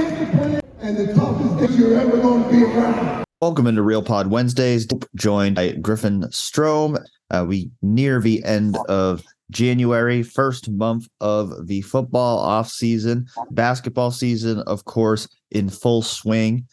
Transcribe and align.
and 0.00 0.96
the 0.96 1.12
toughest 1.14 1.58
that 1.58 1.70
you're 1.78 1.98
ever 1.98 2.16
going 2.18 2.44
to 2.44 2.50
be 2.50 2.62
around. 2.64 3.24
Welcome 3.40 3.66
into 3.66 3.82
Real 3.82 4.02
Pod 4.02 4.28
Wednesdays, 4.28 4.86
joined 5.14 5.56
by 5.56 5.72
Griffin 5.72 6.30
Strom. 6.30 6.98
Uh, 7.30 7.44
we 7.46 7.70
near 7.82 8.20
the 8.20 8.42
end 8.44 8.76
of 8.88 9.22
January, 9.50 10.22
first 10.22 10.70
month 10.70 11.08
of 11.20 11.66
the 11.66 11.82
football 11.82 12.38
off 12.38 12.68
season, 12.68 13.26
basketball 13.50 14.10
season, 14.10 14.60
of 14.60 14.84
course, 14.84 15.28
in 15.50 15.68
full 15.68 16.02
swing. 16.02 16.66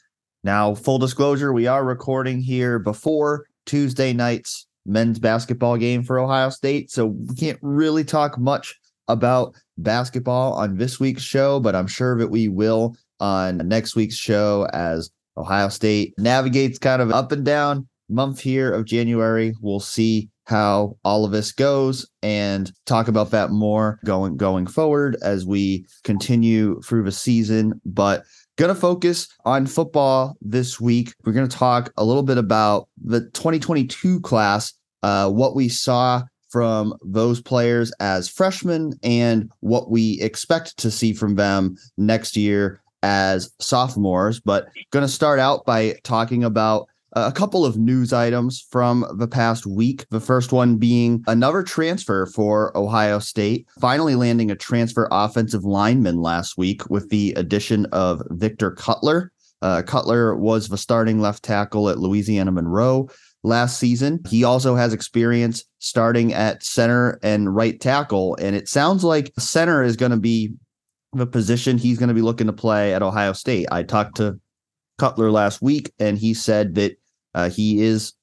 Now, 0.43 0.75
full 0.75 0.99
disclosure, 0.99 1.53
we 1.53 1.67
are 1.67 1.83
recording 1.83 2.41
here 2.41 2.79
before 2.79 3.45
Tuesday 3.65 4.13
night's 4.13 4.67
men's 4.85 5.19
basketball 5.19 5.77
game 5.77 6.03
for 6.03 6.19
Ohio 6.19 6.49
State, 6.49 6.91
so 6.91 7.07
we 7.07 7.35
can't 7.35 7.59
really 7.61 8.03
talk 8.03 8.37
much 8.37 8.75
about 9.07 9.55
basketball 9.77 10.53
on 10.53 10.77
this 10.77 10.99
week's 10.99 11.23
show, 11.23 11.59
but 11.59 11.75
I'm 11.75 11.87
sure 11.87 12.17
that 12.17 12.29
we 12.29 12.47
will 12.47 12.95
on 13.19 13.57
next 13.67 13.95
week's 13.95 14.15
show 14.15 14.67
as 14.73 15.09
Ohio 15.37 15.69
State 15.69 16.13
navigates 16.17 16.79
kind 16.79 17.01
of 17.01 17.11
up 17.11 17.31
and 17.31 17.45
down 17.45 17.87
month 18.09 18.39
here 18.39 18.71
of 18.71 18.85
January. 18.85 19.53
We'll 19.61 19.79
see 19.79 20.29
how 20.45 20.97
all 21.03 21.25
of 21.25 21.31
this 21.31 21.51
goes 21.51 22.07
and 22.21 22.71
talk 22.85 23.07
about 23.07 23.31
that 23.31 23.51
more 23.51 23.99
going 24.05 24.37
going 24.37 24.67
forward 24.67 25.17
as 25.21 25.45
we 25.45 25.85
continue 26.03 26.79
through 26.81 27.03
the 27.03 27.11
season 27.11 27.79
but 27.83 28.23
to 28.69 28.79
focus 28.79 29.27
on 29.43 29.65
football 29.65 30.35
this 30.41 30.79
week 30.79 31.13
we're 31.25 31.33
to 31.49 31.57
talk 31.57 31.91
a 31.97 32.05
little 32.05 32.23
bit 32.23 32.37
about 32.37 32.87
the 33.03 33.21
2022 33.31 34.21
class 34.21 34.73
uh, 35.03 35.29
what 35.29 35.55
we 35.55 35.67
saw 35.67 36.21
from 36.49 36.93
those 37.03 37.41
players 37.41 37.91
as 37.99 38.29
freshmen 38.29 38.93
and 39.03 39.51
what 39.59 39.89
we 39.89 40.21
expect 40.21 40.77
to 40.77 40.91
see 40.91 41.11
from 41.11 41.35
them 41.35 41.75
next 41.97 42.37
year 42.37 42.81
as 43.05 43.51
sophomores 43.59 44.39
but 44.39 44.67
going 44.89 45.05
to 45.05 45.07
start 45.07 45.39
out 45.39 45.63
by 45.63 45.95
talking 46.03 46.43
about 46.43 46.87
a 47.13 47.31
couple 47.31 47.65
of 47.65 47.77
news 47.77 48.11
items 48.11 48.59
from 48.69 49.05
the 49.17 49.27
past 49.27 49.65
week. 49.65 50.05
The 50.09 50.19
first 50.19 50.51
one 50.51 50.75
being 50.75 51.23
another 51.27 51.63
transfer 51.63 52.25
for 52.25 52.77
Ohio 52.77 53.19
State, 53.19 53.67
finally 53.79 54.15
landing 54.15 54.51
a 54.51 54.55
transfer 54.55 55.07
offensive 55.11 55.63
lineman 55.63 56.21
last 56.21 56.57
week 56.57 56.89
with 56.89 57.09
the 57.09 57.33
addition 57.37 57.85
of 57.93 58.21
Victor 58.31 58.71
Cutler. 58.71 59.31
Uh, 59.61 59.81
Cutler 59.81 60.35
was 60.35 60.67
the 60.67 60.77
starting 60.77 61.21
left 61.21 61.43
tackle 61.43 61.89
at 61.89 61.99
Louisiana 61.99 62.51
Monroe 62.51 63.07
last 63.43 63.79
season. 63.79 64.19
He 64.27 64.43
also 64.43 64.75
has 64.75 64.91
experience 64.91 65.63
starting 65.79 66.33
at 66.33 66.63
center 66.63 67.17
and 67.23 67.55
right 67.55 67.79
tackle. 67.79 68.35
And 68.41 68.55
it 68.55 68.67
sounds 68.67 69.03
like 69.03 69.31
center 69.39 69.83
is 69.83 69.95
going 69.95 70.11
to 70.11 70.17
be 70.17 70.53
the 71.15 71.27
position 71.27 71.77
he's 71.77 71.97
going 71.97 72.09
to 72.09 72.15
be 72.15 72.21
looking 72.21 72.47
to 72.47 72.53
play 72.53 72.93
at 72.93 73.01
Ohio 73.01 73.33
State. 73.33 73.67
I 73.71 73.83
talked 73.83 74.17
to 74.17 74.39
Cutler 74.97 75.31
last 75.31 75.61
week, 75.61 75.91
and 75.99 76.17
he 76.17 76.33
said 76.33 76.75
that 76.75 76.97
uh, 77.33 77.49
he 77.49 77.81
is 77.81 78.13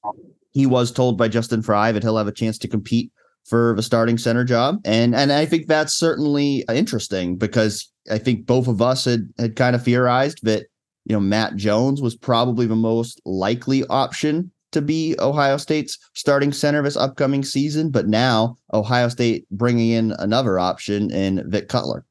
he 0.51 0.65
was 0.65 0.91
told 0.91 1.17
by 1.17 1.27
Justin 1.27 1.61
Frye 1.61 1.91
that 1.91 2.03
he'll 2.03 2.17
have 2.17 2.27
a 2.27 2.31
chance 2.31 2.57
to 2.59 2.67
compete 2.67 3.11
for 3.45 3.73
the 3.75 3.83
starting 3.83 4.17
center 4.17 4.43
job, 4.43 4.79
and 4.85 5.15
and 5.15 5.31
I 5.31 5.45
think 5.45 5.67
that's 5.67 5.93
certainly 5.93 6.63
interesting 6.69 7.35
because 7.35 7.91
I 8.09 8.17
think 8.17 8.45
both 8.45 8.67
of 8.67 8.81
us 8.81 9.05
had 9.05 9.29
had 9.37 9.55
kind 9.55 9.75
of 9.75 9.83
theorized 9.83 10.39
that 10.43 10.67
you 11.05 11.13
know 11.13 11.19
Matt 11.19 11.55
Jones 11.55 12.01
was 12.01 12.15
probably 12.15 12.65
the 12.65 12.75
most 12.75 13.21
likely 13.25 13.83
option 13.87 14.51
to 14.71 14.81
be 14.81 15.15
Ohio 15.19 15.57
State's 15.57 15.97
starting 16.13 16.51
center 16.51 16.81
this 16.81 16.97
upcoming 16.97 17.43
season, 17.43 17.91
but 17.91 18.07
now 18.07 18.57
Ohio 18.73 19.07
State 19.07 19.45
bringing 19.51 19.91
in 19.91 20.13
another 20.19 20.59
option 20.59 21.11
in 21.11 21.43
Vic 21.49 21.69
Cutler. 21.69 22.05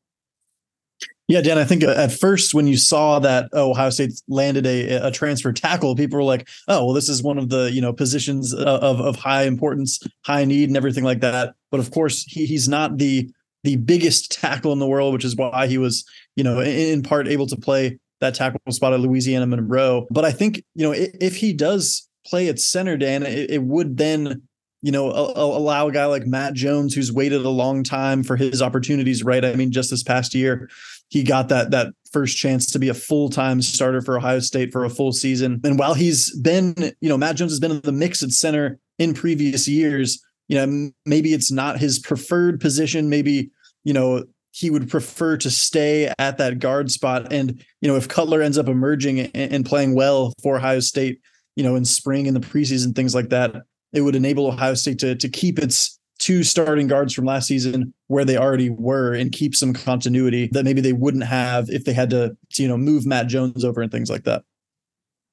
Yeah, 1.33 1.41
Dan, 1.41 1.57
I 1.57 1.65
think 1.65 1.83
uh, 1.83 1.93
at 1.93 2.13
first 2.13 2.53
when 2.53 2.67
you 2.67 2.77
saw 2.77 3.19
that 3.21 3.49
oh, 3.55 3.71
Ohio 3.71 3.89
State 3.89 4.21
landed 4.29 4.67
a, 4.67 5.07
a 5.07 5.11
transfer 5.11 5.51
tackle, 5.51 5.97
people 5.97 6.19
were 6.19 6.25
like, 6.25 6.47
oh, 6.69 6.85
well, 6.85 6.95
this 6.95 7.09
is 7.09 7.23
one 7.23 7.39
of 7.39 7.49
the, 7.49 7.73
you 7.73 7.81
know, 7.81 7.91
positions 7.91 8.53
uh, 8.53 8.81
of, 8.83 9.01
of 9.01 9.17
high 9.17 9.45
importance, 9.45 9.99
high 10.27 10.45
need 10.45 10.69
and 10.69 10.77
everything 10.77 11.05
like 11.05 11.21
that. 11.21 11.55
But 11.71 11.81
of 11.81 11.91
course, 11.91 12.23
he, 12.25 12.45
he's 12.45 12.69
not 12.69 12.99
the 12.99 13.31
the 13.65 13.77
biggest 13.77 14.31
tackle 14.31 14.75
in 14.75 14.79
the 14.79 14.87
world, 14.87 15.15
which 15.15 15.25
is 15.25 15.35
why 15.35 15.69
he 15.69 15.79
was, 15.79 16.05
you 16.37 16.45
know, 16.45 16.61
in, 16.61 16.69
in 16.69 17.03
part 17.03 17.27
able 17.27 17.47
to 17.47 17.57
play 17.57 17.99
that 18.21 18.35
tackle 18.35 18.61
spot 18.69 18.93
at 18.93 19.01
Louisiana 19.01 19.47
Monroe. 19.47 20.07
But 20.11 20.27
I 20.27 20.33
think, 20.33 20.63
you 20.75 20.85
know, 20.85 20.93
if, 20.93 21.15
if 21.19 21.37
he 21.37 21.55
does 21.55 22.07
play 22.27 22.49
at 22.49 22.59
center, 22.59 22.99
Dan, 22.99 23.23
it, 23.23 23.53
it 23.53 23.63
would 23.63 23.97
then 23.97 24.43
you 24.83 24.91
know, 24.91 25.11
allow 25.11 25.87
a 25.87 25.93
guy 25.93 26.07
like 26.07 26.27
Matt 26.27 26.55
Jones, 26.55 26.93
who's 26.93 27.13
waited 27.13 27.45
a 27.45 27.49
long 27.51 27.85
time 27.85 28.25
for 28.25 28.37
his 28.37 28.61
opportunities, 28.61 29.23
right? 29.23 29.45
I 29.45 29.55
mean, 29.55 29.71
just 29.71 29.91
this 29.91 30.03
past 30.03 30.35
year, 30.35 30.69
he 31.13 31.23
got 31.23 31.51
that 31.51 31.73
that 31.73 31.89
first 32.11 32.39
chance 32.39 32.71
to 32.71 32.79
be 32.79 32.89
a 32.89 32.95
full-time 32.95 33.61
starter 33.61 34.01
for 34.01 34.17
Ohio 34.17 34.41
State 34.41 34.73
for 34.73 34.87
a 34.87 34.91
full 34.91 35.13
season. 35.13 35.61
And 35.63 35.79
while 35.79 35.93
he's 35.93 36.35
been, 36.41 36.75
you 37.03 37.09
know, 37.09 37.19
Matt 37.19 37.37
Jones 37.37 37.53
has 37.53 37.61
been 37.61 37.71
in 37.71 37.81
the 37.83 37.93
mix 37.93 38.23
at 38.23 38.31
center 38.31 38.79
in 38.99 39.13
previous 39.13 39.69
years, 39.69 40.23
you 40.49 40.57
know, 40.57 40.91
maybe 41.05 41.35
it's 41.35 41.53
not 41.53 41.79
his 41.79 41.99
preferred 41.99 42.61
position, 42.61 43.11
maybe, 43.11 43.51
you 43.85 43.93
know, 43.93 44.25
he 44.53 44.71
would 44.71 44.89
prefer 44.89 45.37
to 45.37 45.51
stay 45.51 46.11
at 46.19 46.39
that 46.39 46.59
guard 46.59 46.91
spot 46.91 47.31
and, 47.31 47.63
you 47.83 47.89
know, 47.89 47.97
if 47.97 48.09
Cutler 48.09 48.41
ends 48.41 48.57
up 48.57 48.69
emerging 48.69 49.21
and 49.21 49.67
playing 49.67 49.95
well 49.95 50.33
for 50.43 50.57
Ohio 50.57 50.81
State, 50.81 51.21
you 51.57 51.63
know, 51.63 51.77
in 51.77 51.85
spring 51.85 52.25
in 52.25 52.33
the 52.33 52.41
preseason 52.41 52.97
things 52.97 53.15
like 53.15 53.29
that, 53.29 53.55
it 53.93 54.01
would 54.01 54.17
enable 54.17 54.47
Ohio 54.47 54.73
State 54.73 54.99
to 55.01 55.15
to 55.15 55.29
keep 55.29 55.59
its 55.59 55.92
two 56.23 56.45
starting 56.45 56.87
guards 56.87 57.13
from 57.13 57.25
last 57.25 57.49
season 57.49 57.93
where 58.07 58.25
they 58.25 58.37
already 58.37 58.71
were 58.71 59.13
and 59.13 59.33
keep 59.33 59.57
some 59.57 59.73
continuity 59.73 60.49
that 60.53 60.65
maybe 60.65 60.81
they 60.81 60.93
wouldn't 60.93 61.25
have 61.25 61.69
if 61.69 61.85
they 61.85 61.93
had 61.93 62.11
to, 62.11 62.37
you 62.57 62.69
know, 62.69 62.77
move 62.77 63.05
Matt 63.05 63.27
Jones 63.27 63.65
over 63.65 63.83
and 63.83 63.91
things 63.91 64.09
like 64.09 64.23
that. 64.23 64.45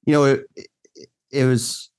You 0.08 0.14
know, 0.14 0.24
it, 0.24 0.42
it 1.32 1.46
was 1.46 1.92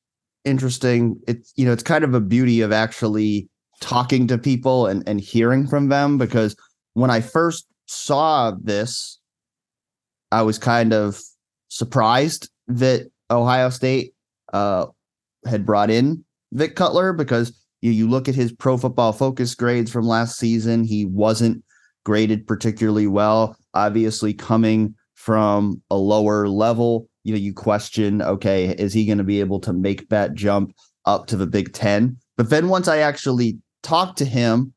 interesting. 0.45 1.21
It's, 1.29 1.53
you 1.55 1.65
know, 1.65 1.73
it's 1.73 1.85
kind 1.85 2.03
of 2.03 2.15
a 2.15 2.21
beauty 2.21 2.63
of 2.63 2.73
actually 2.73 3.49
talking 3.81 4.27
to 4.27 4.37
people 4.37 4.89
and, 4.89 5.09
and 5.09 5.21
hearing 5.21 5.69
from 5.69 5.89
them 5.89 6.19
because 6.19 6.57
when 6.95 7.11
I 7.11 7.21
first 7.21 7.67
saw 7.87 8.53
this, 8.61 9.21
I 10.33 10.43
was 10.43 10.59
kind 10.59 10.93
of 10.93 11.21
surprised 11.69 12.51
that 12.67 13.09
Ohio 13.31 13.71
State 13.71 14.15
uh, 14.53 14.87
had 15.47 15.65
brought 15.65 15.91
in 15.91 16.25
Vic 16.51 16.75
Cutler 16.75 17.13
because 17.13 17.57
you, 17.81 17.91
you 17.91 18.09
look 18.09 18.29
at 18.29 18.35
his 18.35 18.53
pro 18.53 18.77
football 18.77 19.13
focus 19.13 19.55
grades 19.55 19.91
from 19.91 20.07
last 20.07 20.39
season, 20.39 20.85
he 20.85 21.07
wasn't 21.07 21.63
graded 22.05 22.47
particularly 22.47 23.07
well. 23.07 23.57
Obviously, 23.75 24.35
coming 24.35 24.95
from 25.15 25.83
a 25.91 25.97
lower 25.97 26.49
level, 26.49 27.09
you 27.25 27.33
know, 27.33 27.39
you 27.39 27.53
question, 27.53 28.23
okay, 28.23 28.75
is 28.77 28.93
he 28.93 29.07
going 29.07 29.19
to 29.19 29.25
be 29.25 29.41
able 29.41 29.61
to 29.61 29.73
make 29.73 30.09
that 30.09 30.35
jump 30.35 30.75
up 31.05 31.27
to 31.27 31.37
the 31.37 31.47
Big 31.47 31.73
Ten? 31.73 32.17
But 32.37 32.51
then 32.51 32.69
once 32.69 32.89
I 32.89 32.99
actually 32.99 33.59
talk 33.83 34.17
to 34.17 34.25
him, 34.25 34.73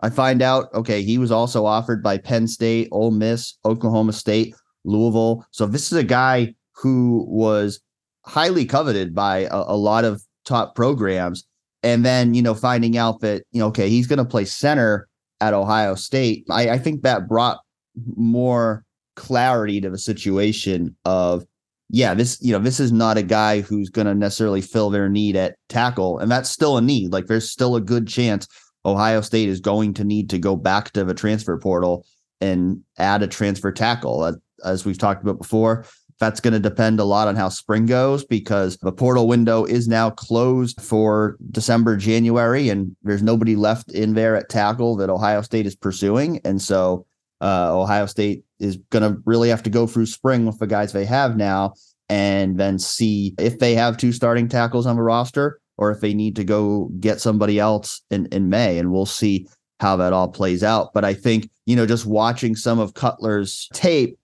I 0.00 0.10
find 0.10 0.42
out, 0.42 0.72
okay, 0.74 1.02
he 1.02 1.18
was 1.18 1.32
also 1.32 1.66
offered 1.66 2.02
by 2.02 2.18
Penn 2.18 2.46
State, 2.46 2.88
Ole 2.92 3.10
Miss, 3.10 3.58
Oklahoma 3.64 4.12
State, 4.12 4.54
Louisville. 4.84 5.44
So 5.50 5.66
this 5.66 5.90
is 5.90 5.98
a 5.98 6.04
guy 6.04 6.54
who 6.76 7.26
was 7.28 7.80
highly 8.24 8.64
coveted 8.64 9.14
by 9.14 9.38
a, 9.50 9.56
a 9.68 9.76
lot 9.76 10.04
of 10.04 10.22
top 10.44 10.76
programs 10.76 11.47
and 11.82 12.04
then 12.04 12.34
you 12.34 12.42
know 12.42 12.54
finding 12.54 12.96
out 12.96 13.20
that 13.20 13.44
you 13.52 13.60
know 13.60 13.68
okay 13.68 13.88
he's 13.88 14.06
going 14.06 14.18
to 14.18 14.24
play 14.24 14.44
center 14.44 15.08
at 15.40 15.54
ohio 15.54 15.94
state. 15.94 16.44
I, 16.50 16.70
I 16.70 16.78
think 16.78 17.02
that 17.02 17.28
brought 17.28 17.60
more 18.16 18.84
clarity 19.16 19.80
to 19.80 19.90
the 19.90 19.98
situation 19.98 20.96
of 21.04 21.44
yeah 21.90 22.14
this 22.14 22.38
you 22.40 22.52
know 22.52 22.58
this 22.58 22.78
is 22.80 22.92
not 22.92 23.18
a 23.18 23.22
guy 23.22 23.60
who's 23.60 23.88
going 23.88 24.06
to 24.06 24.14
necessarily 24.14 24.60
fill 24.60 24.90
their 24.90 25.08
need 25.08 25.36
at 25.36 25.56
tackle. 25.68 26.18
And 26.18 26.30
that's 26.30 26.50
still 26.50 26.76
a 26.76 26.82
need. 26.82 27.12
Like 27.12 27.26
there's 27.26 27.50
still 27.50 27.76
a 27.76 27.80
good 27.80 28.06
chance 28.06 28.46
ohio 28.84 29.20
state 29.20 29.48
is 29.48 29.60
going 29.60 29.94
to 29.94 30.04
need 30.04 30.30
to 30.30 30.38
go 30.38 30.56
back 30.56 30.92
to 30.92 31.04
the 31.04 31.14
transfer 31.14 31.58
portal 31.58 32.06
and 32.40 32.82
add 32.98 33.22
a 33.22 33.26
transfer 33.26 33.72
tackle 33.72 34.36
as 34.64 34.84
we've 34.84 34.98
talked 34.98 35.22
about 35.22 35.38
before 35.38 35.84
that's 36.18 36.40
going 36.40 36.52
to 36.52 36.60
depend 36.60 37.00
a 37.00 37.04
lot 37.04 37.28
on 37.28 37.36
how 37.36 37.48
spring 37.48 37.86
goes 37.86 38.24
because 38.24 38.76
the 38.78 38.92
portal 38.92 39.28
window 39.28 39.64
is 39.64 39.86
now 39.86 40.10
closed 40.10 40.80
for 40.80 41.36
December, 41.50 41.96
January, 41.96 42.68
and 42.68 42.96
there's 43.02 43.22
nobody 43.22 43.56
left 43.56 43.92
in 43.92 44.14
there 44.14 44.36
at 44.36 44.48
tackle 44.48 44.96
that 44.96 45.10
Ohio 45.10 45.42
State 45.42 45.66
is 45.66 45.76
pursuing. 45.76 46.40
And 46.44 46.60
so 46.60 47.06
uh, 47.40 47.78
Ohio 47.78 48.06
State 48.06 48.44
is 48.58 48.76
going 48.90 49.02
to 49.02 49.20
really 49.24 49.48
have 49.48 49.62
to 49.62 49.70
go 49.70 49.86
through 49.86 50.06
spring 50.06 50.44
with 50.44 50.58
the 50.58 50.66
guys 50.66 50.92
they 50.92 51.04
have 51.04 51.36
now 51.36 51.74
and 52.08 52.58
then 52.58 52.78
see 52.78 53.34
if 53.38 53.58
they 53.58 53.74
have 53.74 53.96
two 53.96 54.12
starting 54.12 54.48
tackles 54.48 54.86
on 54.86 54.96
the 54.96 55.02
roster 55.02 55.60
or 55.76 55.92
if 55.92 56.00
they 56.00 56.14
need 56.14 56.34
to 56.36 56.44
go 56.44 56.90
get 56.98 57.20
somebody 57.20 57.60
else 57.60 58.02
in, 58.10 58.26
in 58.26 58.48
May. 58.48 58.78
And 58.78 58.90
we'll 58.90 59.06
see 59.06 59.46
how 59.78 59.96
that 59.96 60.12
all 60.12 60.28
plays 60.28 60.64
out. 60.64 60.92
But 60.92 61.04
I 61.04 61.14
think, 61.14 61.48
you 61.66 61.76
know, 61.76 61.86
just 61.86 62.06
watching 62.06 62.56
some 62.56 62.80
of 62.80 62.94
Cutler's 62.94 63.68
tape, 63.72 64.18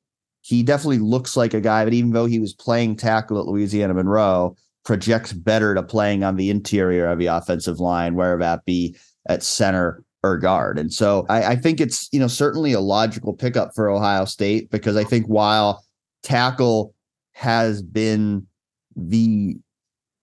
he 0.45 0.63
definitely 0.63 0.99
looks 0.99 1.39
like 1.39 1.55
a 1.55 1.61
guy 1.61 1.87
that 1.87 1.95
even 1.95 2.11
though 2.11 2.27
he 2.27 2.39
was 2.39 2.53
playing 2.53 2.97
tackle 2.97 3.41
at 3.41 3.47
Louisiana 3.47 3.95
Monroe, 3.95 4.55
projects 4.85 5.33
better 5.33 5.75
to 5.75 5.83
playing 5.83 6.23
on 6.23 6.37
the 6.37 6.51
interior 6.51 7.07
of 7.07 7.19
the 7.19 7.27
offensive 7.27 7.81
line, 7.81 8.15
whether 8.15 8.37
that 8.37 8.63
be 8.67 8.95
at 9.27 9.43
center 9.43 10.05
or 10.23 10.37
guard. 10.37 10.79
And 10.79 10.93
so 10.93 11.25
I, 11.31 11.53
I, 11.53 11.57
think 11.57 11.81
it's, 11.81 12.11
you 12.13 12.21
know, 12.21 12.27
certainly 12.27 12.75
a 12.75 12.81
logical 12.81 13.33
pickup 13.33 13.75
for 13.75 13.89
Ohio 13.89 14.27
State 14.27 14.71
because 14.71 14.97
I 14.97 15.05
think 15.05 15.25
while 15.27 15.83
tackle 16.23 16.95
has 17.33 17.83
been 17.83 18.47
the 18.97 19.57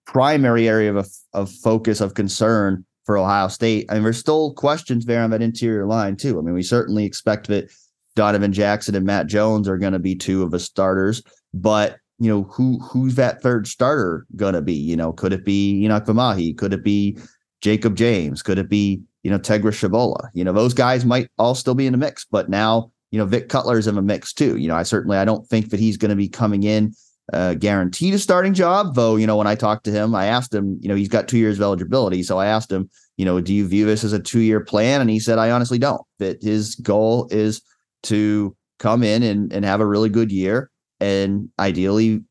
primary 0.06 0.68
area 0.68 0.94
of, 0.94 1.10
of 1.32 1.50
focus 1.50 2.00
of 2.00 2.14
concern 2.14 2.84
for 3.06 3.18
Ohio 3.18 3.48
State. 3.48 3.86
I 3.90 3.94
mean, 3.94 4.04
there's 4.04 4.18
still 4.18 4.54
questions 4.54 5.04
there 5.04 5.24
on 5.24 5.30
that 5.30 5.42
interior 5.42 5.84
line 5.84 6.14
too. 6.14 6.38
I 6.38 6.42
mean, 6.42 6.54
we 6.54 6.62
certainly 6.62 7.04
expect 7.04 7.48
that 7.48 7.72
Donovan 8.14 8.52
Jackson 8.52 8.94
and 8.94 9.06
Matt 9.06 9.26
Jones 9.26 9.68
are 9.68 9.78
going 9.78 9.92
to 9.92 9.98
be 9.98 10.14
two 10.14 10.42
of 10.42 10.50
the 10.50 10.58
starters, 10.58 11.22
but 11.54 11.98
you 12.18 12.28
know 12.28 12.44
who 12.44 12.78
who's 12.78 13.16
that 13.16 13.42
third 13.42 13.66
starter 13.66 14.26
going 14.36 14.54
to 14.54 14.62
be? 14.62 14.74
You 14.74 14.96
know, 14.96 15.12
could 15.12 15.32
it 15.32 15.44
be 15.44 15.82
Enokk 15.82 16.06
Vimahi? 16.06 16.56
Could 16.56 16.72
it 16.72 16.84
be 16.84 17.18
Jacob 17.60 17.96
James? 17.96 18.42
Could 18.42 18.58
it 18.58 18.68
be 18.68 19.02
you 19.22 19.30
know 19.30 19.38
Tegra 19.38 19.72
Tshabola? 19.72 20.28
You 20.34 20.44
know, 20.44 20.52
those 20.52 20.74
guys 20.74 21.04
might 21.04 21.28
all 21.38 21.54
still 21.54 21.74
be 21.74 21.86
in 21.86 21.92
the 21.92 21.98
mix, 21.98 22.24
but 22.24 22.48
now 22.48 22.92
you 23.10 23.18
know 23.18 23.26
Vic 23.26 23.48
Cutler's 23.48 23.86
in 23.86 23.94
the 23.94 24.02
mix 24.02 24.32
too. 24.32 24.56
You 24.56 24.68
know, 24.68 24.76
I 24.76 24.82
certainly 24.84 25.16
I 25.16 25.24
don't 25.24 25.46
think 25.48 25.70
that 25.70 25.80
he's 25.80 25.96
going 25.96 26.10
to 26.10 26.16
be 26.16 26.28
coming 26.28 26.62
in 26.62 26.94
uh, 27.32 27.54
guaranteed 27.54 28.14
a 28.14 28.18
starting 28.18 28.54
job. 28.54 28.94
Though, 28.94 29.16
you 29.16 29.26
know, 29.26 29.36
when 29.36 29.46
I 29.46 29.54
talked 29.54 29.84
to 29.84 29.90
him, 29.90 30.14
I 30.14 30.26
asked 30.26 30.54
him, 30.54 30.78
you 30.80 30.88
know, 30.88 30.94
he's 30.94 31.08
got 31.08 31.28
two 31.28 31.38
years 31.38 31.58
of 31.58 31.62
eligibility. 31.62 32.22
So 32.22 32.38
I 32.38 32.46
asked 32.46 32.70
him, 32.70 32.90
you 33.16 33.24
know, 33.24 33.40
do 33.40 33.54
you 33.54 33.66
view 33.66 33.86
this 33.86 34.04
as 34.04 34.12
a 34.12 34.18
two 34.18 34.40
year 34.40 34.60
plan? 34.60 35.00
And 35.00 35.10
he 35.10 35.20
said, 35.20 35.38
I 35.38 35.50
honestly 35.50 35.78
don't. 35.78 36.02
That 36.18 36.42
his 36.42 36.74
goal 36.76 37.28
is 37.30 37.62
to 38.04 38.56
come 38.78 39.02
in 39.02 39.22
and, 39.22 39.52
and 39.52 39.64
have 39.64 39.80
a 39.80 39.86
really 39.86 40.08
good 40.08 40.32
year 40.32 40.70
and 41.00 41.48
ideally 41.58 42.22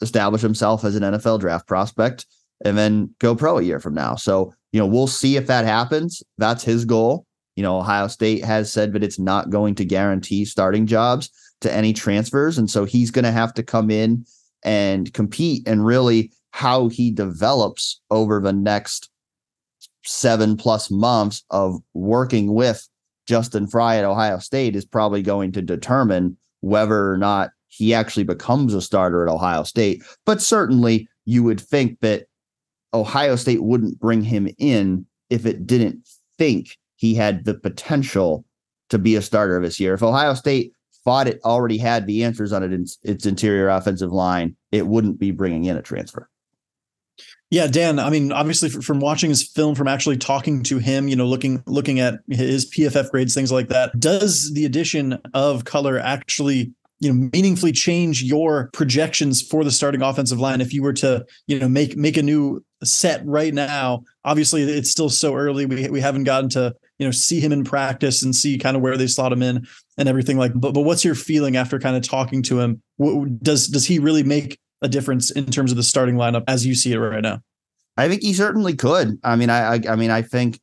establish 0.00 0.42
himself 0.42 0.84
as 0.84 0.96
an 0.96 1.02
NFL 1.02 1.40
draft 1.40 1.66
prospect 1.66 2.26
and 2.64 2.76
then 2.76 3.14
go 3.18 3.34
pro 3.34 3.58
a 3.58 3.62
year 3.62 3.80
from 3.80 3.94
now. 3.94 4.14
So, 4.14 4.52
you 4.72 4.80
know, 4.80 4.86
we'll 4.86 5.06
see 5.06 5.36
if 5.36 5.46
that 5.46 5.64
happens. 5.64 6.22
That's 6.38 6.64
his 6.64 6.84
goal. 6.84 7.26
You 7.56 7.62
know, 7.62 7.78
Ohio 7.78 8.08
State 8.08 8.44
has 8.44 8.72
said 8.72 8.92
that 8.92 9.04
it's 9.04 9.18
not 9.18 9.50
going 9.50 9.74
to 9.76 9.84
guarantee 9.84 10.44
starting 10.44 10.86
jobs 10.86 11.30
to 11.60 11.72
any 11.72 11.92
transfers. 11.92 12.58
And 12.58 12.70
so 12.70 12.84
he's 12.84 13.10
going 13.10 13.24
to 13.24 13.32
have 13.32 13.54
to 13.54 13.62
come 13.62 13.90
in 13.90 14.24
and 14.64 15.12
compete 15.12 15.66
and 15.66 15.84
really 15.84 16.32
how 16.52 16.88
he 16.88 17.10
develops 17.10 18.00
over 18.10 18.40
the 18.40 18.52
next 18.52 19.10
seven 20.04 20.56
plus 20.56 20.90
months 20.90 21.44
of 21.50 21.80
working 21.94 22.54
with 22.54 22.88
Justin 23.26 23.66
Frye 23.66 23.96
at 23.96 24.04
Ohio 24.04 24.38
State 24.38 24.76
is 24.76 24.84
probably 24.84 25.22
going 25.22 25.52
to 25.52 25.62
determine 25.62 26.36
whether 26.60 27.10
or 27.10 27.16
not 27.16 27.50
he 27.68 27.94
actually 27.94 28.24
becomes 28.24 28.74
a 28.74 28.82
starter 28.82 29.26
at 29.26 29.32
Ohio 29.32 29.62
State. 29.62 30.02
But 30.26 30.42
certainly 30.42 31.08
you 31.24 31.42
would 31.42 31.60
think 31.60 32.00
that 32.00 32.26
Ohio 32.94 33.36
State 33.36 33.62
wouldn't 33.62 33.98
bring 33.98 34.22
him 34.22 34.48
in 34.58 35.06
if 35.30 35.46
it 35.46 35.66
didn't 35.66 36.06
think 36.36 36.76
he 36.96 37.14
had 37.14 37.44
the 37.44 37.54
potential 37.54 38.44
to 38.90 38.98
be 38.98 39.16
a 39.16 39.22
starter 39.22 39.60
this 39.60 39.80
year. 39.80 39.94
If 39.94 40.02
Ohio 40.02 40.34
State 40.34 40.72
thought 41.04 41.26
it 41.26 41.40
already 41.44 41.78
had 41.78 42.06
the 42.06 42.24
answers 42.24 42.52
on 42.52 42.62
it 42.62 42.72
its 43.02 43.26
interior 43.26 43.68
offensive 43.68 44.12
line, 44.12 44.56
it 44.70 44.86
wouldn't 44.86 45.18
be 45.18 45.30
bringing 45.30 45.64
in 45.64 45.76
a 45.76 45.82
transfer. 45.82 46.28
Yeah, 47.52 47.66
Dan. 47.66 47.98
I 47.98 48.08
mean, 48.08 48.32
obviously, 48.32 48.70
from 48.70 48.98
watching 48.98 49.28
his 49.28 49.46
film, 49.46 49.74
from 49.74 49.86
actually 49.86 50.16
talking 50.16 50.62
to 50.62 50.78
him, 50.78 51.06
you 51.06 51.14
know, 51.14 51.26
looking 51.26 51.62
looking 51.66 52.00
at 52.00 52.20
his 52.30 52.64
PFF 52.70 53.10
grades, 53.10 53.34
things 53.34 53.52
like 53.52 53.68
that. 53.68 54.00
Does 54.00 54.54
the 54.54 54.64
addition 54.64 55.18
of 55.34 55.66
Cutler 55.66 55.98
actually, 55.98 56.72
you 57.00 57.12
know, 57.12 57.28
meaningfully 57.30 57.72
change 57.72 58.22
your 58.22 58.70
projections 58.72 59.42
for 59.42 59.64
the 59.64 59.70
starting 59.70 60.00
offensive 60.00 60.40
line? 60.40 60.62
If 60.62 60.72
you 60.72 60.82
were 60.82 60.94
to, 60.94 61.26
you 61.46 61.60
know, 61.60 61.68
make 61.68 61.94
make 61.94 62.16
a 62.16 62.22
new 62.22 62.64
set 62.82 63.20
right 63.26 63.52
now, 63.52 64.02
obviously, 64.24 64.62
it's 64.62 64.90
still 64.90 65.10
so 65.10 65.34
early. 65.34 65.66
We 65.66 65.90
we 65.90 66.00
haven't 66.00 66.24
gotten 66.24 66.48
to 66.50 66.74
you 66.96 67.06
know 67.06 67.12
see 67.12 67.38
him 67.38 67.52
in 67.52 67.64
practice 67.64 68.22
and 68.22 68.34
see 68.34 68.56
kind 68.56 68.78
of 68.78 68.82
where 68.82 68.96
they 68.96 69.06
slot 69.06 69.30
him 69.30 69.42
in 69.42 69.68
and 69.98 70.08
everything 70.08 70.38
like. 70.38 70.52
But 70.54 70.72
but 70.72 70.82
what's 70.82 71.04
your 71.04 71.14
feeling 71.14 71.56
after 71.56 71.78
kind 71.78 71.96
of 71.96 72.02
talking 72.02 72.42
to 72.44 72.60
him? 72.60 72.80
Does 73.42 73.66
does 73.66 73.84
he 73.84 73.98
really 73.98 74.22
make 74.22 74.58
a 74.82 74.88
difference 74.88 75.30
in 75.30 75.46
terms 75.46 75.70
of 75.70 75.76
the 75.76 75.82
starting 75.82 76.16
lineup 76.16 76.44
as 76.48 76.66
you 76.66 76.74
see 76.74 76.92
it 76.92 76.98
right 76.98 77.22
now? 77.22 77.40
I 77.96 78.08
think 78.08 78.22
he 78.22 78.32
certainly 78.32 78.74
could. 78.74 79.18
I 79.22 79.36
mean, 79.36 79.50
I, 79.50 79.74
I, 79.74 79.80
I 79.90 79.96
mean, 79.96 80.10
I 80.10 80.22
think, 80.22 80.60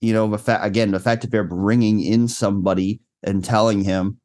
you 0.00 0.12
know, 0.12 0.28
the 0.28 0.38
fact 0.38 0.64
again, 0.64 0.90
the 0.90 1.00
fact 1.00 1.22
that 1.22 1.30
they're 1.30 1.44
bringing 1.44 2.00
in 2.00 2.28
somebody 2.28 3.00
and 3.22 3.44
telling 3.44 3.84
him 3.84 4.18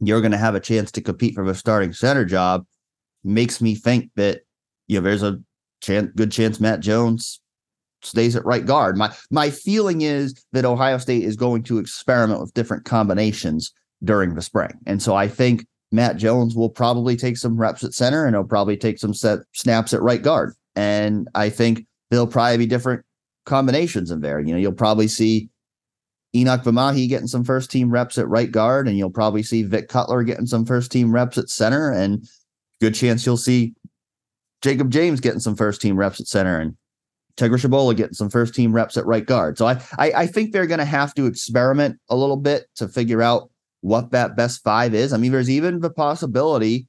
you're 0.00 0.20
going 0.20 0.32
to 0.32 0.38
have 0.38 0.54
a 0.54 0.60
chance 0.60 0.90
to 0.92 1.00
compete 1.00 1.34
for 1.34 1.44
the 1.44 1.54
starting 1.54 1.92
center 1.92 2.24
job 2.24 2.64
makes 3.22 3.60
me 3.60 3.74
think 3.74 4.10
that 4.16 4.42
you 4.86 5.00
know 5.00 5.04
there's 5.04 5.22
a 5.22 5.40
chance, 5.80 6.10
good 6.14 6.30
chance 6.30 6.60
Matt 6.60 6.80
Jones 6.80 7.40
stays 8.02 8.36
at 8.36 8.44
right 8.44 8.66
guard. 8.66 8.96
My 8.96 9.14
my 9.30 9.50
feeling 9.50 10.02
is 10.02 10.34
that 10.52 10.64
Ohio 10.64 10.98
State 10.98 11.24
is 11.24 11.36
going 11.36 11.62
to 11.64 11.78
experiment 11.78 12.40
with 12.40 12.54
different 12.54 12.84
combinations 12.84 13.72
during 14.02 14.34
the 14.34 14.42
spring, 14.42 14.72
and 14.86 15.02
so 15.02 15.14
I 15.14 15.28
think 15.28 15.66
Matt 15.94 16.16
Jones 16.16 16.56
will 16.56 16.68
probably 16.68 17.16
take 17.16 17.36
some 17.36 17.56
reps 17.56 17.84
at 17.84 17.94
center 17.94 18.26
and 18.26 18.34
he'll 18.34 18.44
probably 18.44 18.76
take 18.76 18.98
some 18.98 19.14
set 19.14 19.40
snaps 19.52 19.94
at 19.94 20.02
right 20.02 20.22
guard. 20.22 20.54
And 20.74 21.28
I 21.34 21.48
think 21.48 21.86
there'll 22.10 22.26
probably 22.26 22.58
be 22.58 22.66
different 22.66 23.04
combinations 23.46 24.10
in 24.10 24.20
there. 24.20 24.40
You 24.40 24.52
know, 24.52 24.58
you'll 24.58 24.72
probably 24.72 25.06
see 25.06 25.48
Enokk 26.34 26.64
Vimahi 26.64 27.08
getting 27.08 27.28
some 27.28 27.44
first 27.44 27.70
team 27.70 27.90
reps 27.90 28.18
at 28.18 28.28
right 28.28 28.50
guard, 28.50 28.88
and 28.88 28.98
you'll 28.98 29.10
probably 29.10 29.44
see 29.44 29.62
Vic 29.62 29.88
Cutler 29.88 30.24
getting 30.24 30.46
some 30.46 30.66
first 30.66 30.90
team 30.90 31.14
reps 31.14 31.38
at 31.38 31.48
center, 31.48 31.92
and 31.92 32.26
good 32.80 32.94
chance 32.94 33.24
you'll 33.24 33.36
see 33.36 33.72
Jacob 34.60 34.90
James 34.90 35.20
getting 35.20 35.38
some 35.38 35.54
first 35.54 35.80
team 35.80 35.96
reps 35.96 36.20
at 36.20 36.26
center, 36.26 36.58
and 36.58 36.76
Tegra 37.36 37.60
Tshabola 37.60 37.96
getting 37.96 38.14
some 38.14 38.30
first 38.30 38.52
team 38.52 38.72
reps 38.72 38.96
at 38.96 39.06
right 39.06 39.26
guard. 39.26 39.58
So 39.58 39.66
I 39.66 39.80
I, 39.96 40.12
I 40.12 40.26
think 40.26 40.52
they're 40.52 40.66
going 40.66 40.78
to 40.80 40.84
have 40.84 41.14
to 41.14 41.26
experiment 41.26 42.00
a 42.08 42.16
little 42.16 42.36
bit 42.36 42.66
to 42.76 42.88
figure 42.88 43.22
out 43.22 43.48
what 43.84 44.12
that 44.12 44.34
best 44.34 44.64
five 44.64 44.94
is. 44.94 45.12
I 45.12 45.18
mean, 45.18 45.30
there's 45.30 45.50
even 45.50 45.80
the 45.80 45.90
possibility, 45.90 46.88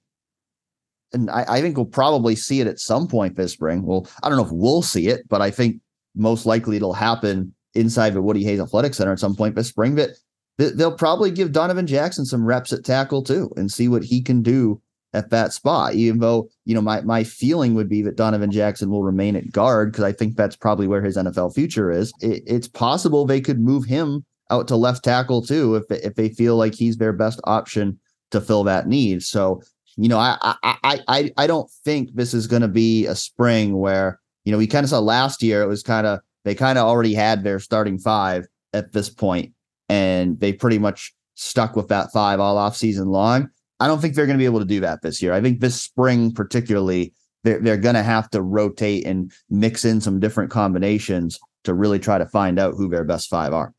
and 1.12 1.30
I, 1.30 1.46
I, 1.46 1.62
think 1.62 1.76
we'll 1.76 1.86
probably 1.86 2.38
see 2.38 2.62
it 2.62 2.68
at 2.68 2.80
some 2.80 3.10
point 3.10 3.36
this 3.36 3.52
spring. 3.52 3.84
Well, 3.84 4.08
I 4.24 4.30
don't 4.30 4.38
know 4.38 4.46
if 4.46 4.52
we'll 4.52 4.82
see 4.82 5.10
it, 5.10 5.28
but 5.28 5.42
I 5.42 5.52
think 5.52 5.82
most 6.16 6.46
likely 6.46 6.78
it'll 6.78 6.94
happen 6.94 7.54
inside 7.74 8.12
the 8.12 8.22
Woody 8.22 8.46
Hayes 8.46 8.62
Athletic 8.62 8.94
Center 8.94 9.12
at 9.12 9.20
some 9.20 9.36
point 9.36 9.56
this 9.56 9.68
spring. 9.68 9.94
But 9.94 10.12
they'll 10.58 10.96
probably 10.96 11.32
give 11.32 11.52
Donovan 11.52 11.86
Jackson 11.86 12.24
some 12.24 12.46
reps 12.46 12.72
at 12.72 12.86
tackle 12.86 13.24
too 13.24 13.52
and 13.58 13.70
see 13.70 13.90
what 13.90 14.06
he 14.06 14.22
can 14.22 14.42
do 14.42 14.82
at 15.14 15.32
that 15.32 15.52
spot. 15.52 15.96
Even 15.96 16.20
though, 16.22 16.48
you 16.64 16.74
know, 16.74 16.82
my 16.82 17.02
my 17.02 17.26
feeling 17.26 17.74
would 17.76 17.90
be 17.90 18.04
that 18.04 18.16
Donovan 18.16 18.52
Jackson 18.52 18.90
will 18.90 19.04
remain 19.04 19.36
at 19.36 19.52
guard 19.52 19.92
because 19.92 20.06
I 20.06 20.14
think 20.14 20.38
that's 20.38 20.56
probably 20.56 20.88
where 20.88 21.02
his 21.02 21.18
NFL 21.18 21.56
future 21.56 21.92
is. 21.92 22.14
It, 22.22 22.42
it's 22.48 22.70
possible 22.70 23.26
they 23.26 23.42
could 23.42 23.60
move 23.60 23.84
him 23.84 24.24
out 24.50 24.68
to 24.68 24.76
left 24.76 25.04
tackle 25.04 25.42
too 25.42 25.76
if 25.76 25.84
if 25.90 26.16
they 26.16 26.30
feel 26.30 26.56
like 26.58 26.76
he's 26.76 26.98
their 26.98 27.14
best 27.14 27.40
option 27.46 28.00
to 28.32 28.42
fill 28.42 28.64
that 28.64 28.88
need. 28.88 29.24
So 29.24 29.62
you 29.98 30.10
know, 30.10 30.20
I 30.20 30.38
I 30.64 31.00
I 31.08 31.32
I 31.38 31.48
don't 31.48 31.70
think 31.84 32.14
this 32.14 32.34
is 32.34 32.48
going 32.48 32.62
to 32.62 32.68
be 32.68 33.06
a 33.06 33.16
spring 33.16 33.78
where 33.78 34.20
you 34.44 34.52
know 34.52 34.58
we 34.58 34.68
kind 34.68 34.84
of 34.84 34.90
saw 34.90 35.00
last 35.00 35.42
year. 35.42 35.62
It 35.62 35.68
was 35.68 35.84
kind 35.84 36.06
of 36.06 36.20
they 36.44 36.54
kind 36.54 36.78
of 36.78 36.86
already 36.86 37.14
had 37.14 37.44
their 37.44 37.60
starting 37.60 37.98
five 37.98 38.46
at 38.74 38.92
this 38.92 39.10
point, 39.10 39.54
and 39.88 40.40
they 40.40 40.52
pretty 40.52 40.80
much 40.80 41.14
stuck 41.36 41.76
with 41.76 41.88
that 41.90 42.12
five 42.12 42.40
all 42.40 42.58
off 42.58 42.76
season 42.76 43.08
long. 43.08 43.50
I 43.80 43.88
don't 43.88 44.02
think 44.02 44.16
they're 44.16 44.26
going 44.26 44.38
to 44.38 44.42
be 44.42 44.46
able 44.46 44.60
to 44.60 44.66
do 44.66 44.80
that 44.82 45.02
this 45.02 45.22
year. 45.22 45.34
I 45.34 45.42
think 45.42 45.60
this 45.60 45.82
spring, 45.82 46.34
particularly, 46.34 47.14
they're 47.44 47.60
they're 47.60 47.78
going 47.78 47.96
to 47.96 48.04
have 48.04 48.30
to 48.32 48.42
rotate 48.42 49.06
and 49.06 49.32
mix 49.50 49.86
in 49.86 50.02
some 50.02 50.20
different 50.20 50.52
combinations 50.52 51.40
to 51.64 51.74
really 51.74 52.00
try 52.00 52.18
to 52.18 52.26
find 52.26 52.60
out 52.60 52.76
who 52.76 52.90
their 52.90 53.06
best 53.06 53.30
five 53.30 53.54
are. 53.54 53.74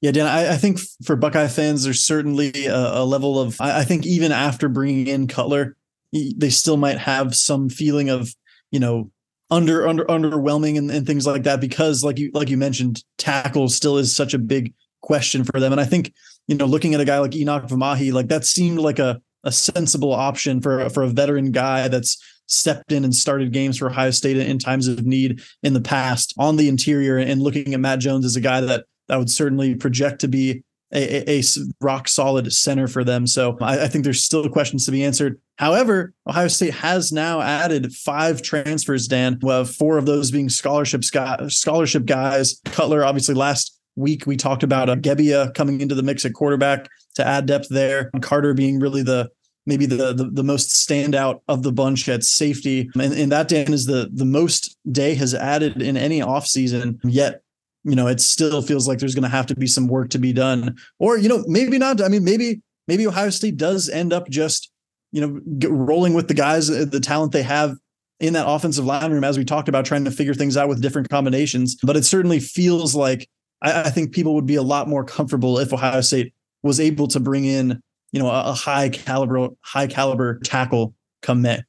Yeah, 0.00 0.10
Dan, 0.10 0.26
I, 0.26 0.52
I, 0.52 0.56
think 0.56 0.78
for 1.04 1.16
Buckeye 1.16 1.48
fans, 1.48 1.84
there's 1.84 2.04
certainly 2.04 2.66
a, 2.66 2.98
a 2.98 3.04
level 3.04 3.40
of, 3.40 3.58
I, 3.60 3.80
I, 3.80 3.84
think 3.84 4.04
even 4.04 4.30
after 4.30 4.68
bringing 4.68 5.06
in 5.06 5.26
Cutler, 5.26 5.76
they 6.12 6.50
still 6.50 6.76
might 6.76 6.98
have 6.98 7.34
some 7.34 7.70
feeling 7.70 8.10
of, 8.10 8.34
you 8.70 8.78
know, 8.78 9.10
under, 9.50 9.88
under, 9.88 10.04
underwhelming 10.04 10.76
and, 10.76 10.90
and 10.90 11.06
things 11.06 11.26
like 11.26 11.44
that, 11.44 11.60
because 11.60 12.04
like 12.04 12.18
you, 12.18 12.30
like 12.34 12.50
you 12.50 12.58
mentioned, 12.58 13.02
tackle 13.16 13.68
still 13.68 13.96
is 13.96 14.14
such 14.14 14.34
a 14.34 14.38
big 14.38 14.74
question 15.00 15.44
for 15.44 15.60
them. 15.60 15.72
And 15.72 15.80
I 15.80 15.84
think, 15.84 16.12
you 16.46 16.56
know, 16.56 16.66
looking 16.66 16.94
at 16.94 17.00
a 17.00 17.04
guy 17.04 17.18
like 17.18 17.30
Enokk 17.30 17.68
Vimahi, 17.68 18.12
like 18.12 18.28
that 18.28 18.44
seemed 18.44 18.78
like 18.78 18.98
a, 18.98 19.20
a 19.44 19.52
sensible 19.52 20.12
option 20.12 20.60
for, 20.60 20.90
for 20.90 21.04
a 21.04 21.08
veteran 21.08 21.52
guy 21.52 21.88
that's 21.88 22.22
stepped 22.46 22.92
in 22.92 23.04
and 23.04 23.14
started 23.14 23.52
games 23.52 23.78
for 23.78 23.88
Ohio 23.88 24.10
State 24.10 24.36
in 24.36 24.58
times 24.58 24.88
of 24.88 25.06
need 25.06 25.40
in 25.62 25.72
the 25.72 25.80
past 25.80 26.34
on 26.38 26.56
the 26.56 26.68
interior 26.68 27.16
and 27.16 27.42
looking 27.42 27.72
at 27.72 27.80
Matt 27.80 28.00
Jones 28.00 28.24
as 28.24 28.36
a 28.36 28.40
guy 28.40 28.60
that 28.60 28.84
that 29.08 29.18
would 29.18 29.30
certainly 29.30 29.74
project 29.74 30.20
to 30.22 30.28
be 30.28 30.62
a, 30.92 31.30
a, 31.30 31.40
a 31.40 31.42
rock 31.80 32.08
solid 32.08 32.52
center 32.52 32.86
for 32.86 33.04
them. 33.04 33.26
So 33.26 33.56
I, 33.60 33.84
I, 33.84 33.88
think 33.88 34.04
there's 34.04 34.24
still 34.24 34.48
questions 34.48 34.86
to 34.86 34.92
be 34.92 35.04
answered. 35.04 35.40
However, 35.56 36.14
Ohio 36.28 36.48
State 36.48 36.74
has 36.74 37.10
now 37.10 37.40
added 37.40 37.92
five 37.92 38.40
transfers, 38.40 39.08
Dan, 39.08 39.38
well, 39.42 39.64
four 39.64 39.98
of 39.98 40.06
those 40.06 40.30
being 40.30 40.48
scholarship, 40.48 41.02
scholarship 41.04 42.04
guys. 42.06 42.60
Cutler, 42.66 43.04
obviously, 43.04 43.34
last 43.34 43.76
week 43.96 44.26
we 44.26 44.36
talked 44.36 44.62
about 44.62 44.88
uh, 44.88 44.96
Gebbia 44.96 45.52
coming 45.54 45.80
into 45.80 45.94
the 45.94 46.02
mix 46.02 46.24
at 46.24 46.34
quarterback 46.34 46.88
to 47.14 47.26
add 47.26 47.46
depth 47.46 47.68
there. 47.70 48.10
Carter 48.20 48.54
being 48.54 48.78
really 48.78 49.02
the 49.02 49.30
maybe 49.66 49.86
the, 49.86 50.12
the, 50.12 50.30
the 50.30 50.44
most 50.44 50.68
standout 50.70 51.40
of 51.48 51.62
the 51.64 51.72
bunch 51.72 52.08
at 52.08 52.22
safety. 52.22 52.88
And, 52.94 53.12
and 53.12 53.32
that 53.32 53.48
Dan 53.48 53.72
is 53.72 53.86
the 53.86 54.08
the 54.12 54.24
most 54.24 54.76
Day 54.90 55.14
has 55.14 55.34
added 55.34 55.82
in 55.82 55.96
any 55.96 56.20
offseason. 56.20 57.00
Yet 57.02 57.42
you 57.86 57.94
know, 57.94 58.08
it 58.08 58.20
still 58.20 58.62
feels 58.62 58.88
like 58.88 58.98
there's 58.98 59.14
going 59.14 59.22
to 59.22 59.28
have 59.28 59.46
to 59.46 59.54
be 59.54 59.68
some 59.68 59.86
work 59.86 60.10
to 60.10 60.18
be 60.18 60.32
done. 60.32 60.76
Or, 60.98 61.16
you 61.16 61.28
know, 61.28 61.44
maybe 61.46 61.78
not. 61.78 62.02
I 62.02 62.08
mean, 62.08 62.24
maybe, 62.24 62.60
maybe 62.88 63.06
Ohio 63.06 63.30
State 63.30 63.56
does 63.56 63.88
end 63.88 64.12
up 64.12 64.28
just, 64.28 64.72
you 65.12 65.20
know, 65.20 65.68
rolling 65.68 66.12
with 66.12 66.26
the 66.26 66.34
guys, 66.34 66.68
uh, 66.68 66.84
the 66.84 66.98
talent 66.98 67.30
they 67.30 67.44
have 67.44 67.76
in 68.18 68.32
that 68.32 68.48
offensive 68.48 68.84
line 68.84 69.12
room, 69.12 69.22
as 69.22 69.38
we 69.38 69.44
talked 69.44 69.68
about, 69.68 69.84
trying 69.84 70.04
to 70.04 70.10
figure 70.10 70.34
things 70.34 70.56
out 70.56 70.68
with 70.68 70.82
different 70.82 71.08
combinations. 71.08 71.76
But 71.76 71.96
it 71.96 72.04
certainly 72.04 72.40
feels 72.40 72.96
like 72.96 73.28
I, 73.62 73.84
I 73.84 73.90
think 73.90 74.12
people 74.12 74.34
would 74.34 74.46
be 74.46 74.56
a 74.56 74.62
lot 74.62 74.88
more 74.88 75.04
comfortable 75.04 75.58
if 75.60 75.72
Ohio 75.72 76.00
State 76.00 76.34
was 76.64 76.80
able 76.80 77.06
to 77.08 77.20
bring 77.20 77.44
in, 77.44 77.80
you 78.10 78.20
know, 78.20 78.28
a, 78.28 78.50
a 78.50 78.52
high 78.52 78.88
caliber, 78.88 79.50
high 79.60 79.86
caliber 79.86 80.40
tackle 80.40 80.92
come 81.22 81.40
May. 81.40 81.62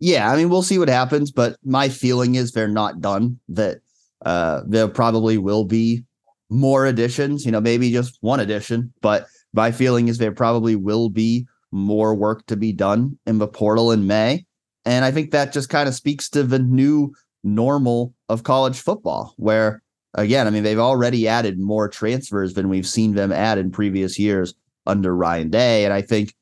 Yeah, 0.00 0.30
I 0.30 0.36
mean, 0.36 0.48
we'll 0.48 0.62
see 0.62 0.78
what 0.78 0.88
happens, 0.88 1.30
but 1.30 1.56
my 1.64 1.88
feeling 1.88 2.34
is 2.34 2.50
they're 2.50 2.66
not 2.66 3.00
done. 3.00 3.38
That 3.48 3.78
uh, 4.24 4.62
there 4.66 4.88
probably 4.88 5.38
will 5.38 5.64
be 5.64 6.04
more 6.50 6.86
additions. 6.86 7.44
You 7.44 7.52
know, 7.52 7.60
maybe 7.60 7.92
just 7.92 8.18
one 8.20 8.40
addition, 8.40 8.92
but 9.00 9.26
my 9.52 9.70
feeling 9.70 10.08
is 10.08 10.18
there 10.18 10.32
probably 10.32 10.76
will 10.76 11.08
be 11.08 11.46
more 11.72 12.14
work 12.14 12.46
to 12.46 12.56
be 12.56 12.72
done 12.72 13.18
in 13.26 13.38
the 13.38 13.48
portal 13.48 13.92
in 13.92 14.06
May, 14.06 14.44
and 14.84 15.04
I 15.04 15.10
think 15.10 15.30
that 15.30 15.52
just 15.52 15.68
kind 15.68 15.88
of 15.88 15.94
speaks 15.94 16.28
to 16.30 16.42
the 16.42 16.58
new 16.58 17.12
normal 17.42 18.14
of 18.28 18.42
college 18.42 18.78
football, 18.78 19.34
where 19.36 19.82
again, 20.14 20.46
I 20.46 20.50
mean, 20.50 20.62
they've 20.62 20.78
already 20.78 21.26
added 21.26 21.58
more 21.58 21.88
transfers 21.88 22.54
than 22.54 22.68
we've 22.68 22.86
seen 22.86 23.14
them 23.14 23.32
add 23.32 23.58
in 23.58 23.70
previous 23.70 24.18
years 24.18 24.54
under 24.86 25.14
Ryan 25.14 25.50
Day, 25.50 25.84
and 25.84 25.92
I 25.92 26.02
think, 26.02 26.34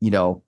you 0.00 0.10
know, 0.10 0.42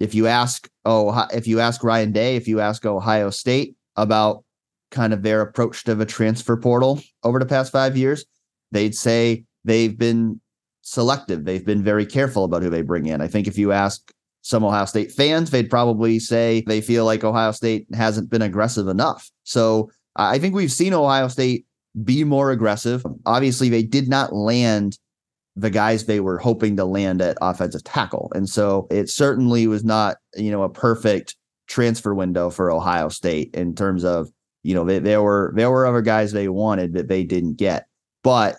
if 0.00 0.14
you 0.14 0.26
ask 0.26 0.68
oh 0.84 1.26
if 1.32 1.46
you 1.46 1.60
ask 1.60 1.84
Ryan 1.84 2.12
Day, 2.12 2.36
if 2.36 2.48
you 2.48 2.60
ask 2.60 2.84
Ohio 2.84 3.30
State 3.30 3.76
about 3.96 4.44
kind 4.90 5.12
of 5.12 5.22
their 5.22 5.40
approach 5.40 5.84
to 5.84 5.94
the 5.94 6.06
transfer 6.06 6.56
portal 6.56 7.00
over 7.22 7.38
the 7.38 7.46
past 7.46 7.72
five 7.72 7.96
years, 7.96 8.24
they'd 8.72 8.94
say 8.94 9.44
they've 9.64 9.98
been 9.98 10.40
selective. 10.82 11.44
They've 11.44 11.64
been 11.64 11.82
very 11.82 12.06
careful 12.06 12.44
about 12.44 12.62
who 12.62 12.70
they 12.70 12.82
bring 12.82 13.06
in. 13.06 13.20
I 13.20 13.28
think 13.28 13.46
if 13.46 13.58
you 13.58 13.72
ask 13.72 14.12
some 14.42 14.64
Ohio 14.64 14.86
State 14.86 15.12
fans, 15.12 15.50
they'd 15.50 15.70
probably 15.70 16.18
say 16.18 16.64
they 16.66 16.80
feel 16.80 17.04
like 17.04 17.24
Ohio 17.24 17.52
State 17.52 17.86
hasn't 17.92 18.30
been 18.30 18.42
aggressive 18.42 18.88
enough. 18.88 19.30
So 19.44 19.90
I 20.16 20.38
think 20.38 20.54
we've 20.54 20.72
seen 20.72 20.94
Ohio 20.94 21.28
State 21.28 21.66
be 22.04 22.24
more 22.24 22.50
aggressive. 22.50 23.04
Obviously, 23.26 23.68
they 23.68 23.82
did 23.82 24.08
not 24.08 24.32
land 24.32 24.98
the 25.56 25.70
guys 25.70 26.06
they 26.06 26.20
were 26.20 26.38
hoping 26.38 26.76
to 26.76 26.84
land 26.84 27.20
at 27.20 27.36
offensive 27.42 27.84
tackle. 27.84 28.32
And 28.34 28.48
so 28.48 28.86
it 28.90 29.10
certainly 29.10 29.66
was 29.66 29.84
not, 29.84 30.16
you 30.36 30.50
know, 30.50 30.62
a 30.62 30.70
perfect 30.70 31.36
transfer 31.66 32.14
window 32.14 32.48
for 32.48 32.70
Ohio 32.70 33.08
State 33.08 33.54
in 33.54 33.74
terms 33.74 34.04
of, 34.04 34.30
you 34.62 34.74
know, 34.74 34.84
they, 34.84 34.98
there 34.98 35.22
were 35.22 35.52
there 35.56 35.70
were 35.70 35.86
other 35.86 36.02
guys 36.02 36.32
they 36.32 36.48
wanted 36.48 36.94
that 36.94 37.08
they 37.08 37.24
didn't 37.24 37.54
get. 37.54 37.86
But, 38.22 38.56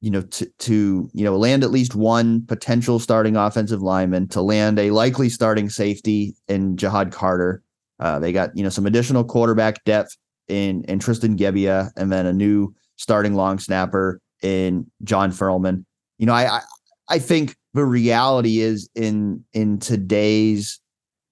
you 0.00 0.10
know, 0.10 0.22
to 0.22 0.46
to, 0.46 1.10
you 1.12 1.24
know, 1.24 1.36
land 1.36 1.64
at 1.64 1.70
least 1.70 1.94
one 1.94 2.44
potential 2.46 2.98
starting 2.98 3.36
offensive 3.36 3.82
lineman, 3.82 4.28
to 4.28 4.42
land 4.42 4.78
a 4.78 4.90
likely 4.90 5.28
starting 5.28 5.68
safety 5.68 6.34
in 6.48 6.76
Ja'Had 6.76 7.12
Carter. 7.12 7.62
Uh, 8.00 8.18
they 8.18 8.32
got, 8.32 8.56
you 8.56 8.62
know, 8.62 8.68
some 8.68 8.86
additional 8.86 9.24
quarterback 9.24 9.84
depth 9.84 10.16
in 10.48 10.84
in 10.84 10.98
Tristan 10.98 11.36
Gebbia 11.36 11.90
and 11.96 12.10
then 12.12 12.26
a 12.26 12.32
new 12.32 12.74
starting 12.96 13.34
long 13.34 13.58
snapper 13.58 14.20
in 14.42 14.90
John 15.04 15.30
Ferlmann 15.32 15.84
you 16.18 16.26
know, 16.26 16.34
I, 16.34 16.60
I 17.08 17.18
think 17.18 17.56
the 17.74 17.84
reality 17.84 18.60
is 18.60 18.88
in 18.94 19.44
in 19.52 19.78
today's 19.78 20.80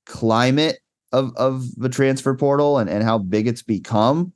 climate 0.07 0.79
of 1.13 1.33
of 1.37 1.75
the 1.77 1.89
transfer 1.89 2.35
portal 2.35 2.79
and 2.79 2.91
and 2.91 3.03
how 3.03 3.19
big 3.19 3.47
it's 3.47 3.63
become, 3.63 4.33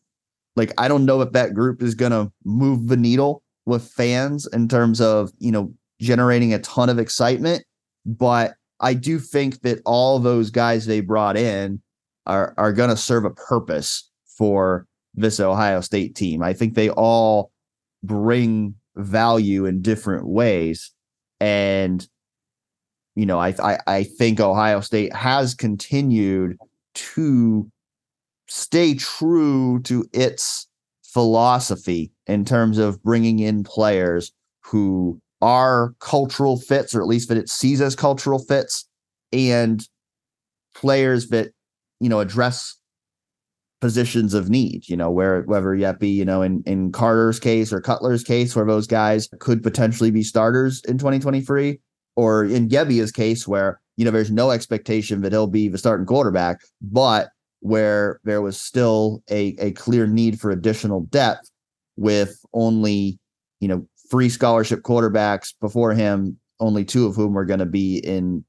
like 0.57 0.73
I 0.79 0.89
don't 0.89 1.05
know 1.05 1.21
if 1.21 1.33
that 1.33 1.55
group 1.55 1.83
is 1.83 1.95
to 2.13 2.33
move 2.45 2.89
the 2.89 2.97
needle 2.97 3.43
with 3.67 3.89
fans 3.89 4.47
in 4.53 4.69
terms 4.69 5.01
of 5.01 5.31
you 5.39 5.53
know 5.53 5.73
generating 6.01 6.55
a 6.55 6.59
ton 6.61 6.89
of 6.89 6.99
excitement, 6.99 7.65
but 8.07 8.55
I 8.81 8.95
do 8.95 9.19
think 9.19 9.61
that 9.63 9.81
all 9.85 10.19
those 10.19 10.51
guys 10.51 10.87
they 10.87 11.01
brought 11.01 11.37
in 11.37 11.83
are 12.27 12.55
are 12.57 12.73
to 12.91 12.97
serve 12.97 13.25
a 13.25 13.31
purpose 13.31 14.09
for 14.39 14.87
this 15.15 15.41
Ohio 15.41 15.81
State 15.81 16.15
team. 16.15 16.43
I 16.43 16.53
think 16.53 16.75
they 16.75 16.91
all 16.91 17.51
bring 18.03 18.75
value 18.97 19.67
in 19.67 19.83
different 19.83 20.27
ways. 20.27 20.93
And, 21.41 22.07
you 23.15 23.27
know, 23.27 23.39
I, 23.39 23.55
I, 23.63 23.79
I 23.87 24.03
think 24.05 24.41
Ohio 24.41 24.81
State 24.81 25.15
has 25.15 25.55
continued 25.55 26.57
to 26.95 27.71
stay 28.49 28.95
true 28.95 29.81
to 29.83 30.05
its 30.13 30.67
philosophy 31.05 32.13
in 32.27 32.45
terms 32.45 32.79
of 32.79 33.03
bringing 33.03 33.39
in 33.41 33.65
players 33.65 34.33
who 34.65 35.21
are 35.41 35.95
cultural 36.01 36.59
fits, 36.59 36.95
or 36.95 37.01
at 37.01 37.09
least 37.09 37.29
that 37.29 37.39
it 37.39 37.49
sees 37.49 37.81
as 37.81 37.97
cultural 37.97 38.39
fits, 38.39 38.87
and 39.33 39.89
players 40.75 41.29
that, 41.29 41.51
you 42.01 42.09
know, 42.09 42.21
address 42.21 42.77
positions 43.81 44.35
of 44.35 44.51
need, 44.51 44.89
you 44.89 44.97
know, 44.97 45.11
where 45.11 45.43
whether 45.43 45.77
that 45.79 45.99
be, 45.99 46.11
you 46.11 46.25
know, 46.25 46.43
in, 46.43 46.63
in 46.67 46.93
Carter's 46.93 47.41
case 47.41 47.73
or 47.73 47.81
Cutler's 47.81 48.23
case, 48.23 48.55
where 48.55 48.67
those 48.67 48.87
guys 48.87 49.29
could 49.39 49.63
potentially 49.63 50.11
be 50.11 50.23
starters 50.23 50.83
in 50.87 50.99
2023, 50.99 51.81
or 52.17 52.45
in 52.45 52.69
Gebbia's 52.69 53.13
case, 53.13 53.47
where, 53.47 53.81
you 53.97 54.05
know, 54.05 54.11
there's 54.11 54.31
no 54.31 54.51
expectation 54.51 55.23
that 55.23 55.33
he'll 55.33 55.47
be 55.47 55.69
the 55.69 55.79
starting 55.79 56.07
quarterback, 56.07 56.61
but 56.81 57.31
where 57.61 58.21
there 58.25 58.43
was 58.43 58.61
still 58.61 59.23
a, 59.31 59.55
a 59.59 59.73
clear 59.73 60.07
need 60.07 60.41
for 60.41 60.51
additional 60.51 61.03
depth 61.03 61.51
with 61.97 62.43
only, 62.55 63.19
you 63.61 63.69
know, 63.69 63.87
three 64.11 64.29
scholarship 64.29 64.81
quarterbacks 64.81 65.55
before 65.61 65.93
him, 65.93 66.39
only 66.59 66.85
two 66.85 67.07
of 67.07 67.15
whom 67.15 67.37
are 67.37 67.45
going 67.45 67.61
to 67.61 67.67
be 67.67 67.99
in 67.99 68.45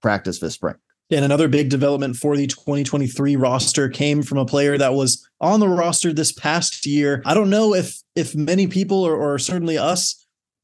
practice 0.00 0.38
this 0.38 0.54
spring. 0.54 0.74
And 1.10 1.24
another 1.24 1.48
big 1.48 1.68
development 1.68 2.16
for 2.16 2.36
the 2.36 2.46
2023 2.46 3.36
roster 3.36 3.88
came 3.88 4.22
from 4.22 4.38
a 4.38 4.46
player 4.46 4.78
that 4.78 4.94
was 4.94 5.28
on 5.40 5.60
the 5.60 5.68
roster 5.68 6.12
this 6.12 6.32
past 6.32 6.86
year. 6.86 7.22
I 7.26 7.34
don't 7.34 7.50
know 7.50 7.74
if 7.74 7.98
if 8.14 8.34
many 8.34 8.66
people 8.66 9.02
or, 9.04 9.14
or 9.14 9.38
certainly 9.38 9.76
us 9.76 10.21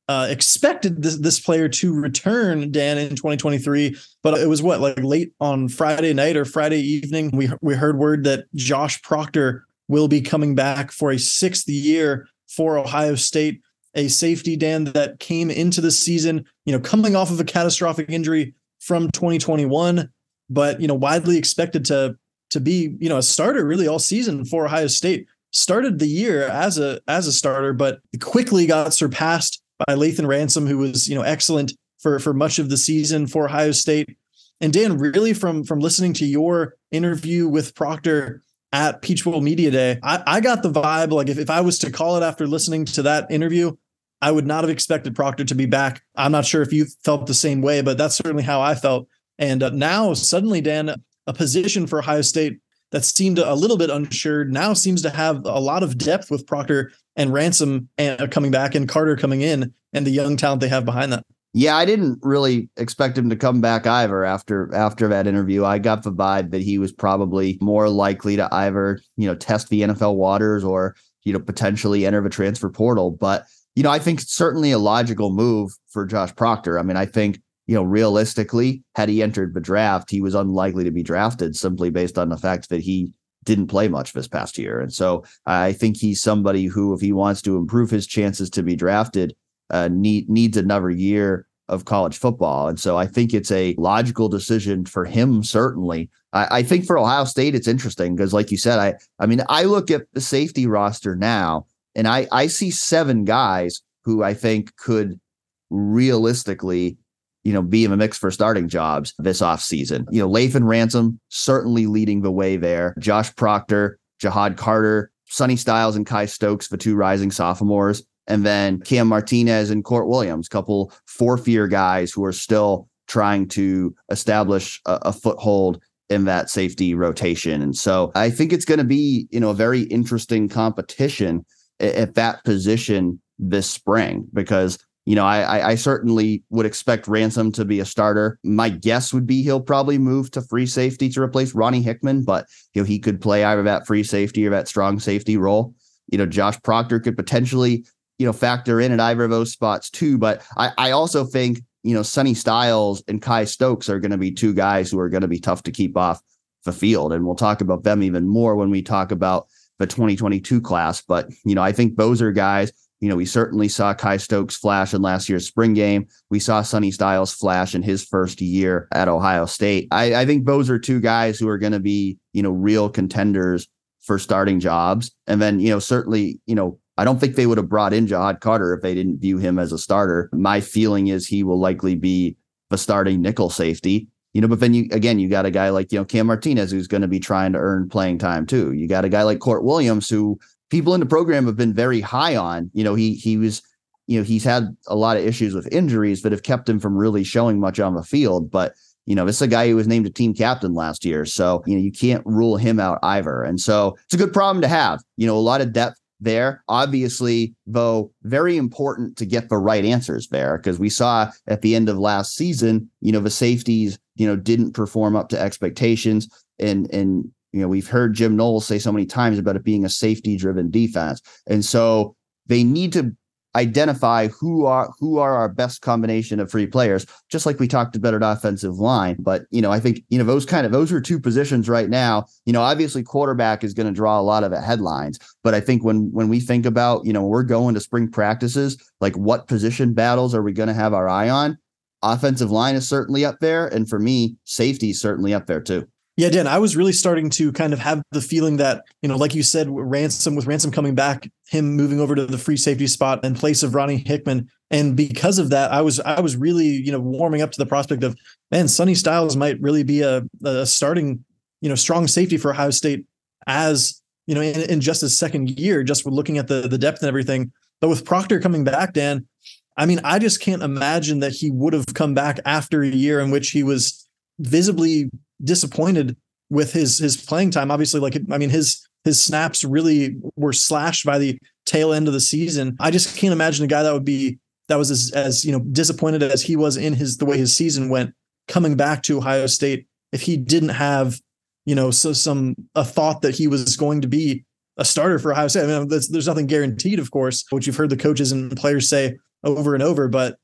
uh, 0.09 0.27
expected 0.31 1.03
this, 1.03 1.17
this 1.17 1.39
player 1.39 1.69
to 1.69 1.95
return, 1.95 2.73
Dan, 2.73 2.99
in 2.99 3.11
2023, 3.11 3.97
but 4.23 4.39
it 4.39 4.49
was 4.49 4.63
what 4.63 4.81
like 4.81 4.99
late 5.03 5.33
on 5.41 5.69
Friday 5.69 6.15
night 6.15 6.37
or 6.37 6.45
Friday 6.45 6.81
evening. 6.81 7.31
We 7.33 7.51
we 7.61 7.75
heard 7.75 7.99
word 7.99 8.25
that 8.25 8.47
Josh 8.55 9.01
Proctor 9.03 9.65
will 9.89 10.09
be 10.09 10.21
coming 10.21 10.55
back 10.55 10.91
for 10.93 11.11
a 11.11 11.19
sixth 11.19 11.69
year 11.69 12.27
for 12.49 12.79
Ohio 12.79 13.15
State, 13.15 13.61
a 13.95 14.09
safety 14.09 14.57
Dan 14.57 14.85
that 14.85 15.21
came 15.21 15.51
into 15.51 15.81
the 15.81 15.91
season, 15.91 16.45
you 16.65 16.73
know, 16.73 16.81
coming 16.81 17.15
off 17.15 17.31
of 17.31 17.41
a 17.41 17.45
catastrophic 17.45 18.09
injury 18.09 18.55
from 18.81 19.11
2021 19.11 20.11
but 20.51 20.81
you 20.81 20.89
know, 20.89 20.95
widely 20.95 21.37
expected 21.37 21.85
to 21.87 22.17
to 22.51 22.61
be 22.61 22.97
you 22.99 23.09
know 23.09 23.19
a 23.19 23.23
starter 23.23 23.65
really 23.65 23.87
all 23.87 23.99
season 23.99 24.45
for 24.45 24.67
Ohio 24.67 24.87
State. 24.87 25.27
Started 25.51 25.99
the 25.99 26.07
year 26.07 26.43
as 26.43 26.79
a 26.79 27.01
as 27.09 27.27
a 27.27 27.33
starter, 27.33 27.73
but 27.73 28.01
quickly 28.21 28.67
got 28.67 28.93
surpassed 28.95 29.63
by 29.87 29.95
Lathan 29.95 30.27
Ransom, 30.27 30.67
who 30.67 30.79
was 30.79 31.09
you 31.09 31.15
know 31.15 31.23
excellent 31.23 31.73
for 31.99 32.19
for 32.19 32.33
much 32.33 32.59
of 32.59 32.71
the 32.71 32.77
season 32.77 33.27
for 33.27 33.47
Ohio 33.47 33.73
State. 33.73 34.17
And 34.61 34.73
Dan, 34.73 34.99
really 34.99 35.35
from 35.35 35.65
from 35.65 35.81
listening 35.81 36.13
to 36.15 36.27
your 36.27 36.75
interview 36.91 37.49
with 37.49 37.75
Proctor 37.75 38.43
at 38.73 39.03
Peach 39.03 39.25
Bowl 39.25 39.41
Media 39.41 39.71
Day, 39.71 39.99
I, 40.03 40.23
I 40.27 40.41
got 40.41 40.63
the 40.63 40.71
vibe 40.71 41.13
like 41.13 41.29
if, 41.29 41.39
if 41.39 41.51
I 41.51 41.61
was 41.61 41.79
to 41.81 41.91
call 41.91 42.17
it 42.17 42.25
after 42.25 42.47
listening 42.47 42.85
to 42.87 43.03
that 43.03 43.31
interview, 43.31 43.73
I 44.21 44.31
would 44.31 44.47
not 44.47 44.65
have 44.65 44.71
expected 44.71 45.15
Proctor 45.15 45.45
to 45.45 45.55
be 45.55 45.67
back. 45.67 46.03
I'm 46.17 46.33
not 46.33 46.45
sure 46.45 46.63
if 46.63 46.73
you 46.73 46.87
felt 47.05 47.27
the 47.27 47.35
same 47.35 47.63
way, 47.63 47.83
but 47.83 47.97
that's 47.97 48.17
certainly 48.17 48.43
how 48.43 48.61
I 48.61 48.75
felt. 48.75 49.09
And 49.39 49.63
uh, 49.63 49.71
now 49.71 50.13
suddenly, 50.15 50.61
Dan, 50.61 50.95
a 51.27 51.33
position 51.33 51.87
for 51.87 52.01
Ohio 52.01 52.23
State 52.23 52.59
that 52.91 53.05
seemed 53.05 53.39
a 53.39 53.55
little 53.55 53.77
bit 53.77 53.91
unsure 53.91 54.45
now 54.45 54.73
seems 54.73 55.03
to 55.03 55.11
have 55.11 55.45
a 55.45 55.61
lot 55.61 55.83
of 55.83 55.99
depth 55.99 56.31
with 56.31 56.47
Proctor 56.47 56.93
and 57.19 57.35
Ransom 57.35 57.91
coming 58.31 58.51
back 58.51 58.75
and 58.75 58.89
Carter 58.89 59.17
coming 59.17 59.43
in 59.43 59.75
and 59.93 60.07
the 60.07 60.11
young 60.11 60.39
talent 60.39 60.63
they 60.63 60.69
have 60.69 60.87
behind 60.87 61.13
that. 61.13 61.25
Yeah, 61.53 61.77
I 61.77 61.85
didn't 61.85 62.19
really 62.23 62.71
expect 62.77 63.19
him 63.19 63.29
to 63.31 63.37
come 63.37 63.61
back 63.61 63.87
either 63.87 64.25
after 64.25 64.75
after 64.75 65.09
that 65.09 65.27
interview. 65.27 65.65
I 65.65 65.79
got 65.79 66.03
the 66.03 66.13
vibe 66.13 66.51
that 66.53 66.63
he 66.63 66.79
was 66.79 66.93
probably 66.93 67.59
more 67.61 67.89
likely 67.89 68.37
to 68.37 68.49
either, 68.55 69.01
you 69.17 69.27
know, 69.27 69.35
test 69.35 69.69
the 69.69 69.83
NFL 69.83 70.15
waters 70.15 70.63
or, 70.63 70.95
you 71.25 71.33
know, 71.33 71.41
potentially 71.41 72.07
enter 72.07 72.23
the 72.23 72.29
transfer 72.29 72.71
portal. 72.71 73.11
But, 73.11 73.45
you 73.75 73.83
know, 73.83 73.91
I 73.91 73.99
think 73.99 74.21
it's 74.21 74.35
certainly 74.35 74.73
a 74.73 74.79
logical 74.79 75.31
move 75.33 75.73
for 75.89 76.07
Josh 76.07 76.35
Proctor. 76.37 76.79
I 76.79 76.83
mean, 76.83 76.97
I 76.97 77.07
think 77.07 77.41
you 77.69 77.75
know, 77.75 77.83
realistically, 77.83 78.83
had 78.95 79.11
he 79.11 79.23
entered 79.23 79.53
the 79.53 79.61
draft, 79.61 80.11
he 80.11 80.23
was 80.23 80.35
unlikely 80.35 80.85
to 80.85 80.91
be 80.91 81.03
drafted 81.03 81.55
simply 81.55 81.91
based 81.91 82.19
on 82.19 82.31
the 82.31 82.39
fact 82.39 82.71
that 82.71 82.81
he 82.81 83.13
didn't 83.45 83.69
play 83.69 83.89
much 83.89 84.13
this 84.13 84.29
past 84.29 84.59
year. 84.59 84.81
And 84.81 84.93
so 84.93 85.25
I 85.47 85.73
think 85.73 85.97
he's 85.97 86.21
somebody 86.21 86.67
who, 86.67 86.93
if 86.93 87.01
he 87.01 87.13
wants 87.13 87.43
to 87.43 87.57
improve 87.57 87.91
his 87.91 88.07
chances 88.07 88.51
to 88.51 88.63
be 88.63 88.77
drafted, 88.77 89.35
uh, 89.71 89.89
need, 89.91 90.29
needs 90.29 90.57
another 90.57 90.91
year 90.91 91.47
of 91.69 91.85
college 91.85 92.17
football. 92.17 92.69
And 92.69 92.81
so 92.81 92.97
I 92.97 93.07
think 93.07 93.35
it's 93.35 93.51
a 93.51 93.75
logical 93.79 94.29
decision 94.29 94.87
for 94.87 95.05
him, 95.05 95.43
certainly. 95.43 96.11
I, 96.33 96.59
I 96.59 96.63
think 96.63 96.87
for 96.87 96.99
Ohio 96.99 97.25
State, 97.25 97.55
it's 97.55 97.69
interesting 97.69 98.17
because, 98.17 98.33
like 98.33 98.51
you 98.51 98.57
said, 98.57 98.79
I 98.79 98.95
I 99.19 99.27
mean, 99.27 99.43
I 99.49 99.65
look 99.65 99.91
at 99.91 100.07
the 100.15 100.21
safety 100.21 100.67
roster 100.67 101.15
now 101.15 101.67
and 101.95 102.09
I, 102.09 102.27
I 102.33 102.47
see 102.47 102.71
seven 102.71 103.25
guys 103.25 103.83
who 104.05 104.23
I 104.23 104.33
think 104.33 104.75
could 104.77 105.21
realistically 105.69 106.97
you 107.45 107.53
know, 107.53 107.63
be 107.63 107.85
in 107.85 107.91
the 107.91 107.97
mix 107.97 108.19
for 108.19 108.31
starting 108.31 108.69
jobs 108.69 109.15
this 109.19 109.41
offseason. 109.41 110.07
You 110.11 110.21
know, 110.21 110.29
Lathan 110.29 110.67
Ransom 110.67 111.21
certainly 111.29 111.87
leading 111.87 112.23
the 112.23 112.33
way 112.33 112.57
there. 112.57 112.95
Josh 112.99 113.35
Proctor, 113.37 113.99
Ja'Had 114.23 114.57
Carter, 114.57 115.11
Sonny 115.27 115.57
Styles, 115.57 115.97
and 115.97 116.07
Kye 116.07 116.27
Stokes, 116.27 116.69
the 116.69 116.77
two 116.77 116.97
rising 116.97 117.31
sophomores. 117.31 118.05
And 118.27 118.45
then 118.45 118.81
Cam 118.81 119.09
Martinez 119.09 119.71
and 119.71 119.85
Kourt 119.85 120.07
Williams, 120.07 120.49
couple 120.49 120.93
fourth 121.07 121.49
year 121.49 121.67
guys 121.67 122.13
who 122.13 122.25
are 122.25 122.33
still 122.33 122.89
trying 123.07 123.49
to 123.49 123.95
establish 124.11 124.81
a, 124.85 124.99
a 125.03 125.13
foothold 125.13 125.81
in 126.11 126.25
that 126.25 126.51
safety 126.51 126.95
rotation. 126.95 127.63
And 127.63 127.77
so 127.77 128.13
I 128.15 128.31
think 128.31 128.53
it's 128.53 128.65
going 128.65 128.79
to 128.79 128.85
be, 128.85 129.27
you 129.31 129.41
know, 129.41 129.51
a 129.51 129.55
very 129.55 129.83
interesting 129.83 130.49
competition 130.49 131.45
at 131.81 132.15
that 132.15 132.45
position 132.45 133.21
this 133.39 133.71
spring 133.71 134.27
because 134.33 134.79
you 135.09 135.15
know, 135.15 135.25
I, 135.25 135.71
I 135.71 135.75
certainly 135.77 136.43
would 136.51 136.67
expect 136.67 137.09
Ransom 137.09 137.51
to 137.53 137.65
be 137.65 137.81
a 137.81 137.87
starter. 137.87 138.39
My 138.45 138.69
guess 138.69 139.11
would 139.15 139.27
be 139.27 139.43
he'll 139.43 139.59
probably 139.59 139.97
move 139.97 140.31
to 140.33 140.43
free 140.43 140.67
safety 140.67 141.09
to 141.09 141.23
replace 141.23 141.55
Ronnie 141.55 141.81
Hickman, 141.81 142.27
but 142.27 142.45
you 142.75 142.83
know, 142.83 142.87
he 142.87 142.99
could 142.99 143.19
play 143.19 143.43
either 143.43 143.63
that 143.63 143.87
free 143.87 144.03
safety 144.03 144.47
or 144.47 144.51
that 144.51 144.69
strong 144.69 145.01
safety 145.01 145.39
role. 145.39 145.75
You 146.13 146.19
know, 146.19 146.27
Josh 146.27 146.61
Proctor 146.63 147.01
could 147.01 147.17
potentially, 147.17 147.87
you 148.19 148.27
know, 148.27 148.35
factor 148.35 148.83
in 148.83 148.93
at 148.93 149.01
either 149.01 149.25
of 149.25 149.31
those 149.31 149.51
spots 149.51 149.89
too. 149.89 150.19
But 150.19 150.43
I, 150.59 150.73
I 150.77 150.91
also 150.91 151.25
think, 151.25 151.63
you 151.83 151.95
know, 151.95 152.03
Sonny 152.03 152.35
Styles 152.35 153.03
and 153.09 153.23
Kye 153.23 153.47
Stokes 153.47 153.89
are 153.89 154.01
going 154.01 154.11
to 154.11 154.19
be 154.19 154.31
two 154.31 154.53
guys 154.53 154.91
who 154.91 154.99
are 154.99 155.09
going 155.09 155.23
to 155.23 155.27
be 155.27 155.41
tough 155.41 155.63
to 155.63 155.73
keep 155.73 155.97
off 155.97 156.21
the 156.67 156.73
field. 156.73 157.15
And 157.15 157.25
we'll 157.25 157.35
talk 157.35 157.63
about 157.63 157.83
them 157.83 158.03
even 158.03 158.29
more 158.29 158.57
when 158.57 158.69
we 158.69 158.83
talk 158.83 159.11
about 159.11 159.47
the 159.79 159.87
2022 159.87 160.61
class. 160.61 161.01
But, 161.01 161.31
you 161.47 161.55
know, 161.55 161.63
I 161.63 161.73
think 161.73 161.97
those 161.97 162.21
are 162.21 162.31
guys 162.31 162.75
you 163.01 163.09
know, 163.09 163.17
we 163.17 163.27
certainly 163.27 163.69
saw 163.69 163.95
Kye 163.95 164.17
Stokes 164.17 164.57
flash 164.57 164.93
in 164.93 165.03
last 165.03 165.29
year's 165.29 165.47
spring 165.47 165.75
game. 165.75 166.07
We 166.31 166.41
saw 166.41 166.63
Sonny 166.63 166.91
Styles 166.91 167.33
flash 167.33 167.75
in 167.75 167.83
his 167.83 168.05
first 168.05 168.41
year 168.41 168.89
at 168.93 169.09
Ohio 169.09 169.47
State. 169.47 169.89
I, 169.93 170.15
I 170.15 170.27
think 170.27 170.47
those 170.47 170.69
are 170.69 170.79
two 170.79 171.01
guys 171.01 171.39
who 171.39 171.49
are 171.49 171.59
going 171.59 171.73
to 171.73 171.81
be, 171.81 172.19
you 172.33 172.43
know, 172.43 172.51
real 172.51 172.89
contenders 172.89 173.69
for 174.01 174.19
starting 174.19 174.59
jobs. 174.59 175.13
And 175.27 175.41
then, 175.41 175.61
you 175.61 175.71
know, 175.71 175.79
certainly, 175.79 176.41
you 176.47 176.55
know, 176.55 176.79
I 176.97 177.05
don't 177.05 177.21
think 177.21 177.37
they 177.37 177.47
would 177.47 177.59
have 177.59 177.69
brought 177.69 177.93
in 177.93 178.09
Ja'Had 178.09 178.41
Carter 178.41 178.75
if 178.75 178.83
they 178.83 178.95
didn't 178.95 179.21
view 179.21 179.39
him 179.39 179.59
as 179.59 179.71
a 179.71 179.79
starter. 179.79 180.29
My 180.33 180.61
feeling 180.61 181.07
is 181.09 181.27
he 181.27 181.45
will 181.45 181.61
likely 181.61 181.95
be 181.95 182.37
the 182.71 182.79
starting 182.79 183.23
nickel 183.23 183.51
safety. 183.51 184.09
You 184.35 184.43
know, 184.43 184.49
but 184.49 184.61
then 184.61 184.75
you 184.75 184.89
again, 184.93 185.19
you 185.19 185.29
got 185.29 185.47
a 185.47 185.51
guy 185.51 185.71
like, 185.71 185.91
you 185.91 185.99
know, 185.99 186.05
Cam 186.05 186.27
Martinez 186.27 186.71
who's 186.71 186.87
going 186.87 187.03
to 187.03 187.09
be 187.09 187.21
trying 187.21 187.53
to 187.53 187.59
earn 187.59 187.89
playing 187.89 188.19
time 188.19 188.47
too. 188.47 188.73
You 188.73 188.87
got 188.87 189.05
a 189.05 189.09
guy 189.09 189.23
like 189.23 189.39
Kourt 189.39 189.63
Williams 189.63 190.09
who 190.09 190.39
people 190.71 190.95
in 190.95 191.01
the 191.01 191.07
program 191.07 191.47
have 191.47 191.57
been 191.57 191.75
very 191.75 192.01
high 192.01 192.37
on. 192.37 192.71
You 192.75 192.85
know, 192.85 192.95
he 192.95 193.15
he 193.15 193.37
was, 193.37 193.63
you 194.07 194.19
know, 194.19 194.25
he's 194.25 194.45
had 194.45 194.77
a 194.87 194.97
lot 194.97 195.17
of 195.17 195.25
issues 195.25 195.55
with 195.55 195.73
injuries 195.73 196.23
that 196.23 196.33
have 196.33 196.43
kept 196.43 196.69
him 196.69 196.79
from 196.79 196.97
really 196.97 197.25
showing 197.25 197.61
much 197.61 197.81
on 197.81 197.95
the 197.95 198.03
field. 198.03 198.51
But 198.51 198.75
you 199.07 199.15
know, 199.15 199.25
this 199.25 199.37
is 199.37 199.43
a 199.43 199.49
guy 199.49 199.69
who 199.69 199.77
was 199.77 199.89
named 199.89 200.07
a 200.07 200.11
team 200.11 200.35
captain 200.35 200.75
last 200.75 201.05
year, 201.05 201.25
so 201.25 201.63
you 201.67 201.75
know 201.75 201.83
you 201.83 201.93
can't 201.93 202.25
rule 202.27 202.57
him 202.57 202.79
out 202.79 202.99
either. 203.03 203.43
And 203.43 203.61
so 203.61 203.97
it's 204.05 204.15
a 204.15 204.19
good 204.19 204.33
problem 204.33 204.61
to 204.63 204.69
have. 204.69 205.01
You 205.17 205.27
know, 205.27 205.37
a 205.37 205.41
lot 205.41 205.61
of 205.61 205.73
depth 205.73 205.99
there. 206.21 206.63
Obviously, 206.69 207.55
though, 207.67 208.13
very 208.23 208.57
important 208.57 209.17
to 209.19 209.27
get 209.27 209.49
the 209.49 209.57
right 209.57 209.85
answers 209.85 210.29
there 210.29 210.59
because 210.59 210.79
we 210.79 210.91
saw 210.91 211.31
at 211.47 211.63
the 211.63 211.75
end 211.75 211.89
of 211.89 211.99
last 211.99 212.35
season, 212.35 212.91
you 213.01 213.13
know, 213.13 213.21
the 213.21 213.31
safeties, 213.31 213.99
you 214.17 214.27
know, 214.27 214.37
didn't 214.37 214.73
perform 214.73 215.17
up 215.17 215.29
to 215.31 215.41
expectations. 215.41 216.29
And 216.59 216.93
and 216.93 217.31
you 217.53 217.61
know, 217.61 217.69
we've 217.69 217.89
heard 217.89 218.15
Jim 218.15 218.37
Knowles 218.37 218.67
say 218.67 218.79
so 218.79 218.93
many 218.93 219.07
times 219.07 219.39
about 219.39 219.57
it 219.57 219.65
being 219.65 219.85
a 219.85 219.89
safety 219.89 220.37
driven 220.37 220.71
defense. 220.71 221.23
And 221.47 221.65
so 221.65 222.15
they 222.47 222.63
need 222.65 222.93
to 222.95 223.17
identify 223.57 224.29
who 224.29 224.67
are 224.67 224.91
who 224.99 225.19
are 225.19 225.35
our 225.35 225.49
best 225.49 225.81
combination 225.81 226.39
of 226.39 226.51
free 226.51 226.67
players, 226.67 227.07
just 227.31 227.47
like 227.47 227.59
we 227.59 227.67
talked 227.67 227.97
about 227.97 228.15
at 228.15 228.23
offensive 228.23 228.79
line. 228.79 229.17
But 229.19 229.43
you 229.51 229.63
know, 229.63 229.73
I 229.73 229.81
think 229.81 230.03
you 230.09 230.19
know 230.19 230.25
those 230.25 230.47
kind 230.47 230.67
of 230.67 230.73
those 230.73 230.93
are 230.93 231.01
two 231.01 231.19
positions 231.19 231.69
right 231.69 231.89
now. 231.89 232.27
You 232.45 232.53
know, 232.53 232.63
obviously 232.63 233.03
quarterback 233.03 233.65
is 233.65 233.75
going 233.75 233.89
to 233.89 233.93
draw 233.93 234.21
a 234.21 234.23
lot 234.23 234.45
of 234.45 234.51
the 234.51 234.61
headlines, 234.61 235.19
but 235.43 235.55
I 235.55 235.61
think 235.61 235.85
when 235.85 236.11
when 236.13 236.29
we 236.29 236.41
think 236.41 236.67
about 236.67 237.05
you 237.05 237.13
know 237.13 237.25
we're 237.25 237.43
going 237.43 237.75
to 237.75 237.81
spring 237.81 238.11
practices, 238.11 238.77
like 239.01 239.17
what 239.17 239.49
position 239.49 239.95
battles 239.95 240.35
are 240.35 240.43
we 240.43 240.53
going 240.53 240.69
to 240.69 240.75
have 240.75 240.95
our 240.95 241.09
eye 241.09 241.29
on? 241.29 241.59
Offensive 242.03 242.51
line 242.51 242.77
is 242.77 242.89
certainly 242.89 243.25
up 243.25 243.39
there, 243.41 243.67
and 243.67 243.89
for 243.89 243.99
me, 243.99 244.37
safety 244.45 244.91
is 244.91 245.01
certainly 245.01 245.35
up 245.35 245.47
there 245.47 245.61
too. 245.61 245.89
Yeah, 246.19 246.31
Dan, 246.31 246.49
I 246.49 246.59
was 246.59 246.77
really 246.77 246.93
starting 246.93 247.31
to 247.31 247.53
kind 247.53 247.73
of 247.73 247.79
have 247.79 248.03
the 248.11 248.21
feeling 248.21 248.57
that, 248.57 248.83
you 249.03 249.09
know, 249.09 249.17
like 249.17 249.37
you 249.37 249.45
said, 249.45 249.69
Ransom 249.71 250.35
with 250.35 250.49
Ransom 250.49 250.73
coming 250.73 250.97
back, 250.97 251.31
him 251.47 251.77
moving 251.77 252.01
over 252.01 252.17
to 252.17 252.27
the 252.27 252.37
free 252.37 252.57
safety 252.57 252.89
spot 252.89 253.25
in 253.25 253.37
place 253.37 253.63
of 253.63 253.77
Ronnie 253.77 254.03
Hickman. 254.05 254.51
And 254.73 254.97
because 254.97 255.39
of 255.39 255.51
that, 255.51 255.71
I 255.71 255.81
was 255.81 256.01
I 256.01 256.19
was 256.19 256.37
really, 256.37 256.67
you 256.67 256.91
know, 256.91 256.99
warming 256.99 257.41
up 257.41 257.53
to 257.53 257.57
the 257.57 257.67
prospect 257.67 258.03
of, 258.03 258.17
man, 258.51 258.67
Sonny 258.67 258.97
Styles 258.97 259.37
might 259.37 259.61
really 259.61 259.85
be 259.85 260.01
a, 260.03 260.25
a 260.45 260.67
starting, 260.67 261.25
you 261.61 261.69
know, 261.69 261.77
strong 261.77 262.09
safety 262.09 262.37
for 262.37 262.51
Ohio 262.51 262.71
State 262.71 263.07
as, 263.47 264.03
you 264.27 264.35
know, 264.35 264.41
in, 264.41 264.69
in 264.69 264.81
just 264.81 265.03
his 265.03 265.17
second 265.17 265.61
year, 265.61 265.85
just 265.85 266.05
looking 266.05 266.37
at 266.37 266.49
the 266.49 266.63
the 266.63 266.79
depth 266.79 266.99
and 266.99 267.09
everything. 267.09 267.53
But 267.81 267.91
with 267.91 268.05
Proctor 268.05 268.41
coming 268.41 268.65
back, 268.65 268.93
Dan, 268.93 269.29
I 269.77 269.87
mean, 269.87 270.01
I 270.03 270.19
just 270.19 270.41
can't 270.41 270.65
imagine 270.65 271.21
that 271.21 271.31
he 271.31 271.53
would 271.53 271.75
have 271.75 271.87
come 271.95 272.13
back 272.13 272.41
after 272.45 272.83
a 272.83 272.89
year 272.89 273.21
in 273.21 273.31
which 273.31 273.51
he 273.51 273.63
was 273.63 274.05
visibly 274.41 275.11
disappointed 275.43 276.17
with 276.51 276.73
his 276.73 276.99
his 276.99 277.17
playing 277.17 277.51
time. 277.51 277.71
Obviously, 277.71 278.01
like 278.01 278.19
I 278.31 278.39
mean, 278.39 278.51
his 278.51 278.87
his 279.05 279.23
snaps 279.23 279.65
really 279.65 280.17
were 280.37 280.53
slashed 280.53 281.05
by 281.05 281.19
the 281.19 281.39
tail 281.67 281.93
end 281.93 282.09
of 282.09 282.15
the 282.15 282.21
season. 282.21 282.77
I 282.81 282.91
just 282.91 283.17
can't 283.17 283.33
imagine 283.33 283.65
a 283.65 283.69
guy 283.69 283.83
that 283.83 283.93
would 283.93 284.05
be 284.05 284.39
that 284.69 284.77
was 284.77 284.91
as, 284.91 285.11
as 285.13 285.45
you 285.45 285.53
know 285.53 285.61
disappointed 285.61 286.23
as 286.23 286.43
he 286.43 286.57
was 286.57 286.77
in 286.77 286.95
his 286.95 287.17
the 287.17 287.25
way 287.25 287.39
his 287.39 287.57
season 287.57 287.89
went 287.89 288.15
coming 288.47 288.77
back 288.77 289.03
to 289.05 289.19
Ohio 289.19 289.47
State 289.47 289.87
if 290.13 290.23
he 290.23 290.37
didn't 290.37 290.71
have 290.71 291.21
you 291.67 291.75
know 291.75 291.91
so 291.91 292.13
some 292.13 292.55
a 292.75 292.85
thought 292.85 293.23
that 293.23 293.35
he 293.35 293.47
was 293.47 293.77
going 293.77 294.01
to 294.01 294.09
be 294.09 294.45
a 294.79 294.85
starter 294.85 295.19
for 295.19 295.33
Ohio 295.33 295.49
State. 295.49 295.65
I 295.65 295.79
mean, 295.79 295.89
there's 295.89 296.29
nothing 296.29 296.47
guaranteed, 296.47 297.01
of 297.01 297.11
course, 297.11 297.45
which 297.51 297.67
you've 297.67 297.77
heard 297.77 297.91
the 297.91 297.97
coaches 297.97 298.31
and 298.31 298.57
players 298.57 298.89
say 298.89 299.19
over 299.43 299.75
and 299.75 299.83
over, 299.83 300.07
but 300.09 300.39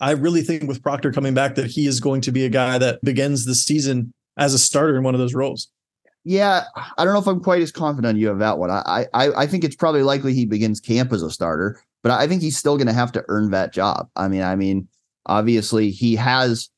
I 0.00 0.12
really 0.12 0.42
think 0.42 0.64
with 0.64 0.82
Proctor 0.82 1.12
coming 1.12 1.34
back 1.34 1.54
that 1.54 1.66
he 1.66 1.86
is 1.86 2.00
going 2.00 2.22
to 2.22 2.32
be 2.32 2.44
a 2.44 2.48
guy 2.48 2.78
that 2.78 3.00
begins 3.02 3.44
the 3.44 3.54
season 3.54 4.12
as 4.40 4.54
a 4.54 4.58
starter 4.58 4.96
in 4.96 5.04
one 5.04 5.14
of 5.14 5.20
those 5.20 5.34
roles. 5.34 5.68
Yeah, 6.24 6.64
I 6.98 7.04
don't 7.04 7.14
know 7.14 7.20
if 7.20 7.26
I'm 7.26 7.40
quite 7.40 7.62
as 7.62 7.72
confident 7.72 8.14
on 8.14 8.20
you 8.20 8.30
of 8.30 8.40
that 8.40 8.58
one. 8.58 8.70
I 8.70 9.06
I 9.14 9.30
I 9.42 9.46
think 9.46 9.64
it's 9.64 9.76
probably 9.76 10.02
likely 10.02 10.34
he 10.34 10.44
begins 10.44 10.80
camp 10.80 11.12
as 11.12 11.22
a 11.22 11.30
starter, 11.30 11.80
but 12.02 12.12
I 12.12 12.26
think 12.26 12.42
he's 12.42 12.58
still 12.58 12.76
going 12.76 12.88
to 12.88 12.92
have 12.92 13.12
to 13.12 13.24
earn 13.28 13.50
that 13.52 13.72
job. 13.72 14.08
I 14.16 14.28
mean, 14.28 14.42
I 14.42 14.56
mean, 14.56 14.88
obviously 15.26 15.90
he 15.90 16.16
has 16.16 16.68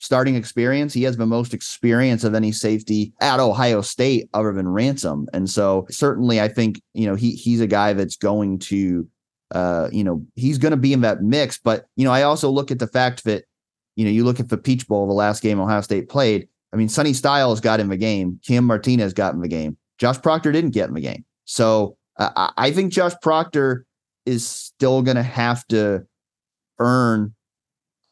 starting 0.00 0.34
experience. 0.34 0.92
He 0.92 1.04
has 1.04 1.16
the 1.16 1.26
most 1.26 1.54
experience 1.54 2.24
of 2.24 2.34
any 2.34 2.52
safety 2.52 3.12
at 3.20 3.40
Ohio 3.40 3.80
State 3.80 4.28
other 4.34 4.52
than 4.52 4.68
Ransom. 4.68 5.28
And 5.32 5.48
so 5.48 5.86
certainly 5.90 6.40
I 6.40 6.48
think, 6.48 6.82
you 6.94 7.06
know, 7.06 7.14
he 7.14 7.32
he's 7.32 7.60
a 7.60 7.66
guy 7.66 7.92
that's 7.92 8.16
going 8.16 8.58
to 8.60 9.08
uh, 9.52 9.88
you 9.92 10.02
know, 10.02 10.24
he's 10.34 10.58
going 10.58 10.72
to 10.72 10.76
be 10.76 10.92
in 10.92 11.02
that 11.02 11.22
mix, 11.22 11.58
but 11.58 11.86
you 11.94 12.04
know, 12.04 12.10
I 12.10 12.22
also 12.22 12.50
look 12.50 12.72
at 12.72 12.80
the 12.80 12.88
fact 12.88 13.22
that 13.24 13.44
you 13.94 14.04
know, 14.04 14.10
you 14.10 14.24
look 14.24 14.40
at 14.40 14.48
the 14.48 14.58
Peach 14.58 14.88
Bowl, 14.88 15.06
the 15.06 15.12
last 15.12 15.42
game 15.42 15.60
Ohio 15.60 15.80
State 15.80 16.08
played, 16.08 16.48
I 16.74 16.76
mean, 16.76 16.88
Sonny 16.88 17.12
Styles 17.12 17.60
got 17.60 17.78
in 17.78 17.88
the 17.88 17.96
game. 17.96 18.40
Cam 18.44 18.64
Martinez 18.64 19.14
got 19.14 19.32
in 19.32 19.40
the 19.40 19.48
game. 19.48 19.76
Josh 19.98 20.20
Proctor 20.20 20.50
didn't 20.50 20.72
get 20.72 20.88
in 20.88 20.94
the 20.94 21.00
game. 21.00 21.24
So 21.44 21.96
uh, 22.18 22.50
I 22.56 22.72
think 22.72 22.92
Josh 22.92 23.12
Proctor 23.22 23.86
is 24.26 24.44
still 24.44 25.00
going 25.00 25.16
to 25.16 25.22
have 25.22 25.64
to 25.68 26.04
earn 26.80 27.32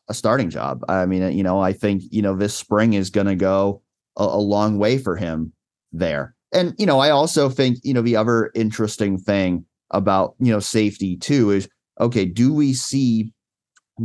a 0.08 0.14
starting 0.14 0.48
job. 0.48 0.84
I 0.88 1.06
mean, 1.06 1.36
you 1.36 1.42
know, 1.42 1.60
I 1.60 1.72
think, 1.72 2.04
you 2.10 2.22
know, 2.22 2.36
this 2.36 2.54
spring 2.54 2.92
is 2.92 3.10
going 3.10 3.26
to 3.26 3.34
go 3.34 3.82
a, 4.16 4.22
a 4.22 4.38
long 4.38 4.78
way 4.78 4.96
for 4.96 5.16
him 5.16 5.52
there. 5.90 6.36
And, 6.52 6.72
you 6.78 6.86
know, 6.86 7.00
I 7.00 7.10
also 7.10 7.48
think, 7.48 7.78
you 7.82 7.94
know, 7.94 8.02
the 8.02 8.14
other 8.14 8.52
interesting 8.54 9.18
thing 9.18 9.64
about, 9.90 10.36
you 10.38 10.52
know, 10.52 10.60
safety 10.60 11.16
too 11.16 11.50
is 11.50 11.68
okay, 11.98 12.26
do 12.26 12.54
we 12.54 12.74
see 12.74 13.32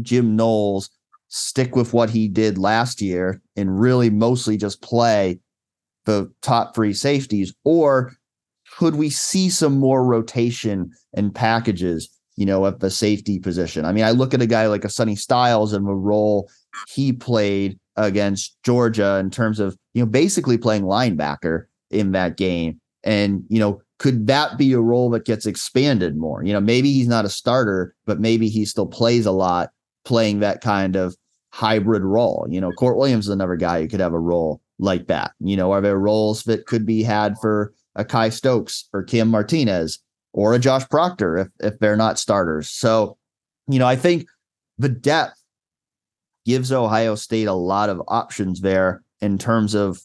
Jim 0.01 0.35
Knowles 0.35 0.89
stick 1.29 1.75
with 1.75 1.93
what 1.93 2.09
he 2.09 2.27
did 2.27 2.57
last 2.57 3.01
year 3.01 3.41
and 3.55 3.79
really 3.79 4.09
mostly 4.09 4.57
just 4.57 4.81
play 4.81 5.39
the 6.05 6.31
top 6.41 6.73
three 6.73 6.93
safeties? 6.93 7.53
Or 7.63 8.13
could 8.77 8.95
we 8.95 9.09
see 9.09 9.49
some 9.49 9.77
more 9.79 10.05
rotation 10.05 10.91
and 11.13 11.33
packages, 11.33 12.09
you 12.35 12.45
know, 12.45 12.65
at 12.65 12.79
the 12.79 12.89
safety 12.89 13.39
position? 13.39 13.85
I 13.85 13.91
mean, 13.91 14.03
I 14.03 14.11
look 14.11 14.33
at 14.33 14.41
a 14.41 14.47
guy 14.47 14.67
like 14.67 14.85
a 14.85 14.89
Sonny 14.89 15.15
Styles 15.15 15.73
and 15.73 15.85
the 15.85 15.93
role 15.93 16.49
he 16.87 17.11
played 17.13 17.79
against 17.95 18.55
Georgia 18.63 19.17
in 19.17 19.29
terms 19.29 19.59
of, 19.59 19.77
you 19.93 20.01
know, 20.01 20.09
basically 20.09 20.57
playing 20.57 20.83
linebacker 20.83 21.65
in 21.89 22.11
that 22.11 22.37
game. 22.37 22.79
And, 23.03 23.43
you 23.49 23.59
know, 23.59 23.81
could 23.99 24.27
that 24.27 24.57
be 24.57 24.73
a 24.73 24.79
role 24.79 25.09
that 25.11 25.25
gets 25.25 25.45
expanded 25.45 26.15
more? 26.15 26.43
You 26.43 26.53
know, 26.53 26.61
maybe 26.61 26.91
he's 26.93 27.07
not 27.07 27.25
a 27.25 27.29
starter, 27.29 27.95
but 28.05 28.19
maybe 28.19 28.47
he 28.47 28.65
still 28.65 28.85
plays 28.85 29.25
a 29.25 29.31
lot 29.31 29.69
playing 30.07 30.39
that 30.39 30.61
kind 30.61 30.95
of 30.95 31.17
hybrid 31.51 32.03
role. 32.03 32.47
You 32.49 32.61
know, 32.61 32.71
Kourt 32.71 32.95
Williams 32.95 33.25
is 33.25 33.33
another 33.33 33.57
guy 33.57 33.81
who 33.81 33.89
could 33.89 33.99
have 33.99 34.13
a 34.13 34.19
role 34.19 34.61
like 34.79 35.07
that. 35.07 35.33
You 35.39 35.57
know, 35.57 35.73
are 35.73 35.81
there 35.81 35.99
roles 35.99 36.43
that 36.43 36.65
could 36.65 36.85
be 36.85 37.03
had 37.03 37.35
for 37.41 37.73
a 37.95 38.05
Kye 38.05 38.29
Stokes 38.29 38.87
or 38.93 39.03
Cam 39.03 39.27
Martinez 39.27 39.99
or 40.31 40.53
a 40.53 40.59
Josh 40.59 40.87
Proctor 40.89 41.37
if 41.37 41.47
if 41.59 41.79
they're 41.79 41.97
not 41.97 42.17
starters? 42.17 42.69
So, 42.69 43.17
you 43.67 43.79
know, 43.79 43.87
I 43.87 43.97
think 43.97 44.27
the 44.77 44.89
depth 44.89 45.43
gives 46.45 46.71
Ohio 46.71 47.15
State 47.15 47.47
a 47.47 47.53
lot 47.53 47.89
of 47.89 48.01
options 48.07 48.61
there 48.61 49.03
in 49.19 49.37
terms 49.37 49.73
of 49.73 49.99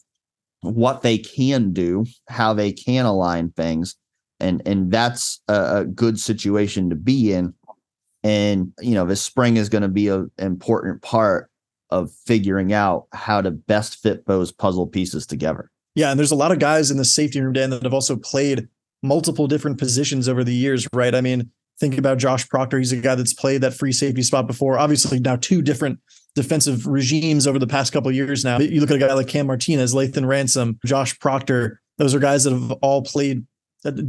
what 0.61 1.01
they 1.01 1.17
can 1.17 1.71
do, 1.71 2.05
how 2.27 2.53
they 2.53 2.73
can 2.73 3.05
align 3.05 3.51
things. 3.51 3.95
And 4.41 4.61
and 4.65 4.91
that's 4.91 5.39
a, 5.47 5.77
a 5.77 5.85
good 5.85 6.19
situation 6.19 6.89
to 6.89 6.95
be 6.97 7.31
in. 7.31 7.53
And 8.23 8.71
you 8.79 8.93
know, 8.95 9.05
this 9.05 9.21
spring 9.21 9.57
is 9.57 9.69
going 9.69 9.81
to 9.81 9.87
be 9.87 10.07
an 10.07 10.31
important 10.37 11.01
part 11.01 11.49
of 11.89 12.11
figuring 12.25 12.73
out 12.73 13.07
how 13.13 13.41
to 13.41 13.51
best 13.51 14.01
fit 14.01 14.25
those 14.25 14.51
puzzle 14.51 14.87
pieces 14.87 15.27
together. 15.27 15.69
Yeah, 15.95 16.09
and 16.09 16.19
there's 16.19 16.31
a 16.31 16.35
lot 16.35 16.51
of 16.51 16.59
guys 16.59 16.89
in 16.89 16.97
the 16.97 17.05
safety 17.05 17.39
room, 17.39 17.53
Dan, 17.53 17.69
that 17.69 17.83
have 17.83 17.93
also 17.93 18.15
played 18.15 18.67
multiple 19.03 19.47
different 19.47 19.77
positions 19.77 20.27
over 20.27 20.43
the 20.43 20.55
years, 20.55 20.87
right? 20.93 21.13
I 21.13 21.21
mean, 21.21 21.51
think 21.79 21.97
about 21.97 22.17
Josh 22.17 22.47
Proctor. 22.49 22.79
He's 22.79 22.91
a 22.91 22.97
guy 22.97 23.15
that's 23.15 23.33
played 23.33 23.61
that 23.61 23.73
free 23.73 23.91
safety 23.91 24.23
spot 24.23 24.47
before. 24.47 24.79
Obviously, 24.79 25.19
now 25.19 25.35
two 25.35 25.61
different 25.61 25.99
defensive 26.35 26.87
regimes 26.87 27.45
over 27.45 27.59
the 27.59 27.67
past 27.67 27.93
couple 27.93 28.11
years 28.11 28.43
now. 28.43 28.57
You 28.59 28.81
look 28.81 28.89
at 28.89 28.95
a 28.95 28.99
guy 28.99 29.13
like 29.13 29.27
Cam 29.27 29.47
Martinez, 29.47 29.93
Lathan 29.93 30.25
Ransom, 30.25 30.79
Josh 30.85 31.19
Proctor. 31.19 31.79
Those 31.99 32.15
are 32.15 32.19
guys 32.19 32.45
that 32.45 32.53
have 32.53 32.71
all 32.81 33.03
played 33.03 33.45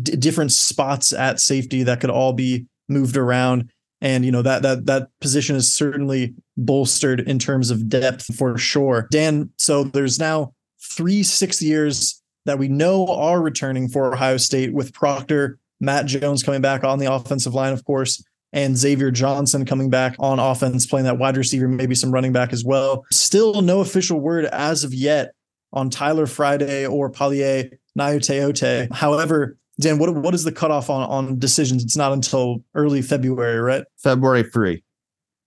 different 0.03 0.53
spots 0.53 1.13
at 1.13 1.41
safety 1.41 1.83
that 1.83 2.01
could 2.01 2.11
all 2.11 2.33
be 2.33 2.67
moved 2.89 3.17
around. 3.17 3.71
And 4.05 4.23
you 4.25 4.31
know 4.31 4.43
that 4.43 4.63
that 4.63 4.85
that 4.85 5.09
position 5.21 5.57
is 5.57 5.75
certainly 5.75 6.35
bolstered 6.59 7.21
in 7.21 7.39
terms 7.39 7.71
of 7.71 7.89
depth 7.89 8.37
for 8.37 8.57
sure. 8.59 9.09
Dan, 9.11 9.51
so 9.57 9.85
there's 9.85 10.19
now 10.19 10.53
three 10.79 11.23
six 11.23 11.63
years 11.63 12.23
that 12.45 12.59
we 12.59 12.69
know 12.69 13.07
are 13.07 13.41
returning 13.41 13.89
for 13.89 14.13
Ohio 14.13 14.37
State 14.37 14.75
with 14.75 14.93
Proctor, 14.93 15.59
Matt 15.81 16.05
Jones 16.05 16.43
coming 16.43 16.61
back 16.61 16.85
on 16.85 16.99
the 16.99 17.11
offensive 17.11 17.55
line, 17.55 17.73
of 17.73 17.83
course, 17.87 18.23
and 18.53 18.77
Xavier 18.77 19.11
Johnson 19.11 19.65
coming 19.65 19.89
back 19.89 20.15
on 20.19 20.39
offense, 20.39 20.85
playing 20.85 21.07
that 21.07 21.19
wide 21.19 21.39
receiver, 21.39 21.67
maybe 21.67 21.95
some 21.95 22.13
running 22.13 22.33
back 22.33 22.53
as 22.53 22.63
well. 22.63 23.07
Still 23.11 23.63
no 23.63 23.81
official 23.81 24.21
word 24.21 24.45
as 24.45 24.85
of 24.85 24.93
yet 24.93 25.33
on 25.73 25.89
Tyler 25.89 26.27
Friday 26.27 26.87
or 26.87 27.11
Palaie 27.11 27.71
Gaoteote. 27.99 28.93
However, 28.93 29.57
Dan, 29.81 29.99
what 29.99 30.15
what 30.15 30.35
is 30.35 30.45
the 30.45 30.53
cutoff 30.53 30.89
on 30.89 31.03
on 31.03 31.39
decisions? 31.39 31.83
It's 31.83 31.97
not 31.97 32.13
until 32.13 32.63
early 32.75 33.03
February, 33.03 33.59
right? 33.59 33.85
February 33.99 34.45
three. 34.45 34.85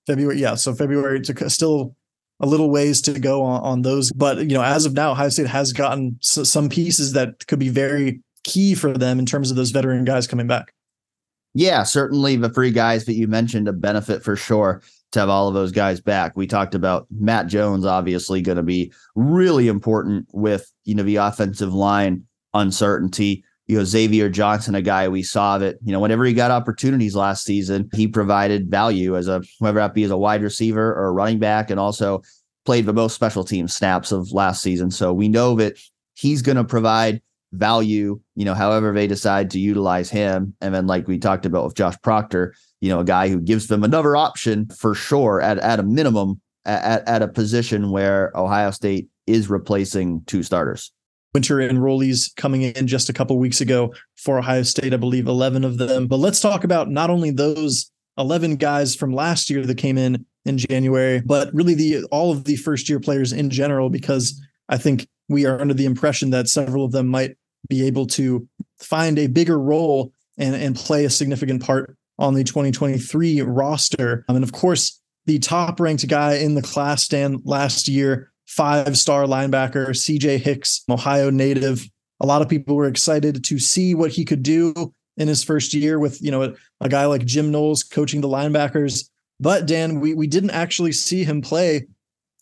February, 0.05 0.39
yeah. 0.39 0.55
So 0.55 0.73
February 0.73 1.21
to 1.21 1.49
still 1.49 1.95
a 2.39 2.45
little 2.45 2.69
ways 2.69 3.01
to 3.01 3.19
go 3.19 3.41
on, 3.43 3.61
on 3.61 3.81
those, 3.81 4.11
but 4.11 4.37
you 4.37 4.53
know, 4.55 4.61
as 4.63 4.85
of 4.85 4.93
now, 4.93 5.11
Ohio 5.11 5.29
State 5.29 5.47
has 5.47 5.73
gotten 5.73 6.19
s- 6.21 6.49
some 6.49 6.69
pieces 6.69 7.13
that 7.13 7.47
could 7.47 7.57
be 7.57 7.69
very 7.69 8.21
key 8.43 8.75
for 8.75 8.95
them 8.95 9.17
in 9.17 9.25
terms 9.25 9.49
of 9.49 9.57
those 9.57 9.71
veteran 9.71 10.05
guys 10.05 10.27
coming 10.27 10.45
back. 10.47 10.73
Yeah, 11.55 11.81
certainly 11.83 12.35
the 12.35 12.49
three 12.49 12.69
guys 12.71 13.05
that 13.05 13.15
you 13.15 13.27
mentioned 13.27 13.67
a 13.67 13.73
benefit 13.73 14.23
for 14.23 14.35
sure 14.35 14.83
to 15.13 15.19
have 15.19 15.29
all 15.29 15.47
of 15.47 15.55
those 15.55 15.71
guys 15.71 15.99
back. 15.99 16.33
We 16.35 16.45
talked 16.45 16.75
about 16.75 17.07
Matt 17.09 17.47
Jones, 17.47 17.85
obviously 17.85 18.41
going 18.41 18.57
to 18.57 18.63
be 18.63 18.93
really 19.15 19.67
important 19.67 20.27
with 20.31 20.71
you 20.83 20.93
know 20.93 21.03
the 21.03 21.15
offensive 21.15 21.73
line 21.73 22.23
uncertainty. 22.53 23.43
You 23.67 23.77
know 23.77 23.83
Xavier 23.83 24.29
Johnson, 24.29 24.75
a 24.75 24.81
guy 24.81 25.07
we 25.07 25.23
saw 25.23 25.57
that 25.57 25.77
you 25.83 25.91
know 25.91 25.99
whenever 25.99 26.23
he 26.23 26.33
got 26.33 26.51
opportunities 26.51 27.15
last 27.15 27.43
season, 27.43 27.89
he 27.93 28.07
provided 28.07 28.71
value 28.71 29.17
as 29.17 29.27
a 29.27 29.41
whether 29.59 29.79
that 29.79 29.93
be 29.93 30.03
as 30.03 30.11
a 30.11 30.17
wide 30.17 30.41
receiver 30.41 30.93
or 30.93 31.07
a 31.07 31.11
running 31.11 31.39
back, 31.39 31.69
and 31.69 31.79
also 31.79 32.21
played 32.65 32.85
the 32.85 32.93
most 32.93 33.13
special 33.13 33.43
team 33.43 33.67
snaps 33.67 34.11
of 34.11 34.31
last 34.31 34.61
season. 34.61 34.91
So 34.91 35.13
we 35.13 35.29
know 35.29 35.55
that 35.55 35.77
he's 36.15 36.41
going 36.41 36.57
to 36.57 36.63
provide 36.63 37.21
value, 37.53 38.19
you 38.35 38.45
know, 38.45 38.53
however 38.53 38.91
they 38.91 39.07
decide 39.07 39.49
to 39.51 39.59
utilize 39.59 40.09
him. 40.09 40.53
And 40.61 40.73
then, 40.73 40.87
like 40.87 41.07
we 41.07 41.17
talked 41.17 41.45
about 41.45 41.65
with 41.65 41.75
Josh 41.75 41.95
Proctor, 42.01 42.53
you 42.81 42.89
know, 42.89 42.99
a 42.99 43.05
guy 43.05 43.29
who 43.29 43.39
gives 43.39 43.67
them 43.67 43.83
another 43.83 44.15
option 44.15 44.67
for 44.69 44.93
sure 44.93 45.41
at, 45.41 45.57
at 45.59 45.79
a 45.79 45.83
minimum 45.83 46.41
at, 46.65 47.07
at 47.07 47.21
a 47.21 47.27
position 47.27 47.91
where 47.91 48.31
Ohio 48.35 48.71
State 48.71 49.07
is 49.25 49.49
replacing 49.49 50.21
two 50.25 50.43
starters. 50.43 50.91
Winter 51.33 51.57
enrollees 51.57 52.35
coming 52.35 52.63
in 52.63 52.87
just 52.87 53.09
a 53.09 53.13
couple 53.13 53.37
weeks 53.37 53.61
ago 53.61 53.93
for 54.15 54.39
Ohio 54.39 54.63
State, 54.63 54.93
I 54.93 54.97
believe 54.97 55.27
11 55.27 55.63
of 55.63 55.77
them. 55.77 56.07
But 56.07 56.17
let's 56.17 56.39
talk 56.39 56.63
about 56.63 56.89
not 56.89 57.09
only 57.09 57.31
those 57.31 57.91
11 58.17 58.55
guys 58.55 58.95
from 58.95 59.13
last 59.13 59.49
year 59.49 59.65
that 59.65 59.77
came 59.77 59.97
in 59.97 60.25
in 60.45 60.57
January, 60.57 61.21
but 61.25 61.53
really 61.53 61.73
the 61.73 62.03
all 62.05 62.31
of 62.31 62.45
the 62.45 62.55
first 62.55 62.89
year 62.89 62.99
players 62.99 63.33
in 63.33 63.49
general, 63.49 63.89
because 63.89 64.41
I 64.69 64.77
think 64.77 65.07
we 65.29 65.45
are 65.45 65.59
under 65.59 65.73
the 65.73 65.85
impression 65.85 66.29
that 66.31 66.47
several 66.47 66.85
of 66.85 66.91
them 66.91 67.07
might 67.07 67.37
be 67.67 67.85
able 67.85 68.07
to 68.07 68.47
find 68.79 69.19
a 69.19 69.27
bigger 69.27 69.59
role 69.59 70.11
and, 70.37 70.55
and 70.55 70.75
play 70.75 71.05
a 71.05 71.09
significant 71.09 71.61
part 71.61 71.97
on 72.19 72.33
the 72.33 72.43
2023 72.43 73.41
roster. 73.41 74.25
Um, 74.27 74.37
and 74.37 74.43
of 74.43 74.51
course, 74.51 75.01
the 75.25 75.39
top 75.39 75.79
ranked 75.79 76.07
guy 76.07 76.35
in 76.35 76.55
the 76.55 76.61
class 76.61 77.03
stand 77.03 77.41
last 77.43 77.87
year, 77.87 78.31
five 78.47 78.97
star 78.97 79.25
linebacker, 79.25 79.89
CJ 79.89 80.39
Hicks, 80.39 80.83
Ohio 80.89 81.29
native. 81.29 81.87
A 82.19 82.25
lot 82.25 82.41
of 82.41 82.49
people 82.49 82.75
were 82.75 82.87
excited 82.87 83.43
to 83.43 83.59
see 83.59 83.93
what 83.93 84.11
he 84.11 84.25
could 84.25 84.41
do 84.41 84.93
in 85.17 85.27
his 85.27 85.43
first 85.43 85.73
year 85.73 85.99
with, 85.99 86.21
you 86.21 86.31
know, 86.31 86.43
a, 86.43 86.53
a 86.81 86.89
guy 86.89 87.05
like 87.05 87.25
Jim 87.25 87.51
Knowles 87.51 87.83
coaching 87.83 88.21
the 88.21 88.27
linebackers. 88.27 89.09
But 89.39 89.67
Dan, 89.67 89.99
we, 89.99 90.13
we 90.13 90.25
didn't 90.25 90.51
actually 90.51 90.93
see 90.93 91.23
him 91.23 91.41
play 91.41 91.87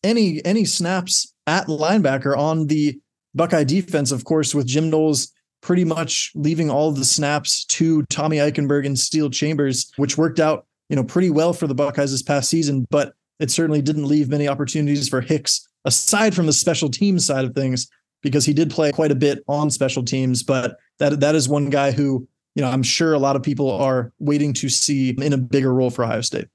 any 0.03 0.43
any 0.45 0.65
snaps 0.65 1.33
at 1.47 1.67
linebacker 1.67 2.37
on 2.37 2.67
the 2.67 2.99
Buckeye 3.33 3.65
defense, 3.65 4.11
of 4.11 4.23
course, 4.23 4.55
with 4.55 4.67
Jim 4.67 4.89
Knowles 4.89 5.31
pretty 5.61 5.83
much 5.83 6.31
leaving 6.35 6.69
all 6.69 6.91
the 6.91 7.03
snaps 7.03 7.65
to 7.65 8.03
Tommy 8.03 8.37
Eichenberg 8.37 8.85
and 8.85 8.97
Steele 8.97 9.31
Chambers, 9.31 9.91
which 9.97 10.17
worked 10.17 10.39
out, 10.39 10.67
you 10.89 10.95
know, 10.95 11.03
pretty 11.03 11.31
well 11.31 11.53
for 11.53 11.65
the 11.65 11.73
Buckeyes 11.73 12.11
this 12.11 12.21
past 12.21 12.49
season, 12.49 12.85
but 12.91 13.13
it 13.39 13.49
certainly 13.49 13.81
didn't 13.81 14.05
leave 14.05 14.29
many 14.29 14.47
opportunities 14.47 15.09
for 15.09 15.21
Hicks 15.21 15.67
aside 15.85 16.35
from 16.35 16.45
the 16.45 16.53
special 16.53 16.89
teams 16.89 17.25
side 17.25 17.45
of 17.45 17.53
things 17.53 17.87
because 18.21 18.45
he 18.45 18.53
did 18.53 18.71
play 18.71 18.91
quite 18.91 19.11
a 19.11 19.15
bit 19.15 19.43
on 19.47 19.69
special 19.69 20.03
teams, 20.03 20.43
but 20.43 20.77
that 20.99 21.19
that 21.19 21.35
is 21.35 21.47
one 21.47 21.69
guy 21.69 21.91
who, 21.91 22.27
you 22.55 22.61
know, 22.61 22.69
I'm 22.69 22.83
sure 22.83 23.13
a 23.13 23.19
lot 23.19 23.35
of 23.35 23.43
people 23.43 23.71
are 23.71 24.11
waiting 24.19 24.53
to 24.55 24.69
see 24.69 25.11
in 25.11 25.31
a 25.31 25.37
bigger 25.37 25.73
role 25.73 25.89
for 25.89 26.03
Ohio 26.03 26.21
State. 26.21 26.47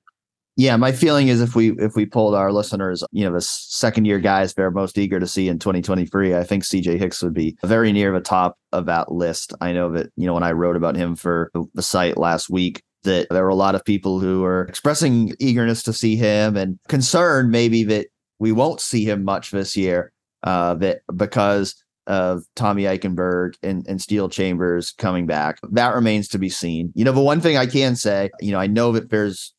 Yeah, 0.56 0.76
my 0.76 0.92
feeling 0.92 1.28
is 1.28 1.40
if 1.40 1.54
we 1.54 1.70
if 1.78 1.94
we 1.94 2.06
polled 2.06 2.34
our 2.34 2.52
listeners, 2.52 3.04
you 3.12 3.24
know, 3.24 3.32
the 3.32 3.40
second 3.40 4.04
year 4.04 4.18
guys 4.18 4.52
they're 4.52 4.70
most 4.70 4.98
eager 4.98 5.20
to 5.20 5.26
see 5.26 5.48
in 5.48 5.58
2023, 5.58 6.34
I 6.34 6.44
think 6.44 6.64
CJ 6.64 6.98
Hicks 6.98 7.22
would 7.22 7.32
be 7.32 7.56
very 7.64 7.92
near 7.92 8.12
the 8.12 8.20
top 8.20 8.58
of 8.72 8.86
that 8.86 9.12
list. 9.12 9.54
I 9.60 9.72
know 9.72 9.90
that, 9.92 10.10
you 10.16 10.26
know, 10.26 10.34
when 10.34 10.42
I 10.42 10.52
wrote 10.52 10.76
about 10.76 10.96
him 10.96 11.14
for 11.14 11.50
the 11.74 11.82
site 11.82 12.18
last 12.18 12.50
week, 12.50 12.82
that 13.04 13.28
there 13.30 13.44
were 13.44 13.48
a 13.48 13.54
lot 13.54 13.74
of 13.74 13.84
people 13.84 14.20
who 14.20 14.42
were 14.42 14.64
expressing 14.64 15.34
eagerness 15.38 15.82
to 15.84 15.92
see 15.92 16.16
him 16.16 16.56
and 16.56 16.78
concern 16.88 17.50
maybe 17.50 17.84
that 17.84 18.08
we 18.40 18.50
won't 18.50 18.80
see 18.80 19.04
him 19.04 19.22
much 19.22 19.52
this 19.52 19.76
year, 19.76 20.12
uh, 20.42 20.74
that 20.74 21.02
because 21.14 21.76
of 22.08 22.42
Tommy 22.56 22.84
Eichenberg 22.84 23.54
and, 23.62 23.86
and 23.86 24.02
Steele 24.02 24.28
Chambers 24.28 24.90
coming 24.90 25.26
back. 25.26 25.60
That 25.70 25.94
remains 25.94 26.26
to 26.28 26.38
be 26.38 26.48
seen. 26.48 26.92
You 26.96 27.04
know, 27.04 27.12
the 27.12 27.20
one 27.20 27.40
thing 27.40 27.56
I 27.56 27.66
can 27.66 27.94
say, 27.94 28.30
you 28.40 28.50
know, 28.50 28.58
I 28.58 28.66
know 28.66 28.90
that 28.92 29.10
there's 29.10 29.54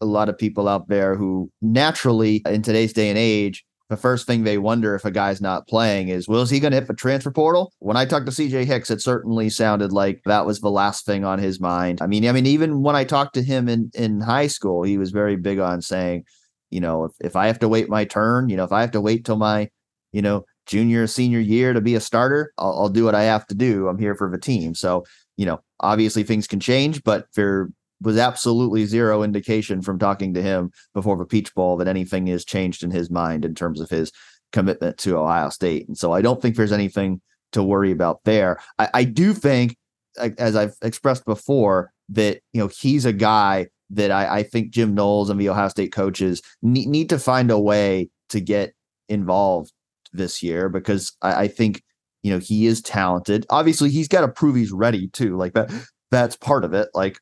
a 0.00 0.06
lot 0.06 0.28
of 0.28 0.38
people 0.38 0.68
out 0.68 0.86
there 0.88 1.16
who 1.16 1.50
naturally 1.60 2.42
in 2.46 2.62
today's 2.62 2.92
day 2.92 3.08
and 3.08 3.18
age 3.18 3.64
the 3.88 3.96
first 3.96 4.26
thing 4.26 4.44
they 4.44 4.58
wonder 4.58 4.94
if 4.94 5.04
a 5.04 5.10
guy's 5.10 5.40
not 5.40 5.66
playing 5.66 6.08
is, 6.08 6.28
well, 6.28 6.42
is 6.42 6.50
he 6.50 6.60
going 6.60 6.72
to 6.72 6.78
hit 6.78 6.88
the 6.88 6.94
transfer 6.94 7.30
portal? 7.30 7.72
When 7.78 7.96
I 7.96 8.04
talked 8.04 8.26
to 8.26 8.32
CJ 8.32 8.66
Hicks, 8.66 8.90
it 8.90 9.00
certainly 9.00 9.48
sounded 9.48 9.92
like 9.92 10.20
that 10.26 10.44
was 10.44 10.60
the 10.60 10.70
last 10.70 11.06
thing 11.06 11.24
on 11.24 11.38
his 11.38 11.58
mind. 11.58 12.02
I 12.02 12.06
mean, 12.06 12.28
I 12.28 12.32
mean, 12.32 12.46
even 12.46 12.82
when 12.82 12.96
I 12.96 13.04
talked 13.04 13.34
to 13.34 13.42
him 13.42 13.68
in, 13.68 13.90
in 13.94 14.20
high 14.20 14.48
school, 14.48 14.82
he 14.82 14.98
was 14.98 15.10
very 15.10 15.36
big 15.36 15.58
on 15.58 15.80
saying, 15.80 16.24
you 16.70 16.80
know, 16.80 17.04
if, 17.04 17.12
if 17.20 17.36
I 17.36 17.46
have 17.46 17.58
to 17.60 17.68
wait 17.68 17.88
my 17.88 18.04
turn, 18.04 18.48
you 18.48 18.56
know, 18.56 18.64
if 18.64 18.72
I 18.72 18.80
have 18.80 18.92
to 18.92 19.00
wait 19.00 19.24
till 19.24 19.36
my, 19.36 19.68
you 20.12 20.22
know, 20.22 20.44
junior, 20.66 21.06
senior 21.06 21.40
year 21.40 21.72
to 21.72 21.80
be 21.80 21.94
a 21.94 22.00
starter, 22.00 22.52
I'll, 22.58 22.78
I'll 22.80 22.88
do 22.88 23.04
what 23.04 23.14
I 23.14 23.24
have 23.24 23.46
to 23.48 23.54
do. 23.54 23.88
I'm 23.88 23.98
here 23.98 24.14
for 24.14 24.30
the 24.30 24.38
team. 24.38 24.74
So, 24.74 25.04
you 25.36 25.46
know, 25.46 25.60
obviously 25.80 26.22
things 26.22 26.46
can 26.46 26.60
change, 26.60 27.02
but 27.04 27.26
there 27.34 27.70
was 28.00 28.18
absolutely 28.18 28.84
zero 28.84 29.22
indication 29.22 29.82
from 29.82 29.98
talking 29.98 30.34
to 30.34 30.42
him 30.42 30.70
before 30.94 31.16
the 31.16 31.24
Peach 31.24 31.54
Bowl 31.54 31.76
that 31.78 31.88
anything 31.88 32.26
has 32.28 32.44
changed 32.44 32.84
in 32.84 32.90
his 32.90 33.10
mind 33.10 33.44
in 33.44 33.54
terms 33.54 33.80
of 33.80 33.90
his 33.90 34.12
commitment 34.52 34.98
to 34.98 35.18
Ohio 35.18 35.48
State. 35.48 35.88
And 35.88 35.96
so 35.96 36.12
I 36.12 36.22
don't 36.22 36.40
think 36.40 36.56
there's 36.56 36.72
anything 36.72 37.20
to 37.52 37.62
worry 37.62 37.90
about 37.90 38.20
there. 38.24 38.60
I, 38.78 38.88
I 38.94 39.04
do 39.04 39.34
think, 39.34 39.76
as 40.16 40.56
I've 40.56 40.74
expressed 40.82 41.24
before, 41.24 41.92
that 42.10 42.40
you 42.52 42.60
know 42.60 42.68
he's 42.68 43.04
a 43.04 43.12
guy 43.12 43.68
that 43.90 44.10
I, 44.10 44.38
I 44.38 44.42
think 44.42 44.70
Jim 44.70 44.94
Knowles 44.94 45.30
and 45.30 45.40
the 45.40 45.48
Ohio 45.48 45.68
State 45.68 45.92
coaches 45.92 46.42
need, 46.62 46.88
need 46.88 47.08
to 47.10 47.18
find 47.18 47.50
a 47.50 47.58
way 47.58 48.10
to 48.30 48.40
get 48.40 48.74
involved 49.08 49.72
this 50.12 50.42
year 50.42 50.68
because 50.68 51.16
I, 51.22 51.42
I 51.42 51.48
think 51.48 51.82
you 52.22 52.32
know 52.32 52.38
he 52.38 52.66
is 52.66 52.82
talented. 52.82 53.46
Obviously, 53.50 53.90
he's 53.90 54.08
got 54.08 54.22
to 54.22 54.28
prove 54.28 54.56
he's 54.56 54.72
ready 54.72 55.08
too. 55.08 55.36
Like 55.36 55.54
that, 55.54 55.70
that's 56.10 56.36
part 56.36 56.64
of 56.64 56.74
it. 56.74 56.88
Like 56.94 57.18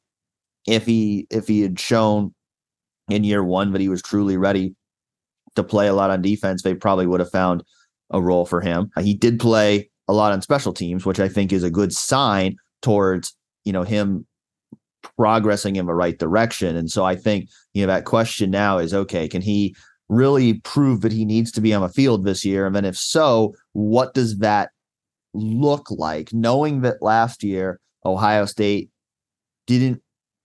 if 0.67 0.87
he 0.87 1.27
if 1.31 1.47
he 1.49 1.63
had 1.63 1.79
shown 1.79 2.35
in 3.09 3.25
year 3.25 3.45
one 3.45 3.73
that 3.73 3.81
he 3.81 3.89
was 3.89 4.03
truly 4.03 4.37
ready 4.37 4.75
to 5.55 5.63
play 5.63 5.89
a 5.89 5.95
lot 5.95 6.11
on 6.11 6.23
defense, 6.23 6.63
they 6.63 6.75
probably 6.75 7.07
would 7.07 7.21
have 7.21 7.31
found 7.31 7.63
a 8.11 8.21
role 8.21 8.45
for 8.45 8.61
him. 8.61 8.91
Uh, 8.97 9.03
he 9.03 9.15
did 9.15 9.39
play 9.39 9.91
a 10.09 10.13
lot 10.13 10.33
on 10.33 10.43
special 10.43 10.73
teams, 10.73 11.05
which 11.05 11.21
I 11.21 11.29
think 11.29 11.53
is 11.53 11.65
a 11.65 11.71
good 11.71 11.93
sign 11.93 12.57
towards 12.83 13.37
you 13.65 13.73
know 13.73 13.83
him 13.83 14.27
progressing 15.17 15.77
in 15.77 15.87
the 15.87 15.95
right 15.95 16.19
direction. 16.19 16.77
And 16.77 16.91
so 16.91 17.05
I 17.05 17.17
think 17.17 17.49
you 17.75 17.87
know 17.87 17.93
that 17.93 18.05
question 18.05 18.51
now 18.51 18.79
is 18.79 18.95
okay, 18.95 19.29
can 19.29 19.43
he 19.43 19.75
really 20.09 20.55
prove 20.61 21.01
that 21.01 21.13
he 21.13 21.25
needs 21.25 21.51
to 21.53 21.61
be 21.61 21.75
on 21.75 21.83
the 21.83 21.89
field 21.89 22.25
this 22.25 22.45
year? 22.45 22.67
And 22.67 22.75
then 22.75 22.85
if 22.85 22.97
so, 22.97 23.55
what 23.73 24.15
does 24.15 24.39
that 24.39 24.71
look 25.35 25.91
like? 25.91 26.33
Knowing 26.33 26.83
that 26.83 27.03
last 27.03 27.43
year 27.43 27.81
Ohio 28.05 28.45
State 28.47 28.91
didn't 29.67 30.01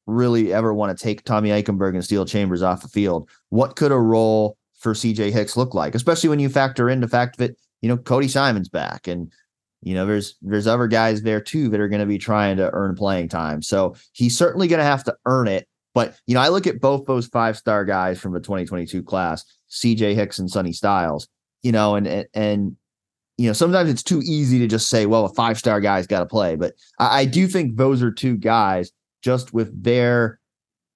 really 0.07 0.53
ever 0.53 0.73
want 0.73 0.97
to 0.97 1.01
take 1.01 1.23
Tommy 1.23 1.49
Eichenberg 1.49 1.93
and 1.93 2.03
Steele 2.03 2.25
Chambers 2.25 2.61
off 2.61 2.81
the 2.81 2.87
field, 2.87 3.29
what 3.49 3.75
could 3.75 3.91
a 3.91 3.99
role 3.99 4.57
for 4.79 4.93
CJ 4.93 5.31
Hicks 5.31 5.55
look 5.55 5.73
like? 5.73 5.95
Especially 5.95 6.29
when 6.29 6.39
you 6.39 6.49
factor 6.49 6.89
in 6.89 7.01
the 7.01 7.07
fact 7.07 7.37
that, 7.37 7.55
you 7.81 7.89
know, 7.89 7.97
Cody 7.97 8.27
Simon's 8.27 8.69
back 8.69 9.07
and 9.07 9.31
you 9.81 9.95
know, 9.95 10.05
there's 10.05 10.35
there's 10.41 10.67
other 10.67 10.87
guys 10.87 11.21
there 11.21 11.41
too 11.41 11.69
that 11.69 11.79
are 11.79 11.87
going 11.87 12.01
to 12.01 12.05
be 12.05 12.17
trying 12.17 12.57
to 12.57 12.69
earn 12.73 12.95
playing 12.95 13.29
time. 13.29 13.61
So 13.61 13.95
he's 14.13 14.37
certainly 14.37 14.67
going 14.67 14.79
to 14.79 14.85
have 14.85 15.03
to 15.05 15.15
earn 15.25 15.47
it. 15.47 15.67
But 15.93 16.15
you 16.27 16.35
know, 16.35 16.41
I 16.41 16.49
look 16.49 16.67
at 16.67 16.79
both 16.79 17.05
those 17.05 17.27
five 17.27 17.57
star 17.57 17.83
guys 17.83 18.19
from 18.19 18.33
the 18.33 18.39
2022 18.39 19.03
class, 19.03 19.43
CJ 19.69 20.15
Hicks 20.15 20.39
and 20.39 20.49
Sonny 20.49 20.71
Styles. 20.71 21.27
You 21.63 21.71
know, 21.71 21.95
and 21.95 22.07
and, 22.07 22.27
and 22.33 22.77
you 23.37 23.47
know, 23.47 23.53
sometimes 23.53 23.89
it's 23.89 24.03
too 24.03 24.21
easy 24.23 24.59
to 24.59 24.67
just 24.67 24.87
say, 24.87 25.07
well, 25.07 25.25
a 25.25 25.33
five 25.33 25.57
star 25.57 25.81
guy's 25.81 26.07
got 26.07 26.19
to 26.19 26.25
play. 26.27 26.55
But 26.55 26.73
I, 26.99 27.21
I 27.21 27.25
do 27.25 27.47
think 27.47 27.75
those 27.75 28.03
are 28.03 28.11
two 28.11 28.37
guys 28.37 28.91
just 29.23 29.53
with 29.53 29.83
their 29.83 30.39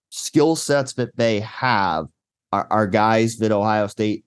skill 0.09 0.55
sets 0.55 0.93
that 0.93 1.15
they 1.17 1.39
have 1.39 2.05
are, 2.51 2.67
are 2.69 2.87
guys 2.87 3.37
that 3.37 3.51
Ohio 3.51 3.87
State 3.87 4.25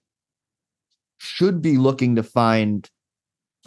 should 1.18 1.62
be 1.62 1.76
looking 1.76 2.16
to 2.16 2.22
find 2.22 2.90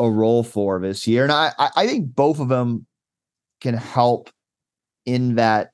a 0.02 0.12
role 0.12 0.44
for 0.44 0.80
this 0.80 1.08
year. 1.08 1.24
And 1.24 1.32
I, 1.32 1.52
I 1.58 1.88
think 1.88 2.16
both 2.16 2.40
of 2.40 2.50
them 2.50 2.86
can 3.62 3.76
help 3.76 4.30
in 5.06 5.36
that 5.36 5.70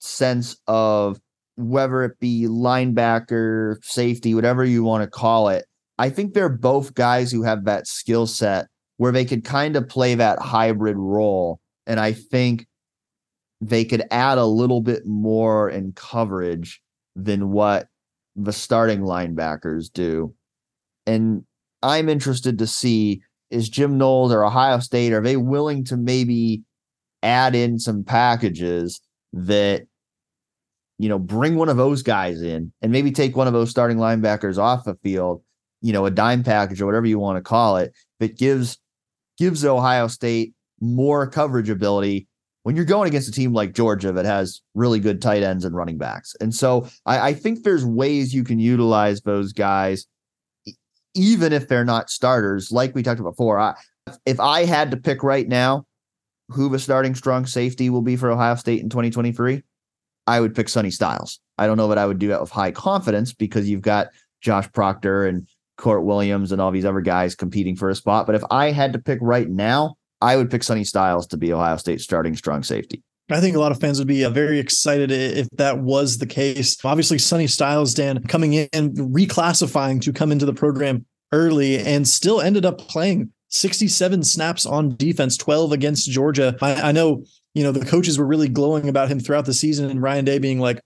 sense 0.00 0.56
of 0.66 1.18
whether 1.56 2.02
it 2.04 2.18
be 2.20 2.46
linebacker, 2.48 3.76
safety, 3.82 4.34
whatever 4.34 4.64
you 4.64 4.82
want 4.82 5.02
to 5.02 5.10
call 5.10 5.48
it. 5.48 5.64
I 5.98 6.10
think 6.10 6.34
they're 6.34 6.48
both 6.48 6.94
guys 6.94 7.32
who 7.32 7.42
have 7.42 7.64
that 7.64 7.86
skill 7.86 8.26
set 8.26 8.66
where 8.98 9.12
they 9.12 9.24
could 9.24 9.44
kind 9.44 9.76
of 9.76 9.88
play 9.88 10.14
that 10.14 10.38
hybrid 10.38 10.96
role. 10.96 11.60
And 11.86 12.00
I 12.00 12.12
think 12.12 12.66
they 13.60 13.84
could 13.84 14.04
add 14.10 14.38
a 14.38 14.44
little 14.44 14.82
bit 14.82 15.06
more 15.06 15.70
in 15.70 15.92
coverage 15.92 16.82
than 17.14 17.50
what 17.50 17.88
the 18.34 18.52
starting 18.52 19.00
linebackers 19.00 19.90
do. 19.90 20.34
And 21.06 21.44
I'm 21.82 22.08
interested 22.08 22.58
to 22.58 22.66
see 22.66 23.22
is 23.50 23.68
Jim 23.68 23.98
Knowles 23.98 24.32
or 24.32 24.44
Ohio 24.44 24.80
State, 24.80 25.12
are 25.12 25.22
they 25.22 25.36
willing 25.36 25.84
to 25.84 25.96
maybe 25.96 26.62
add 27.22 27.54
in 27.54 27.78
some 27.78 28.04
packages 28.04 29.00
that, 29.32 29.86
you 30.98 31.08
know, 31.08 31.18
bring 31.18 31.56
one 31.56 31.68
of 31.68 31.76
those 31.76 32.02
guys 32.02 32.42
in 32.42 32.72
and 32.82 32.92
maybe 32.92 33.12
take 33.12 33.36
one 33.36 33.46
of 33.46 33.52
those 33.52 33.70
starting 33.70 33.98
linebackers 33.98 34.58
off 34.58 34.84
the 34.84 34.96
field, 35.02 35.42
you 35.80 35.92
know, 35.92 36.06
a 36.06 36.10
dime 36.10 36.42
package 36.42 36.80
or 36.80 36.86
whatever 36.86 37.06
you 37.06 37.18
want 37.18 37.36
to 37.36 37.42
call 37.42 37.76
it, 37.76 37.92
that 38.20 38.36
gives 38.36 38.78
gives 39.38 39.64
Ohio 39.64 40.08
State 40.08 40.54
more 40.80 41.26
coverage 41.26 41.68
ability 41.68 42.26
when 42.62 42.74
you're 42.74 42.84
going 42.84 43.06
against 43.06 43.28
a 43.28 43.32
team 43.32 43.52
like 43.52 43.74
Georgia 43.74 44.10
that 44.10 44.24
has 44.24 44.60
really 44.74 44.98
good 44.98 45.22
tight 45.22 45.42
ends 45.42 45.64
and 45.64 45.76
running 45.76 45.98
backs. 45.98 46.34
And 46.40 46.54
so 46.54 46.88
I, 47.04 47.28
I 47.28 47.34
think 47.34 47.62
there's 47.62 47.84
ways 47.84 48.34
you 48.34 48.42
can 48.42 48.58
utilize 48.58 49.20
those 49.20 49.52
guys 49.52 50.06
even 51.16 51.52
if 51.52 51.68
they're 51.68 51.84
not 51.84 52.10
starters, 52.10 52.70
like 52.70 52.94
we 52.94 53.02
talked 53.02 53.20
about 53.20 53.32
before. 53.32 53.58
I, 53.58 53.74
if 54.24 54.38
I 54.38 54.64
had 54.64 54.90
to 54.92 54.96
pick 54.96 55.22
right 55.22 55.48
now 55.48 55.86
who 56.50 56.68
the 56.68 56.78
starting 56.78 57.14
strong 57.14 57.46
safety 57.46 57.90
will 57.90 58.02
be 58.02 58.16
for 58.16 58.30
Ohio 58.30 58.54
State 58.54 58.82
in 58.82 58.88
2023, 58.88 59.62
I 60.26 60.40
would 60.40 60.54
pick 60.54 60.68
Sonny 60.68 60.90
Styles. 60.90 61.40
I 61.58 61.66
don't 61.66 61.76
know 61.76 61.88
that 61.88 61.98
I 61.98 62.06
would 62.06 62.18
do 62.18 62.28
that 62.28 62.40
with 62.40 62.50
high 62.50 62.70
confidence 62.70 63.32
because 63.32 63.68
you've 63.68 63.82
got 63.82 64.08
Josh 64.40 64.70
Proctor 64.72 65.26
and 65.26 65.48
Kourt 65.78 66.04
Williams 66.04 66.52
and 66.52 66.60
all 66.60 66.70
these 66.70 66.84
other 66.84 67.00
guys 67.00 67.34
competing 67.34 67.76
for 67.76 67.90
a 67.90 67.94
spot. 67.94 68.26
But 68.26 68.34
if 68.34 68.42
I 68.50 68.70
had 68.70 68.92
to 68.92 68.98
pick 68.98 69.18
right 69.20 69.48
now, 69.48 69.96
I 70.20 70.36
would 70.36 70.50
pick 70.50 70.62
Sonny 70.62 70.84
Styles 70.84 71.26
to 71.28 71.36
be 71.36 71.52
Ohio 71.52 71.76
State 71.76 72.00
starting 72.00 72.36
strong 72.36 72.62
safety. 72.62 73.02
I 73.28 73.40
think 73.40 73.56
a 73.56 73.60
lot 73.60 73.72
of 73.72 73.80
fans 73.80 73.98
would 73.98 74.06
be 74.06 74.24
uh, 74.24 74.30
very 74.30 74.58
excited 74.58 75.10
if 75.10 75.48
that 75.54 75.80
was 75.80 76.18
the 76.18 76.26
case. 76.26 76.76
Obviously, 76.84 77.18
Sonny 77.18 77.48
Styles, 77.48 77.92
Dan, 77.92 78.22
coming 78.24 78.52
in 78.52 78.68
and 78.72 78.96
reclassifying 78.96 80.00
to 80.02 80.12
come 80.12 80.30
into 80.30 80.46
the 80.46 80.54
program 80.54 81.04
early 81.32 81.78
and 81.78 82.06
still 82.06 82.40
ended 82.40 82.64
up 82.64 82.78
playing 82.78 83.32
67 83.48 84.22
snaps 84.22 84.64
on 84.64 84.96
defense, 84.96 85.36
12 85.36 85.72
against 85.72 86.10
Georgia. 86.10 86.56
I, 86.62 86.74
I 86.74 86.92
know, 86.92 87.24
you 87.54 87.64
know, 87.64 87.72
the 87.72 87.84
coaches 87.84 88.18
were 88.18 88.26
really 88.26 88.48
glowing 88.48 88.88
about 88.88 89.08
him 89.08 89.18
throughout 89.18 89.46
the 89.46 89.54
season, 89.54 89.90
and 89.90 90.00
Ryan 90.00 90.24
Day 90.24 90.38
being 90.38 90.60
like, 90.60 90.80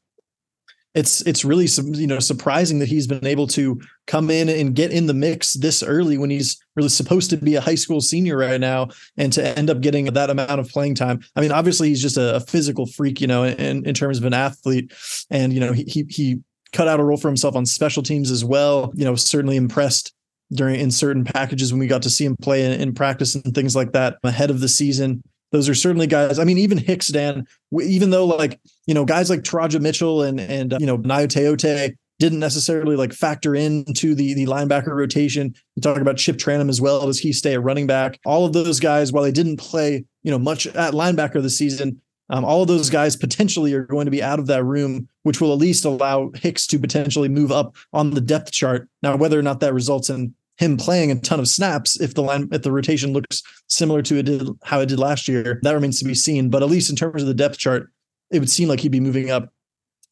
it's 0.95 1.21
it's 1.23 1.45
really 1.45 1.69
you 1.95 2.07
know 2.07 2.19
surprising 2.19 2.81
that 2.81 2.89
he's 2.89 3.07
been 3.07 3.27
able 3.27 3.47
to 3.47 3.81
come 4.07 4.29
in 4.29 4.49
and 4.49 4.75
get 4.75 4.91
in 4.91 5.07
the 5.07 5.15
mix 5.15 5.55
this 5.55 5.83
early 5.83 6.19
when 6.19 6.31
he's 6.31 6.61
really 6.75 6.89
supposed 6.89 7.31
to 7.31 7.37
be 7.37 7.55
a 7.55 7.61
high 7.61 7.77
school 7.77 8.01
senior 8.01 8.37
right 8.37 8.61
now 8.61 8.89
and 9.17 9.33
to 9.33 9.59
end 9.59 9.71
up 9.71 9.81
getting 9.81 10.07
that 10.07 10.31
amount 10.31 10.59
of 10.59 10.69
playing 10.69 10.97
time. 10.97 11.21
I 11.37 11.41
mean, 11.41 11.53
obviously 11.53 11.89
he's 11.89 12.03
just 12.03 12.17
a, 12.17 12.41
physical 12.41 12.87
freak, 12.87 13.21
you 13.21 13.29
know, 13.29 13.45
in, 13.45 13.87
in 13.87 13.95
terms 13.95 14.19
of 14.19 14.25
an 14.25 14.35
athlete, 14.35 14.93
and 15.31 15.53
you 15.53 15.61
know 15.61 15.73
he, 15.73 15.85
he 15.85 16.05
he 16.09 16.41
cut 16.73 16.89
out 16.89 16.99
a 16.99 17.05
role 17.05 17.17
for 17.17 17.29
himself 17.29 17.55
on 17.55 17.67
special 17.67 18.03
teams 18.03 18.31
as 18.31 18.45
well. 18.45 18.93
You 18.97 19.05
know, 19.05 19.15
certainly 19.15 19.57
impressed 19.57 20.13
during 20.53 20.81
in 20.81 20.91
certain 20.91 21.23
packages 21.23 21.73
when 21.73 21.79
we 21.79 21.87
got 21.87 22.03
to 22.03 22.11
see 22.11 22.25
him 22.25 22.37
play 22.37 22.65
in, 22.65 22.81
in 22.81 22.93
practice 22.93 23.37
and 23.37 23.55
things 23.55 23.77
like 23.77 23.93
that 23.93 24.17
ahead 24.25 24.51
of 24.51 24.59
the 24.59 24.69
season 24.69 25.23
those 25.53 25.69
are 25.69 25.75
certainly 25.75 26.07
guys. 26.07 26.39
I 26.39 26.45
mean, 26.45 26.59
even 26.59 26.79
Hicks, 26.79 27.09
Dan, 27.09 27.47
even 27.83 28.11
though 28.11 28.27
like, 28.27 28.61
you 28.87 28.95
know, 28.95 29.05
guys 29.05 29.31
like 29.31 29.41
Teradja 29.41 29.81
Mitchell 29.81 30.23
and, 30.23 30.41
and, 30.41 30.75
uh, 30.75 30.79
you 30.81 30.87
know, 30.87 30.99
Nayo 30.99 31.27
Teote 31.27 31.97
didn't 32.19 32.39
necessarily 32.39 32.97
like 32.97 33.13
factor 33.13 33.55
into 33.55 34.15
the, 34.15 34.35
the 34.35 34.47
linebacker 34.47 34.95
rotation. 34.95 35.55
You 35.75 35.83
talk 35.83 35.97
about 35.97 36.19
Chip 36.19 36.37
Trayanum 36.37 36.69
as 36.69 36.81
well. 36.81 37.07
Does 37.07 37.19
he 37.19 37.33
stay 37.33 37.55
a 37.55 37.61
running 37.61 37.87
back? 37.87 38.21
All 38.27 38.45
of 38.45 38.53
those 38.53 38.79
guys, 38.79 39.11
while 39.11 39.25
they 39.25 39.33
didn't 39.33 39.57
play, 39.57 40.05
you 40.23 40.31
know, 40.31 40.39
much 40.39 40.67
at 40.67 40.93
linebacker 40.93 41.43
this 41.43 41.57
season, 41.57 42.01
um, 42.29 42.45
all 42.45 42.63
of 42.63 42.69
those 42.69 42.91
guys 42.91 43.17
potentially 43.17 43.75
are 43.75 43.87
going 43.87 44.05
to 44.05 44.11
be 44.11 44.23
out 44.23 44.39
of 44.39 44.47
that 44.47 44.63
room, 44.63 45.09
which 45.23 45.41
will 45.41 45.53
at 45.53 45.59
least 45.59 45.85
allow 45.85 46.31
Hicks 46.35 46.67
to 46.69 46.79
potentially 46.79 47.29
move 47.29 47.51
up 47.51 47.75
on 47.93 48.11
the 48.11 48.21
depth 48.21 48.53
chart. 48.53 48.89
Now, 49.03 49.17
whether 49.17 49.39
or 49.39 49.43
not 49.43 49.61
that 49.61 49.75
results 49.75 50.11
in 50.11 50.35
him 50.61 50.77
playing 50.77 51.11
a 51.11 51.19
ton 51.19 51.41
of 51.41 51.49
snaps 51.49 51.99
if 52.01 52.13
the 52.13 52.23
line 52.23 52.47
if 52.53 52.61
the 52.61 52.71
rotation 52.71 53.15
looks 53.15 53.43
similar 53.69 54.03
to 54.03 54.19
it 54.19 54.25
did 54.25 54.47
how 54.63 54.79
it 54.81 54.87
did 54.91 54.99
last 54.99 55.27
year 55.27 55.59
that 55.63 55.73
remains 55.73 55.99
to 55.99 56.05
be 56.05 56.15
seen. 56.15 56.51
But 56.51 56.63
at 56.63 56.69
least 56.69 56.91
in 56.91 56.97
terms 56.97 57.23
of 57.23 57.29
the 57.29 57.35
depth 57.35 57.57
chart 57.57 57.91
it 58.31 58.41
would 58.41 58.51
seem 58.51 58.69
like 58.69 58.81
he'd 58.81 58.93
be 58.93 59.01
moving 59.01 59.31
up 59.31 59.55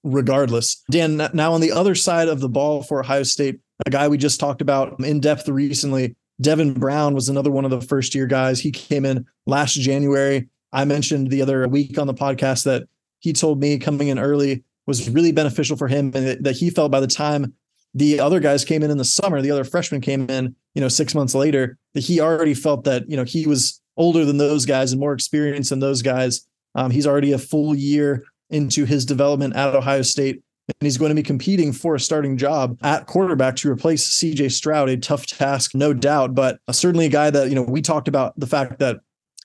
regardless. 0.02 0.82
Dan 0.90 1.28
now 1.34 1.52
on 1.52 1.60
the 1.60 1.70
other 1.70 1.94
side 1.94 2.28
of 2.28 2.40
the 2.40 2.48
ball 2.48 2.82
for 2.82 3.00
ohio 3.00 3.24
state 3.24 3.60
a 3.86 3.90
guy 3.90 4.08
we 4.08 4.16
just 4.16 4.40
talked 4.40 4.62
about 4.62 4.98
in 5.00 5.20
depth 5.20 5.48
recently 5.48 6.16
devin 6.40 6.72
brown 6.72 7.14
was 7.14 7.28
another 7.28 7.50
one 7.50 7.66
of 7.66 7.70
the 7.70 7.82
first 7.82 8.14
year 8.14 8.26
guys. 8.26 8.58
He 8.58 8.70
came 8.70 9.04
in 9.04 9.26
last 9.46 9.74
january. 9.74 10.48
I 10.72 10.86
mentioned 10.86 11.30
the 11.30 11.42
other 11.42 11.68
week 11.68 11.98
on 11.98 12.06
the 12.06 12.14
podcast 12.14 12.64
that 12.64 12.84
he 13.18 13.34
told 13.34 13.60
me 13.60 13.78
coming 13.78 14.08
in 14.08 14.18
early 14.18 14.64
was 14.86 15.10
really 15.10 15.32
beneficial 15.32 15.76
for 15.76 15.88
him 15.88 16.10
and 16.14 16.42
that 16.42 16.56
he 16.56 16.70
felt 16.70 16.90
by 16.90 17.00
the 17.00 17.06
time 17.06 17.52
the 17.94 18.20
other 18.20 18.40
guys 18.40 18.64
came 18.64 18.82
in 18.82 18.90
in 18.90 18.98
the 18.98 19.04
summer. 19.04 19.40
The 19.40 19.50
other 19.50 19.64
freshmen 19.64 20.00
came 20.00 20.28
in, 20.28 20.54
you 20.74 20.80
know, 20.80 20.88
six 20.88 21.14
months 21.14 21.34
later. 21.34 21.78
That 21.94 22.04
he 22.04 22.20
already 22.20 22.54
felt 22.54 22.84
that 22.84 23.08
you 23.08 23.16
know 23.16 23.24
he 23.24 23.46
was 23.46 23.80
older 23.96 24.24
than 24.24 24.38
those 24.38 24.66
guys 24.66 24.92
and 24.92 25.00
more 25.00 25.12
experienced 25.12 25.70
than 25.70 25.80
those 25.80 26.02
guys. 26.02 26.46
Um, 26.74 26.90
he's 26.90 27.06
already 27.06 27.32
a 27.32 27.38
full 27.38 27.74
year 27.74 28.24
into 28.50 28.84
his 28.84 29.04
development 29.04 29.56
at 29.56 29.74
Ohio 29.74 30.02
State, 30.02 30.42
and 30.68 30.74
he's 30.80 30.98
going 30.98 31.08
to 31.10 31.14
be 31.14 31.22
competing 31.22 31.72
for 31.72 31.94
a 31.94 32.00
starting 32.00 32.36
job 32.36 32.78
at 32.82 33.06
quarterback 33.06 33.56
to 33.56 33.70
replace 33.70 34.04
C.J. 34.04 34.50
Stroud. 34.50 34.88
A 34.88 34.96
tough 34.96 35.26
task, 35.26 35.74
no 35.74 35.92
doubt, 35.92 36.34
but 36.34 36.60
uh, 36.68 36.72
certainly 36.72 37.06
a 37.06 37.10
guy 37.10 37.30
that 37.30 37.48
you 37.48 37.54
know 37.54 37.62
we 37.62 37.82
talked 37.82 38.08
about 38.08 38.38
the 38.38 38.46
fact 38.46 38.78
that 38.78 38.98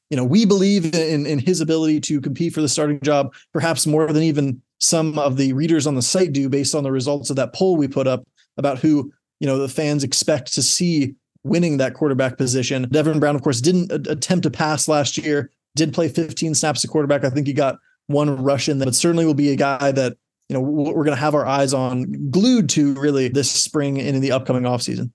you 0.10 0.18
know 0.18 0.24
we 0.24 0.46
believe 0.46 0.94
in 0.94 1.26
in 1.26 1.40
his 1.40 1.62
ability 1.62 2.02
to 2.02 2.22
compete 2.22 2.54
for 2.54 2.62
the 2.62 2.70
starting 2.70 3.00
job, 3.02 3.34
perhaps 3.54 3.88
more 3.88 4.12
than 4.12 4.24
even 4.24 4.62
some 4.80 5.18
of 5.18 5.38
the 5.38 5.54
readers 5.54 5.88
on 5.88 5.96
the 5.96 6.02
site 6.02 6.34
do 6.34 6.50
based 6.50 6.76
on 6.76 6.84
the 6.84 6.92
results 6.92 7.30
of 7.30 7.38
that 7.38 7.54
poll 7.54 7.78
we 7.78 7.88
put 7.88 8.06
up 8.06 8.28
about 8.58 8.80
who 8.80 9.12
you 9.40 9.48
know 9.48 9.58
the 9.58 9.70
fans 9.70 10.04
expect 10.04 10.54
to 10.54 10.62
see 10.62 11.16
winning 11.44 11.78
that 11.78 11.94
quarterback 11.94 12.38
position. 12.38 12.88
Devin 12.90 13.20
Brown, 13.20 13.36
of 13.36 13.42
course, 13.42 13.62
didn't 13.62 14.08
attempt 14.08 14.44
to 14.44 14.52
pass 14.52 14.88
last 14.88 15.18
year. 15.18 15.52
Did 15.76 15.94
play 15.94 16.08
15 16.08 16.56
snaps 16.56 16.86
at 16.86 16.92
quarterback. 16.92 17.24
I 17.24 17.30
think 17.30 17.48
he 17.48 17.54
got 17.54 17.78
one 18.08 18.42
rush 18.44 18.70
in, 18.70 18.80
but 18.80 18.96
certainly 18.96 19.26
will 19.26 19.34
be 19.34 19.52
a 19.52 19.56
guy 19.56 19.92
that 19.92 20.18
you 20.50 20.54
know 20.54 20.62
we're 20.62 21.04
going 21.04 21.16
to 21.16 21.22
have 21.22 21.36
our 21.36 21.46
eyes 21.46 21.74
on, 21.74 22.30
glued 22.30 22.70
to 22.70 22.94
really 22.96 23.28
this 23.28 23.52
spring 23.52 24.00
and 24.00 24.16
in 24.16 24.22
the 24.22 24.32
upcoming 24.32 24.64
offseason. 24.64 25.12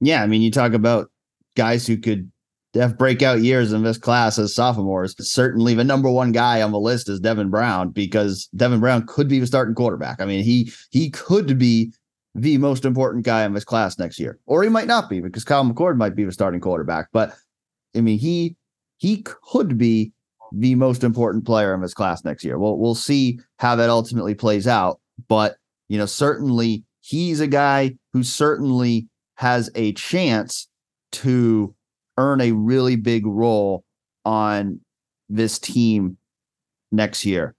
Yeah, 0.00 0.22
I 0.22 0.26
mean, 0.26 0.42
you 0.42 0.50
talk 0.50 0.72
about 0.72 1.10
guys 1.56 1.86
who 1.86 1.96
could 1.96 2.30
have 2.74 2.98
breakout 2.98 3.40
years 3.40 3.72
in 3.72 3.82
this 3.82 3.98
class 3.98 4.38
as 4.38 4.54
sophomores. 4.54 5.14
Certainly, 5.18 5.74
the 5.74 5.84
number 5.84 6.10
one 6.10 6.32
guy 6.32 6.62
on 6.62 6.72
the 6.72 6.80
list 6.80 7.08
is 7.08 7.20
Devin 7.20 7.50
Brown 7.50 7.90
because 7.90 8.48
Devin 8.56 8.80
Brown 8.80 9.06
could 9.06 9.28
be 9.28 9.38
the 9.38 9.46
starting 9.46 9.74
quarterback. 9.74 10.20
I 10.20 10.26
mean, 10.26 10.42
he 10.42 10.72
he 10.90 11.10
could 11.10 11.58
be 11.58 11.92
the 12.34 12.58
most 12.58 12.84
important 12.84 13.24
guy 13.24 13.44
in 13.44 13.52
this 13.52 13.64
class 13.64 13.98
next 13.98 14.18
year, 14.18 14.38
or 14.46 14.62
he 14.62 14.68
might 14.68 14.86
not 14.86 15.10
be 15.10 15.20
because 15.20 15.44
Kyle 15.44 15.64
McCord 15.64 15.96
might 15.96 16.16
be 16.16 16.24
the 16.24 16.32
starting 16.32 16.60
quarterback. 16.60 17.08
But 17.12 17.34
I 17.94 18.00
mean, 18.00 18.18
he 18.18 18.56
he 18.96 19.22
could 19.22 19.76
be 19.76 20.12
the 20.52 20.74
most 20.74 21.04
important 21.04 21.44
player 21.44 21.74
in 21.74 21.80
this 21.80 21.94
class 21.94 22.24
next 22.24 22.44
year. 22.44 22.58
Well, 22.58 22.76
we'll 22.76 22.94
see 22.94 23.40
how 23.58 23.76
that 23.76 23.90
ultimately 23.90 24.34
plays 24.34 24.66
out. 24.66 25.00
But 25.28 25.56
you 25.88 25.98
know, 25.98 26.06
certainly 26.06 26.84
he's 27.00 27.40
a 27.40 27.46
guy 27.46 27.96
who 28.12 28.22
certainly 28.22 29.08
has 29.36 29.70
a 29.74 29.92
chance 29.92 30.68
to 31.12 31.74
earn 32.16 32.40
a 32.40 32.52
really 32.52 32.96
big 32.96 33.26
role 33.26 33.84
on 34.24 34.80
this 35.28 35.58
team 35.58 36.16
next 36.90 37.24
year. 37.24 37.54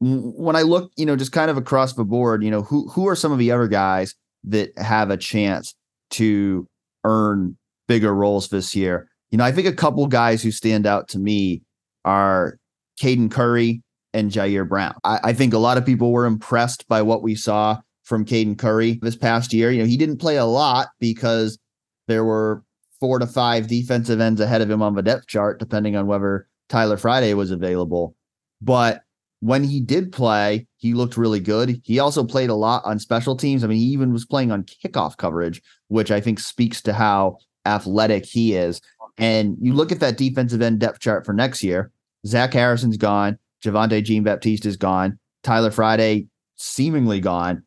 When 0.00 0.54
I 0.54 0.62
look, 0.62 0.92
you 0.96 1.06
know, 1.06 1.16
just 1.16 1.32
kind 1.32 1.50
of 1.50 1.56
across 1.56 1.94
the 1.94 2.04
board, 2.04 2.44
you 2.44 2.50
know, 2.50 2.62
who 2.62 2.88
who 2.88 3.08
are 3.08 3.16
some 3.16 3.32
of 3.32 3.38
the 3.38 3.50
other 3.50 3.68
guys 3.68 4.14
that 4.44 4.70
have 4.78 5.10
a 5.10 5.16
chance 5.16 5.74
to 6.10 6.66
earn 7.04 7.56
bigger 7.88 8.14
roles 8.14 8.48
this 8.48 8.76
year? 8.76 9.08
You 9.30 9.38
know, 9.38 9.44
I 9.44 9.52
think 9.52 9.66
a 9.66 9.72
couple 9.72 10.06
guys 10.06 10.42
who 10.42 10.50
stand 10.50 10.86
out 10.86 11.08
to 11.08 11.18
me 11.18 11.62
are 12.04 12.58
Caden 13.02 13.30
Curry 13.30 13.82
and 14.14 14.30
Jyaire 14.30 14.68
Brown. 14.68 14.94
I, 15.04 15.20
I 15.24 15.32
think 15.32 15.52
a 15.52 15.58
lot 15.58 15.78
of 15.78 15.84
people 15.84 16.12
were 16.12 16.26
impressed 16.26 16.86
by 16.88 17.02
what 17.02 17.22
we 17.22 17.34
saw 17.34 17.78
from 18.04 18.24
Caden 18.24 18.58
Curry 18.58 18.98
this 19.02 19.16
past 19.16 19.52
year. 19.52 19.70
You 19.70 19.80
know, 19.80 19.88
he 19.88 19.96
didn't 19.96 20.18
play 20.18 20.36
a 20.36 20.46
lot 20.46 20.88
because 20.98 21.58
there 22.06 22.24
were 22.24 22.62
four 23.00 23.18
to 23.18 23.26
five 23.26 23.68
defensive 23.68 24.20
ends 24.20 24.40
ahead 24.40 24.60
of 24.60 24.70
him 24.70 24.82
on 24.82 24.94
the 24.94 25.02
depth 25.02 25.26
chart, 25.26 25.58
depending 25.58 25.94
on 25.94 26.06
whether 26.06 26.48
Tyler 26.68 26.96
Friday 26.96 27.34
was 27.34 27.50
available. 27.50 28.16
But 28.60 29.02
when 29.40 29.62
he 29.62 29.80
did 29.80 30.12
play, 30.12 30.66
he 30.78 30.94
looked 30.94 31.16
really 31.16 31.40
good. 31.40 31.80
He 31.84 31.98
also 31.98 32.24
played 32.24 32.50
a 32.50 32.54
lot 32.54 32.82
on 32.84 32.98
special 32.98 33.36
teams. 33.36 33.62
I 33.62 33.68
mean, 33.68 33.78
he 33.78 33.84
even 33.84 34.12
was 34.12 34.26
playing 34.26 34.50
on 34.50 34.64
kickoff 34.64 35.16
coverage, 35.16 35.62
which 35.88 36.10
I 36.10 36.20
think 36.20 36.40
speaks 36.40 36.82
to 36.82 36.92
how 36.92 37.38
athletic 37.64 38.24
he 38.26 38.54
is. 38.54 38.80
And 39.16 39.56
you 39.60 39.72
look 39.72 39.92
at 39.92 40.00
that 40.00 40.16
defensive 40.16 40.62
end 40.62 40.80
depth 40.80 41.00
chart 41.00 41.24
for 41.24 41.32
next 41.32 41.62
year. 41.62 41.92
Zach 42.26 42.52
Harrison's 42.52 42.96
gone. 42.96 43.38
Javontae 43.64 44.04
Jean 44.04 44.22
Baptiste 44.22 44.66
is 44.66 44.76
gone. 44.76 45.18
Tyler 45.42 45.70
Friday 45.70 46.26
seemingly 46.56 47.20
gone. 47.20 47.62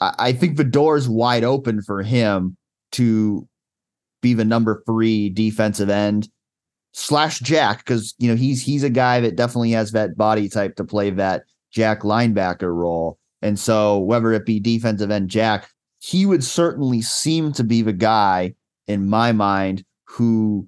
I, 0.00 0.14
I 0.18 0.32
think 0.32 0.56
the 0.56 0.64
door 0.64 0.96
is 0.96 1.08
wide 1.08 1.44
open 1.44 1.82
for 1.82 2.02
him 2.02 2.56
to 2.92 3.46
be 4.22 4.34
the 4.34 4.44
number 4.44 4.82
three 4.86 5.28
defensive 5.28 5.90
end 5.90 6.28
slash 6.96 7.40
Jack 7.40 7.84
because 7.84 8.14
you 8.18 8.28
know 8.28 8.34
he's 8.34 8.62
he's 8.62 8.82
a 8.82 8.90
guy 8.90 9.20
that 9.20 9.36
definitely 9.36 9.70
has 9.72 9.92
that 9.92 10.16
body 10.16 10.48
type 10.48 10.76
to 10.76 10.84
play 10.84 11.10
that 11.10 11.44
Jack 11.70 12.00
linebacker 12.00 12.74
role. 12.74 13.18
And 13.42 13.58
so 13.58 13.98
whether 13.98 14.32
it 14.32 14.46
be 14.46 14.58
defensive 14.58 15.10
end 15.10 15.28
Jack, 15.28 15.70
he 15.98 16.24
would 16.24 16.42
certainly 16.42 17.02
seem 17.02 17.52
to 17.52 17.62
be 17.62 17.82
the 17.82 17.92
guy 17.92 18.54
in 18.88 19.08
my 19.08 19.30
mind 19.32 19.84
who 20.04 20.66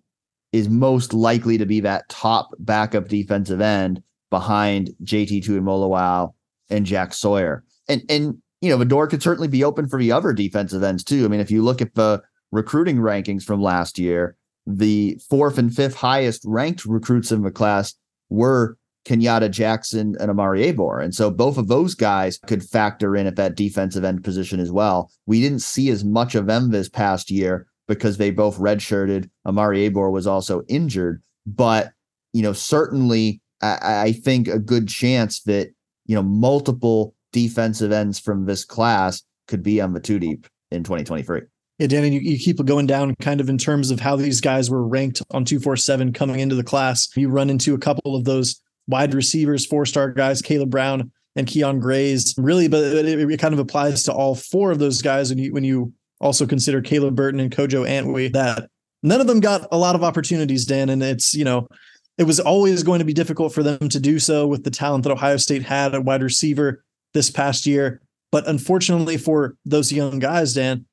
is 0.52 0.68
most 0.68 1.14
likely 1.14 1.56
to 1.56 1.66
be 1.66 1.80
that 1.80 2.08
top 2.10 2.50
backup 2.58 3.08
defensive 3.08 3.60
end 3.60 4.02
behind 4.30 4.90
JT 5.02 5.44
Tuimoloau 5.44 5.56
and 5.56 5.66
Molowowow 5.66 6.34
and 6.68 6.86
Jack 6.86 7.14
Sawyer. 7.14 7.64
And 7.88 8.02
and 8.10 8.36
you 8.60 8.68
know, 8.68 8.76
the 8.76 8.84
door 8.84 9.06
could 9.06 9.22
certainly 9.22 9.48
be 9.48 9.64
open 9.64 9.88
for 9.88 9.98
the 9.98 10.12
other 10.12 10.34
defensive 10.34 10.82
ends 10.82 11.04
too. 11.04 11.24
I 11.24 11.28
mean, 11.28 11.40
if 11.40 11.50
you 11.50 11.62
look 11.62 11.80
at 11.80 11.94
the 11.94 12.22
recruiting 12.52 12.98
rankings 12.98 13.44
from 13.44 13.62
last 13.62 13.98
year, 13.98 14.36
the 14.68 15.18
fourth 15.30 15.56
and 15.56 15.74
fifth 15.74 15.94
highest 15.94 16.42
ranked 16.44 16.84
recruits 16.84 17.32
in 17.32 17.42
the 17.42 17.50
class 17.50 17.94
were 18.28 18.76
Kenyatta 19.06 19.50
Jackson 19.50 20.14
and 20.20 20.30
Omari 20.30 20.70
Abor. 20.70 21.02
And 21.02 21.14
so 21.14 21.30
both 21.30 21.56
of 21.56 21.68
those 21.68 21.94
guys 21.94 22.38
could 22.46 22.62
factor 22.62 23.16
in 23.16 23.26
at 23.26 23.36
that 23.36 23.54
defensive 23.54 24.04
end 24.04 24.22
position 24.22 24.60
as 24.60 24.70
well. 24.70 25.10
We 25.24 25.40
didn't 25.40 25.60
see 25.60 25.88
as 25.88 26.04
much 26.04 26.34
of 26.34 26.46
them 26.46 26.70
this 26.70 26.90
past 26.90 27.30
year 27.30 27.66
because 27.86 28.18
they 28.18 28.30
both 28.30 28.58
redshirted. 28.58 29.30
Omari 29.46 29.88
Abor 29.88 30.12
was 30.12 30.26
also 30.26 30.62
injured, 30.68 31.22
but 31.46 31.92
you 32.34 32.42
know, 32.42 32.52
certainly 32.52 33.40
I, 33.62 34.02
I 34.02 34.12
think 34.12 34.48
a 34.48 34.58
good 34.58 34.86
chance 34.86 35.40
that 35.44 35.70
you 36.04 36.14
know 36.14 36.22
multiple 36.22 37.14
defensive 37.32 37.92
ends 37.92 38.18
from 38.18 38.44
this 38.44 38.66
class 38.66 39.22
could 39.46 39.62
be 39.62 39.80
on 39.80 39.94
the 39.94 40.00
two 40.00 40.18
deep 40.18 40.46
in 40.70 40.84
2023. 40.84 41.40
Yeah, 41.78 41.86
Danny, 41.86 42.10
you, 42.10 42.20
you 42.20 42.38
keep 42.38 42.64
going 42.64 42.86
down 42.86 43.14
kind 43.16 43.40
of 43.40 43.48
in 43.48 43.56
terms 43.56 43.90
of 43.90 44.00
how 44.00 44.16
these 44.16 44.40
guys 44.40 44.68
were 44.68 44.86
ranked 44.86 45.22
on 45.30 45.44
247 45.44 46.12
coming 46.12 46.40
into 46.40 46.56
the 46.56 46.64
class. 46.64 47.08
You 47.16 47.28
run 47.28 47.50
into 47.50 47.74
a 47.74 47.78
couple 47.78 48.16
of 48.16 48.24
those 48.24 48.60
wide 48.88 49.14
receivers, 49.14 49.64
four 49.64 49.86
star 49.86 50.10
guys, 50.10 50.42
Caleb 50.42 50.70
Brown 50.70 51.12
and 51.36 51.46
Kyion 51.46 51.80
Grayes. 51.80 52.34
Really, 52.36 52.66
but 52.66 52.82
it, 52.82 53.30
it, 53.30 53.40
kind 53.40 53.54
of 53.54 53.60
applies 53.60 54.02
to 54.04 54.12
all 54.12 54.34
four 54.34 54.72
of 54.72 54.80
those 54.80 55.02
guys 55.02 55.30
when 55.30 55.38
you 55.38 55.52
when 55.52 55.62
you 55.62 55.92
also 56.20 56.46
consider 56.46 56.80
Caleb 56.80 57.14
Burton 57.14 57.40
and 57.40 57.54
Kojo 57.54 57.88
Antwi, 57.88 58.32
that 58.32 58.68
none 59.02 59.20
of 59.20 59.26
them 59.26 59.40
got 59.40 59.68
a 59.70 59.78
lot 59.78 59.94
of 59.94 60.02
opportunities, 60.02 60.64
Dan. 60.64 60.88
And 60.88 61.02
it's, 61.02 61.34
you 61.34 61.44
know, 61.44 61.68
it 62.16 62.24
was 62.24 62.40
always 62.40 62.82
going 62.82 62.98
to 62.98 63.04
be 63.04 63.12
difficult 63.12 63.54
for 63.54 63.62
them 63.62 63.88
to 63.88 64.00
do 64.00 64.18
so 64.18 64.46
with 64.46 64.64
the 64.64 64.70
talent 64.70 65.04
that 65.04 65.12
Ohio 65.12 65.36
State 65.36 65.62
had 65.62 65.94
at 65.94 66.04
wide 66.04 66.22
receiver 66.22 66.82
this 67.14 67.30
past 67.30 67.66
year. 67.66 68.00
But 68.32 68.48
unfortunately 68.48 69.16
for 69.16 69.56
those 69.64 69.92
young 69.92 70.18
guys, 70.18 70.54
Dan, 70.54 70.84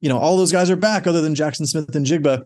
you 0.00 0.08
know, 0.08 0.18
all 0.18 0.36
those 0.36 0.52
guys 0.52 0.70
are 0.70 0.76
back 0.76 1.06
other 1.06 1.20
than 1.20 1.34
Jaxon 1.34 1.66
Smith-Njigba, 1.66 2.44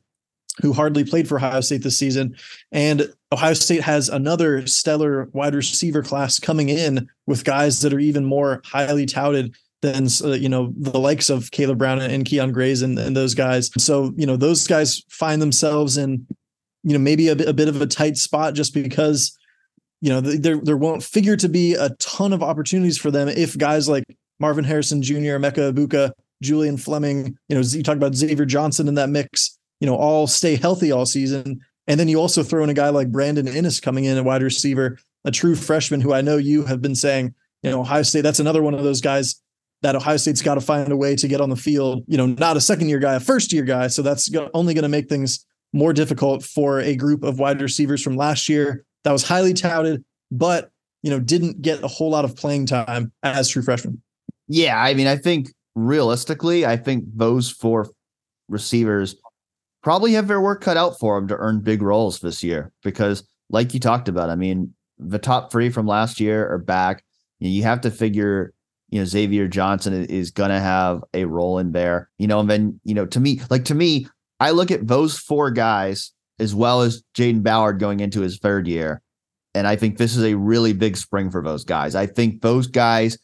who 0.61 0.73
hardly 0.73 1.05
played 1.05 1.29
for 1.29 1.37
Ohio 1.37 1.61
State 1.61 1.83
this 1.83 1.99
season. 1.99 2.37
And 2.73 3.13
Ohio 3.33 3.55
State 3.55 3.83
has 3.83 4.09
another 4.09 4.67
stellar 4.67 5.29
wide 5.33 5.55
receiver 5.55 6.03
class 6.03 6.39
coming 6.39 6.69
in 6.69 7.09
with 7.27 7.45
guys 7.45 7.81
that 7.81 7.93
are 7.93 8.01
even 8.01 8.25
more 8.25 8.63
highly 8.65 9.07
touted 9.07 9.55
than 9.85 10.09
uh, 10.25 10.33
you 10.33 10.49
know 10.49 10.73
the 10.79 10.99
likes 10.99 11.29
of 11.29 11.51
Caleb 11.51 11.79
Brown 11.79 12.01
and 12.01 12.25
Kyion 12.25 12.53
Grayes 12.53 12.81
and, 12.81 12.99
and 12.99 13.15
those 13.15 13.35
guys. 13.35 13.71
So 13.77 14.15
you 14.17 14.27
know 14.27 14.37
those 14.37 14.67
guys 14.67 15.03
find 15.11 15.43
themselves 15.43 15.99
in 15.99 16.27
you 16.83 16.93
know 16.95 16.99
maybe 16.99 17.29
a, 17.29 17.33
a 17.33 17.53
bit 17.53 17.69
of 17.69 17.81
a 17.83 17.87
tight 17.87 18.17
spot 18.17 18.55
just 18.55 18.73
because 18.73 19.37
you 20.01 20.09
know 20.09 20.21
there 20.23 20.59
there 20.63 20.77
won't 20.79 21.03
figure 21.03 21.37
to 21.37 21.49
be 21.49 21.75
a 21.75 21.91
ton 21.99 22.33
of 22.33 22.43
opportunities 22.43 22.97
for 22.97 23.11
them 23.11 23.29
if 23.29 23.59
guys 23.59 23.89
like 23.89 24.05
Marvin 24.41 24.65
Harrison 24.65 25.03
Jr., 25.03 25.37
Emeka 25.39 25.73
Egbuka, 25.73 26.13
Julian 26.45 26.77
Fleming, 26.77 27.37
you 27.49 27.57
know, 27.57 27.63
you 27.63 27.83
talk 27.83 27.97
about 27.97 28.15
Xavier 28.15 28.47
Johnson 28.47 28.87
in 28.87 28.95
that 28.95 29.09
mix, 29.09 29.59
you 29.81 29.87
know, 29.87 29.97
all 29.97 30.27
stay 30.27 30.57
healthy 30.57 30.93
all 30.93 31.07
season. 31.07 31.61
And 31.87 31.99
then 31.99 32.09
you 32.09 32.21
also 32.21 32.43
throw 32.43 32.63
in 32.63 32.71
a 32.71 32.75
guy 32.75 32.89
like 32.91 33.11
Brandon 33.11 33.47
Inniss 33.47 33.83
coming 33.83 34.05
in, 34.05 34.17
a 34.17 34.23
wide 34.23 34.43
receiver, 34.43 34.99
a 35.25 35.31
true 35.31 35.55
freshman 35.55 36.01
who 36.01 36.13
I 36.13 36.21
know 36.21 36.37
you 36.37 36.65
have 36.65 36.81
been 36.81 36.95
saying, 36.95 37.35
you 37.63 37.71
know, 37.71 37.81
Ohio 37.81 38.03
State, 38.03 38.23
that's 38.23 38.41
another 38.41 38.63
one 38.63 38.75
of 38.75 38.85
those 38.85 39.01
guys 39.01 39.41
that 39.83 39.97
Ohio 39.97 40.17
State's 40.17 40.41
got 40.41 40.55
to 40.55 40.61
find 40.61 40.91
a 40.91 40.97
way 40.97 41.17
to 41.17 41.29
get 41.29 41.41
on 41.41 41.51
the 41.51 41.57
field. 41.57 42.05
You 42.07 42.17
know, 42.17 42.27
not 42.27 42.57
a 42.57 42.61
second 42.61 42.89
year 42.89 42.99
guy, 42.99 43.15
a 43.15 43.21
first 43.21 43.53
year 43.53 43.65
guy. 43.65 43.89
So 43.89 44.03
that's 44.03 44.31
only 44.55 44.73
going 44.75 44.83
to 44.83 44.89
make 44.89 45.09
things 45.09 45.45
more 45.75 45.93
difficult 45.93 46.43
for 46.43 46.81
a 46.81 46.95
group 46.97 47.23
of 47.23 47.39
wide 47.39 47.61
receivers 47.61 48.03
from 48.03 48.17
last 48.17 48.49
year 48.49 48.85
that 49.03 49.13
was 49.13 49.25
highly 49.25 49.53
touted, 49.53 50.05
but 50.31 50.71
you 51.03 51.11
know 51.11 51.21
didn't 51.21 51.61
get 51.61 51.83
a 51.83 51.89
whole 51.89 52.11
lot 52.11 52.25
of 52.25 52.35
playing 52.35 52.65
time 52.65 53.13
as 53.23 53.49
true 53.49 53.63
freshmen. 53.63 54.01
Yeah, 54.49 54.81
I 54.81 54.95
mean, 54.95 55.07
I 55.07 55.17
think 55.17 55.53
realistically, 55.75 56.67
I 56.67 56.77
think 56.77 57.05
those 57.15 57.51
four 57.51 57.89
receivers 58.49 59.17
probably 59.83 60.13
have 60.13 60.29
their 60.29 60.41
work 60.41 60.61
cut 60.61 60.77
out 60.77 60.99
for 60.99 61.19
them 61.19 61.29
to 61.29 61.37
earn 61.37 61.61
big 61.61 61.83
roles 61.83 62.21
this 62.21 62.43
year 62.43 62.73
because, 62.83 63.27
like 63.51 63.75
you 63.75 63.81
talked 63.81 64.09
about, 64.09 64.31
I 64.31 64.35
mean, 64.35 64.75
the 64.99 65.19
top 65.19 65.51
three 65.51 65.71
from 65.71 65.87
last 65.87 66.21
year 66.21 66.51
are 66.51 66.59
back. 66.59 67.05
You 67.41 67.63
have 67.65 67.83
to 67.83 67.91
figure 67.91 68.55
you 68.91 69.01
know 69.01 69.05
Xavier 69.05 69.49
Johnson 69.49 70.05
is 70.05 70.31
going 70.31 70.51
to 70.51 70.61
have 70.61 71.03
a 71.15 71.25
role 71.25 71.59
in 71.59 71.73
there. 71.73 72.11
You 72.19 72.27
know, 72.27 72.41
and 72.41 72.49
then 72.49 72.81
you 72.85 72.95
know 72.95 73.07
to 73.07 73.21
me, 73.21 73.41
like 73.51 73.65
to 73.67 73.75
me, 73.75 74.07
I 74.41 74.53
look 74.53 74.71
at 74.71 74.87
those 74.87 75.19
four 75.19 75.51
guys 75.51 76.13
as 76.39 76.55
well 76.55 76.83
as 76.83 77.03
Jayden 77.17 77.43
Ballard 77.43 77.79
going 77.79 78.01
into 78.01 78.21
his 78.21 78.39
third 78.39 78.67
year, 78.67 79.03
and 79.55 79.67
I 79.67 79.77
think 79.77 79.99
this 79.99 80.17
is 80.17 80.25
a 80.25 80.35
really 80.35 80.73
big 80.73 80.97
spring 80.97 81.31
for 81.31 81.43
those 81.43 81.65
guys. 81.65 81.95
I 81.95 82.07
think 82.07 82.41
those 82.41 82.67
guys 82.67 83.19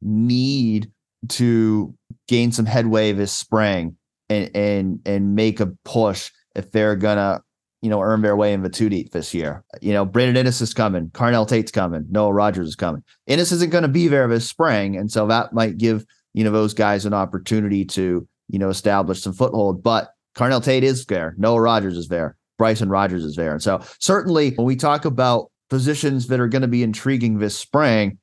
need 0.00 0.90
to 1.28 1.94
gain 2.28 2.52
some 2.52 2.66
headway 2.66 3.12
this 3.12 3.32
spring 3.32 3.96
and 4.28 4.50
and 4.54 5.00
and 5.06 5.34
make 5.34 5.60
a 5.60 5.66
push 5.84 6.30
if 6.54 6.70
they're 6.72 6.96
gonna 6.96 7.42
you 7.82 7.90
know, 7.90 8.00
earn 8.00 8.22
their 8.22 8.36
way 8.36 8.52
in 8.52 8.62
the 8.62 8.70
two 8.70 8.88
deep 8.88 9.10
this 9.10 9.34
year. 9.34 9.64
You 9.80 9.92
know, 9.92 10.04
Brandon 10.04 10.46
Inniss 10.46 10.62
is 10.62 10.72
coming, 10.72 11.08
Carnell 11.10 11.48
Tate's 11.48 11.72
coming, 11.72 12.06
Noah 12.08 12.32
Rogers 12.32 12.68
is 12.68 12.76
coming. 12.76 13.02
Inniss 13.28 13.52
isn't 13.52 13.70
going 13.70 13.82
to 13.82 13.88
be 13.88 14.06
there 14.06 14.28
this 14.28 14.48
spring, 14.48 14.96
and 14.96 15.10
so 15.10 15.26
that 15.26 15.52
might 15.52 15.78
give 15.78 16.06
you 16.32 16.44
know 16.44 16.52
those 16.52 16.72
guys 16.72 17.04
an 17.04 17.12
opportunity 17.12 17.84
to 17.84 18.26
you 18.48 18.58
know 18.58 18.70
establish 18.70 19.20
some 19.20 19.32
foothold. 19.32 19.82
But 19.82 20.10
Carnell 20.36 20.62
Tate 20.62 20.84
is 20.84 21.04
there, 21.06 21.34
Noah 21.36 21.60
Rogers 21.60 21.98
is 21.98 22.06
there, 22.06 22.36
Bryson 22.56 22.88
Rogers 22.88 23.24
is 23.24 23.34
there, 23.34 23.52
and 23.52 23.62
so 23.62 23.82
certainly 23.98 24.52
when 24.52 24.66
we 24.66 24.76
talk 24.76 25.04
about 25.04 25.50
positions 25.68 26.28
that 26.28 26.38
are 26.38 26.48
going 26.48 26.62
to 26.62 26.68
be 26.68 26.84
intriguing 26.84 27.38
this 27.38 27.58
spring, 27.58 28.18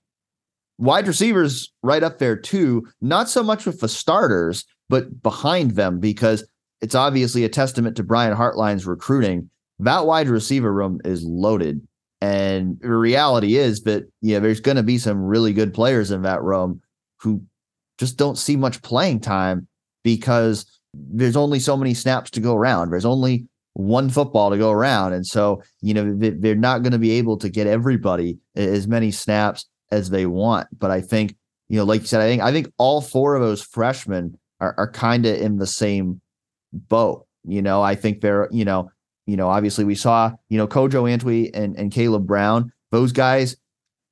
wide 0.79 1.07
receivers 1.07 1.71
right 1.83 2.03
up 2.03 2.17
there 2.17 2.37
too. 2.37 2.87
Not 3.01 3.29
so 3.29 3.43
much 3.43 3.65
with 3.65 3.81
the 3.81 3.89
starters, 3.89 4.65
but 4.87 5.21
behind 5.21 5.71
them 5.71 5.99
because 5.99 6.47
it's 6.81 6.95
obviously 6.95 7.43
a 7.43 7.49
testament 7.49 7.97
to 7.97 8.03
Brian 8.03 8.35
Hartline's 8.35 8.87
recruiting. 8.87 9.49
That 9.79 10.07
wide 10.07 10.29
receiver 10.29 10.73
room 10.73 10.99
is 11.03 11.23
loaded. 11.23 11.85
And 12.21 12.77
the 12.81 12.95
reality 12.95 13.55
is 13.55 13.81
that, 13.83 14.03
know, 14.33 14.39
there's 14.39 14.61
going 14.61 14.77
to 14.77 14.83
be 14.83 14.97
some 14.97 15.21
really 15.21 15.53
good 15.53 15.73
players 15.73 16.11
in 16.11 16.23
that 16.23 16.41
room 16.41 16.81
who 17.19 17.43
just 17.97 18.17
don't 18.17 18.37
see 18.37 18.55
much 18.55 18.81
playing 18.81 19.19
time 19.19 19.67
because 20.03 20.65
there's 20.93 21.37
only 21.37 21.59
so 21.59 21.77
many 21.77 21.93
snaps 21.93 22.31
to 22.31 22.39
go 22.39 22.55
around. 22.55 22.89
There's 22.89 23.05
only 23.05 23.47
one 23.73 24.09
football 24.09 24.49
to 24.49 24.57
go 24.57 24.71
around. 24.71 25.13
And 25.13 25.25
so, 25.25 25.61
you 25.81 25.93
know, 25.93 26.13
they're 26.15 26.55
not 26.55 26.83
going 26.83 26.93
to 26.93 26.99
be 26.99 27.11
able 27.11 27.37
to 27.37 27.49
get 27.49 27.67
everybody 27.67 28.37
as 28.55 28.87
many 28.87 29.11
snaps 29.11 29.65
as 29.91 30.09
they 30.09 30.25
want. 30.25 30.67
But 30.77 30.91
I 30.91 31.01
think 31.01 31.35
you 31.69 31.77
know, 31.77 31.85
like 31.85 32.01
you 32.01 32.07
said, 32.07 32.21
I 32.21 32.27
think 32.27 32.41
I 32.41 32.51
think 32.51 32.71
all 32.77 32.99
four 32.99 33.35
of 33.35 33.41
those 33.41 33.61
freshmen 33.61 34.37
are, 34.59 34.73
are 34.77 34.91
kind 34.91 35.25
of 35.25 35.39
in 35.39 35.57
the 35.57 35.67
same 35.67 36.19
boat. 36.73 37.25
You 37.45 37.61
know, 37.61 37.81
I 37.81 37.95
think 37.95 38.21
they're, 38.21 38.49
you 38.51 38.65
know, 38.65 38.91
you 39.25 39.37
know, 39.37 39.47
obviously 39.47 39.85
we 39.85 39.95
saw, 39.95 40.31
you 40.49 40.57
know, 40.57 40.67
Kojo 40.67 41.09
Antwi 41.09 41.51
and, 41.53 41.77
and 41.77 41.91
Caleb 41.91 42.27
Brown, 42.27 42.71
those 42.91 43.11
guys 43.11 43.55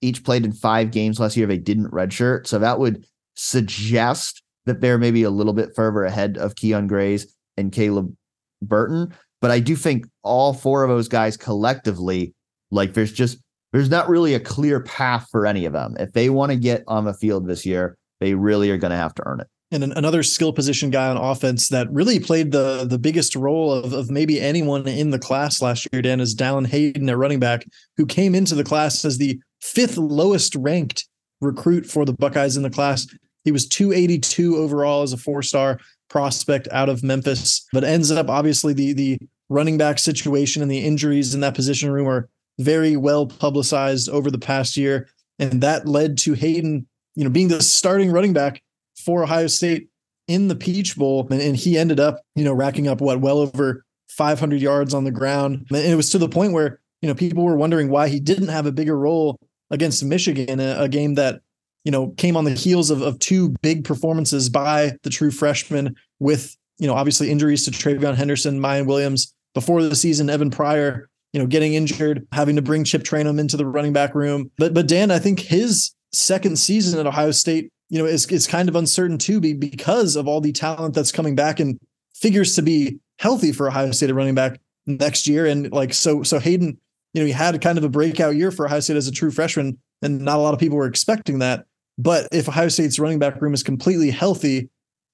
each 0.01 0.23
played 0.23 0.45
in 0.45 0.51
five 0.53 0.91
games 0.91 1.19
last 1.19 1.35
year. 1.35 1.47
They 1.47 1.57
didn't 1.57 1.91
redshirt. 1.91 2.45
So 2.45 2.59
that 2.59 2.79
would 2.79 3.05
suggest 3.35 4.43
that 4.65 4.79
they're 4.79 4.99
maybe 4.99 5.23
a 5.23 5.31
little 5.31 5.53
bit 5.53 5.75
further 5.75 6.03
ahead 6.03 6.37
of 6.37 6.55
Kyion 6.55 6.87
Grayes 6.87 7.35
and 7.57 7.71
Caleb 7.71 8.15
Burton. 8.61 9.13
But 9.41 9.51
I 9.51 9.59
do 9.59 9.75
think 9.75 10.05
all 10.23 10.53
four 10.53 10.83
of 10.83 10.89
those 10.89 11.07
guys 11.07 11.37
collectively, 11.37 12.35
like 12.69 12.93
there's 12.93 13.11
just 13.11 13.39
there's 13.77 13.91
not 13.91 14.09
really 14.09 14.33
a 14.33 14.39
clear 14.39 14.79
path 14.79 15.27
for 15.29 15.45
any 15.45 15.65
of 15.65 15.71
them. 15.71 15.95
If 15.99 16.11
they 16.13 16.31
want 16.31 16.51
to 16.51 16.57
get 16.57 16.83
on 16.87 17.05
the 17.05 17.13
field 17.13 17.47
this 17.47 17.63
year, 17.63 17.95
they 18.19 18.33
really 18.33 18.71
are 18.71 18.77
going 18.77 18.89
to 18.89 18.97
have 18.97 19.13
to 19.13 19.23
earn 19.27 19.39
it. 19.39 19.47
And 19.69 19.83
another 19.83 20.23
skill 20.23 20.51
position 20.51 20.89
guy 20.89 21.07
on 21.07 21.15
offense 21.17 21.69
that 21.69 21.91
really 21.91 22.19
played 22.19 22.51
the 22.51 22.87
the 22.89 22.97
biggest 22.97 23.35
role 23.35 23.71
of, 23.71 23.93
of 23.93 24.09
maybe 24.09 24.41
anyone 24.41 24.87
in 24.87 25.11
the 25.11 25.19
class 25.19 25.61
last 25.61 25.87
year, 25.93 26.01
Dan, 26.01 26.19
is 26.19 26.35
Dallan 26.35 26.65
Hayden 26.65 27.07
at 27.07 27.17
running 27.17 27.39
back, 27.39 27.67
who 27.97 28.07
came 28.07 28.33
into 28.33 28.55
the 28.55 28.63
class 28.63 29.05
as 29.05 29.19
the 29.19 29.39
fifth 29.61 29.97
lowest 29.97 30.55
ranked 30.55 31.07
recruit 31.39 31.85
for 31.85 32.03
the 32.03 32.13
Buckeyes 32.13 32.57
in 32.57 32.63
the 32.63 32.71
class. 32.71 33.05
He 33.43 33.51
was 33.51 33.67
282 33.67 34.57
overall 34.57 35.03
as 35.03 35.13
a 35.13 35.17
four 35.17 35.43
star 35.43 35.79
prospect 36.09 36.67
out 36.71 36.89
of 36.89 37.03
Memphis, 37.03 37.67
but 37.71 37.83
ends 37.83 38.09
up 38.09 38.27
obviously 38.27 38.73
the 38.73 38.93
the 38.93 39.19
running 39.49 39.77
back 39.77 39.99
situation 39.99 40.63
and 40.63 40.71
the 40.71 40.83
injuries 40.83 41.35
in 41.35 41.41
that 41.41 41.53
position 41.53 41.91
room 41.91 42.07
are 42.07 42.27
very 42.59 42.95
well 42.95 43.25
publicized 43.27 44.09
over 44.09 44.31
the 44.31 44.39
past 44.39 44.77
year, 44.77 45.09
and 45.39 45.61
that 45.61 45.87
led 45.87 46.17
to 46.19 46.33
Hayden, 46.33 46.87
you 47.15 47.23
know, 47.23 47.29
being 47.29 47.47
the 47.47 47.61
starting 47.61 48.11
running 48.11 48.33
back 48.33 48.61
for 48.97 49.23
Ohio 49.23 49.47
State 49.47 49.89
in 50.27 50.47
the 50.47 50.55
Peach 50.55 50.97
Bowl, 50.97 51.27
and, 51.29 51.41
and 51.41 51.55
he 51.55 51.77
ended 51.77 51.99
up, 51.99 52.21
you 52.35 52.43
know, 52.43 52.53
racking 52.53 52.87
up 52.87 53.01
what 53.01 53.21
well 53.21 53.39
over 53.39 53.85
500 54.09 54.61
yards 54.61 54.93
on 54.93 55.03
the 55.03 55.11
ground, 55.11 55.67
and 55.69 55.77
it 55.77 55.95
was 55.95 56.09
to 56.11 56.17
the 56.17 56.29
point 56.29 56.53
where 56.53 56.79
you 57.01 57.07
know 57.07 57.15
people 57.15 57.43
were 57.43 57.57
wondering 57.57 57.89
why 57.89 58.07
he 58.07 58.19
didn't 58.19 58.47
have 58.47 58.65
a 58.65 58.71
bigger 58.71 58.97
role 58.97 59.39
against 59.69 60.03
Michigan, 60.03 60.59
a, 60.59 60.83
a 60.83 60.89
game 60.89 61.15
that 61.15 61.41
you 61.83 61.91
know 61.91 62.09
came 62.17 62.35
on 62.35 62.43
the 62.43 62.51
heels 62.51 62.89
of, 62.89 63.01
of 63.01 63.19
two 63.19 63.49
big 63.61 63.83
performances 63.83 64.49
by 64.49 64.93
the 65.03 65.09
true 65.09 65.31
freshman 65.31 65.95
with 66.19 66.55
you 66.79 66.87
know 66.87 66.93
obviously 66.93 67.29
injuries 67.29 67.65
to 67.65 67.71
TreVeyon 67.71 68.15
Henderson, 68.15 68.59
Miyan 68.59 68.87
Williams 68.87 69.33
before 69.53 69.81
the 69.81 69.95
season, 69.95 70.29
Evan 70.29 70.51
Pryor, 70.51 71.09
you 71.37 71.43
know, 71.43 71.47
getting 71.47 71.75
injured, 71.75 72.27
having 72.31 72.55
to 72.55 72.63
bring 72.63 72.83
Chip 72.83 73.03
Trayanum 73.03 73.39
into 73.39 73.57
the 73.57 73.65
running 73.67 73.93
back 73.93 74.15
room. 74.15 74.49
But 74.57 74.73
but 74.73 74.87
Dan, 74.87 75.11
I 75.11 75.19
think 75.19 75.39
his 75.39 75.93
second 76.11 76.57
season 76.57 76.99
at 76.99 77.05
Ohio 77.05 77.29
State, 77.29 77.71
you 77.89 77.99
know, 77.99 78.05
is 78.05 78.25
is 78.31 78.47
kind 78.47 78.67
of 78.67 78.75
uncertain 78.75 79.19
too, 79.19 79.39
because 79.39 80.15
of 80.15 80.27
all 80.27 80.41
the 80.41 80.51
talent 80.51 80.95
that's 80.95 81.11
coming 81.11 81.35
back 81.35 81.59
and 81.59 81.77
figures 82.15 82.55
to 82.55 82.63
be 82.63 82.97
healthy 83.19 83.51
for 83.51 83.67
Ohio 83.67 83.91
State 83.91 84.09
at 84.09 84.15
running 84.15 84.33
back 84.33 84.59
next 84.87 85.27
year. 85.27 85.45
And 85.45 85.71
like 85.71 85.93
so, 85.93 86.23
so 86.23 86.39
Hayden, 86.39 86.75
you 87.13 87.21
know, 87.21 87.27
he 87.27 87.33
had 87.33 87.61
kind 87.61 87.77
of 87.77 87.83
a 87.83 87.89
breakout 87.89 88.35
year 88.35 88.49
for 88.49 88.65
Ohio 88.65 88.79
State 88.79 88.97
as 88.97 89.07
a 89.07 89.11
true 89.11 89.29
freshman, 89.29 89.77
and 90.01 90.21
not 90.21 90.37
a 90.37 90.41
lot 90.41 90.55
of 90.55 90.59
people 90.59 90.77
were 90.77 90.87
expecting 90.87 91.37
that. 91.37 91.65
But 91.99 92.29
if 92.31 92.49
Ohio 92.49 92.69
State's 92.69 92.97
running 92.97 93.19
back 93.19 93.39
room 93.39 93.53
is 93.53 93.61
completely 93.61 94.09
healthy, 94.09 94.69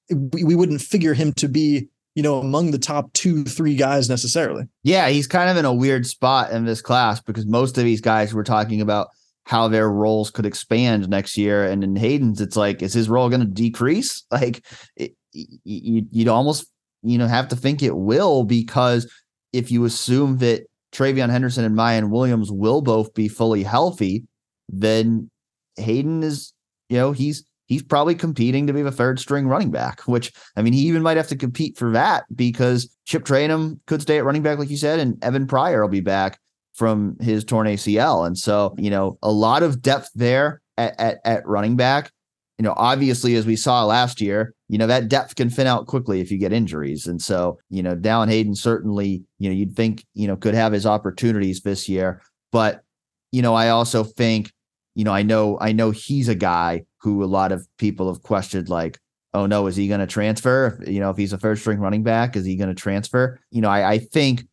we, 0.10 0.46
we 0.46 0.56
wouldn't 0.56 0.80
figure 0.80 1.14
him 1.14 1.34
to 1.34 1.50
be 1.50 1.90
you 2.16 2.22
know, 2.22 2.40
among 2.40 2.72
the 2.72 2.80
top 2.80 3.12
two, 3.14 3.44
three 3.44 3.76
guys 3.76 4.10
necessarily. 4.10 4.66
Yeah, 4.84 5.10
he's 5.10 5.28
kind 5.28 5.50
of 5.50 5.58
in 5.58 5.66
a 5.66 5.74
weird 5.74 6.06
spot 6.06 6.52
in 6.52 6.66
this 6.66 6.82
class 6.82 7.20
because 7.20 7.46
most 7.46 7.78
of 7.78 7.84
these 7.84 8.02
guys 8.02 8.34
were 8.34 8.44
talking 8.44 8.82
about 8.82 9.08
how 9.46 9.68
their 9.68 9.90
roles 9.90 10.30
could 10.30 10.46
expand 10.46 11.10
next 11.10 11.38
year. 11.38 11.66
And 11.66 11.84
in 11.84 11.96
Hayden's, 11.96 12.40
it's 12.40 12.56
like, 12.56 12.82
is 12.82 12.94
his 12.94 13.10
role 13.10 13.30
going 13.30 13.42
to 13.42 13.48
decrease? 13.48 14.24
Like, 14.32 14.64
it, 14.96 15.16
you, 15.34 16.06
you'd 16.12 16.28
almost, 16.28 16.68
you 17.02 17.18
know, 17.18 17.28
have 17.28 17.48
to 17.50 17.56
think 17.56 17.82
it 17.82 17.96
will 17.96 18.44
because 18.44 19.12
if 19.52 19.72
you 19.72 19.86
assume 19.86 20.38
that 20.38 20.66
TreVeyon 20.92 21.30
Henderson 21.30 21.66
and 21.66 21.76
Miyan 21.76 22.10
Williams 22.10 22.52
will 22.52 22.82
both 22.82 23.14
be 23.14 23.28
fully 23.28 23.64
healthy, 23.64 24.26
then 24.70 25.30
Hayden 25.78 26.24
is, 26.24 26.54
you 26.90 26.98
know, 26.98 27.12
he's 27.12 27.44
he's 27.68 27.84
probably 27.84 28.16
competing 28.16 28.68
to 28.68 28.74
be 28.74 28.82
the 28.82 28.92
third 28.92 29.20
string 29.20 29.48
running 29.48 29.72
back, 29.72 30.02
which 30.02 30.32
I 30.56 30.62
mean, 30.62 30.74
he 30.74 30.82
even 30.82 31.02
might 31.02 31.18
have 31.18 31.28
to 31.28 31.36
compete 31.36 31.78
for 31.78 31.92
that 31.92 32.26
because 32.36 32.96
Chip 33.06 33.24
Trayanum 33.26 33.80
could 33.88 34.02
stay 34.02 34.18
at 34.18 34.26
running 34.26 34.44
back, 34.44 34.60
like 34.60 34.70
you 34.70 34.78
said, 34.78 35.00
and 35.00 35.24
Evan 35.24 35.48
Pryor 35.48 35.82
will 35.82 35.90
be 35.90 36.02
back 36.02 36.40
from 36.74 37.16
his 37.20 37.44
torn 37.44 37.68
ACL. 37.68 38.26
And 38.26 38.38
so, 38.38 38.76
you 38.78 38.90
know, 38.90 39.18
a 39.22 39.32
lot 39.32 39.64
of 39.64 39.82
depth 39.82 40.10
there 40.16 40.62
at, 40.78 41.00
at, 41.00 41.20
at 41.24 41.48
running 41.48 41.76
back. 41.76 42.12
You 42.58 42.64
know, 42.64 42.74
obviously, 42.78 43.36
as 43.36 43.46
we 43.46 43.56
saw 43.56 43.84
last 43.84 44.22
year, 44.22 44.54
you 44.70 44.78
know, 44.78 44.88
that 44.88 45.10
depth 45.10 45.36
can 45.36 45.50
thin 45.50 45.68
out 45.68 45.88
quickly 45.88 46.22
if 46.22 46.32
you 46.32 46.38
get 46.38 46.54
injuries. 46.54 47.08
And 47.08 47.22
so, 47.22 47.58
you 47.70 47.82
know, 47.82 47.96
Dallan 47.96 48.30
Hayden 48.30 48.56
certainly, 48.56 49.24
you 49.40 49.50
know, 49.50 49.56
you'd 49.56 49.76
think, 49.76 50.06
you 50.14 50.28
know, 50.28 50.36
could 50.36 50.54
have 50.54 50.72
his 50.72 50.86
opportunities 50.86 51.62
this 51.62 51.90
year. 51.90 52.22
But, 52.52 52.84
you 53.32 53.42
know, 53.42 53.56
I 53.56 53.70
also 53.70 54.04
think, 54.04 54.52
you 54.96 55.04
know, 55.04 55.12
I 55.12 55.24
know, 55.24 55.58
I 55.60 55.72
know 55.72 55.92
he's 55.92 56.30
a 56.30 56.36
guy 56.36 56.86
who 57.04 57.24
a 57.24 57.26
lot 57.26 57.52
of 57.52 57.68
people 57.78 58.12
have 58.12 58.24
questioned, 58.24 58.70
like, 58.70 58.98
oh 59.34 59.46
no, 59.46 59.68
is 59.68 59.76
he 59.76 59.88
going 59.88 60.00
to 60.00 60.08
transfer? 60.08 60.82
You 60.88 61.02
know, 61.02 61.10
if 61.10 61.18
he's 61.18 61.34
a 61.34 61.38
first 61.38 61.62
string 61.62 61.80
running 61.80 62.04
back, 62.04 62.36
is 62.36 62.46
he 62.46 62.56
going 62.56 62.70
to 62.70 62.76
transfer? 62.76 63.40
You 63.52 63.62
know, 63.62 63.70
I, 63.70 63.92
I 63.92 63.98
think, 63.98 64.48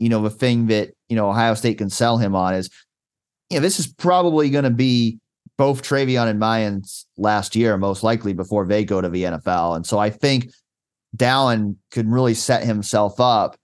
you 0.00 0.08
know, 0.08 0.22
the 0.22 0.30
thing 0.30 0.66
that, 0.66 0.90
you 1.08 1.16
know, 1.16 1.30
Ohio 1.30 1.54
State 1.54 1.78
can 1.78 1.90
sell 1.90 2.18
him 2.18 2.34
on 2.34 2.54
is, 2.54 2.68
you 3.48 3.58
know, 3.58 3.62
this 3.62 3.78
is 3.78 3.86
probably 3.86 4.50
going 4.50 4.64
to 4.64 4.70
be 4.70 5.20
both 5.56 5.82
TreVeyon 5.82 6.26
and 6.26 6.40
Miyan's 6.40 7.06
last 7.16 7.54
year, 7.54 7.76
most 7.76 8.02
likely 8.02 8.32
before 8.32 8.66
they 8.66 8.84
go 8.84 9.00
to 9.00 9.08
the 9.08 9.22
NFL. 9.22 9.76
And 9.76 9.86
so 9.86 9.98
I 9.98 10.10
think 10.10 10.50
Dallan 11.16 11.76
could 11.92 12.10
really 12.10 12.34
set 12.34 12.64
himself 12.64 13.20
up. 13.20 13.56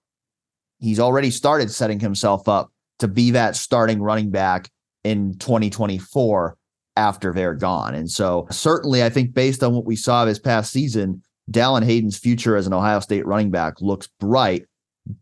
He's 0.78 1.00
already 1.00 1.30
started 1.30 1.70
setting 1.70 1.98
himself 1.98 2.48
up 2.48 2.70
to 3.00 3.08
be 3.08 3.32
that 3.32 3.56
starting 3.56 4.00
running 4.00 4.30
back 4.30 4.68
in 5.02 5.36
2024 5.38 6.56
after 7.00 7.32
they're 7.32 7.54
gone. 7.54 7.94
And 7.94 8.10
so, 8.10 8.46
certainly, 8.50 9.02
I 9.02 9.08
think 9.08 9.32
based 9.32 9.64
on 9.64 9.74
what 9.74 9.86
we 9.86 9.96
saw 9.96 10.24
this 10.24 10.38
past 10.38 10.70
season, 10.70 11.22
Dallan 11.50 11.82
Hayden's 11.82 12.18
future 12.18 12.56
as 12.56 12.66
an 12.66 12.74
Ohio 12.74 13.00
State 13.00 13.26
running 13.26 13.50
back 13.50 13.80
looks 13.80 14.06
bright, 14.20 14.66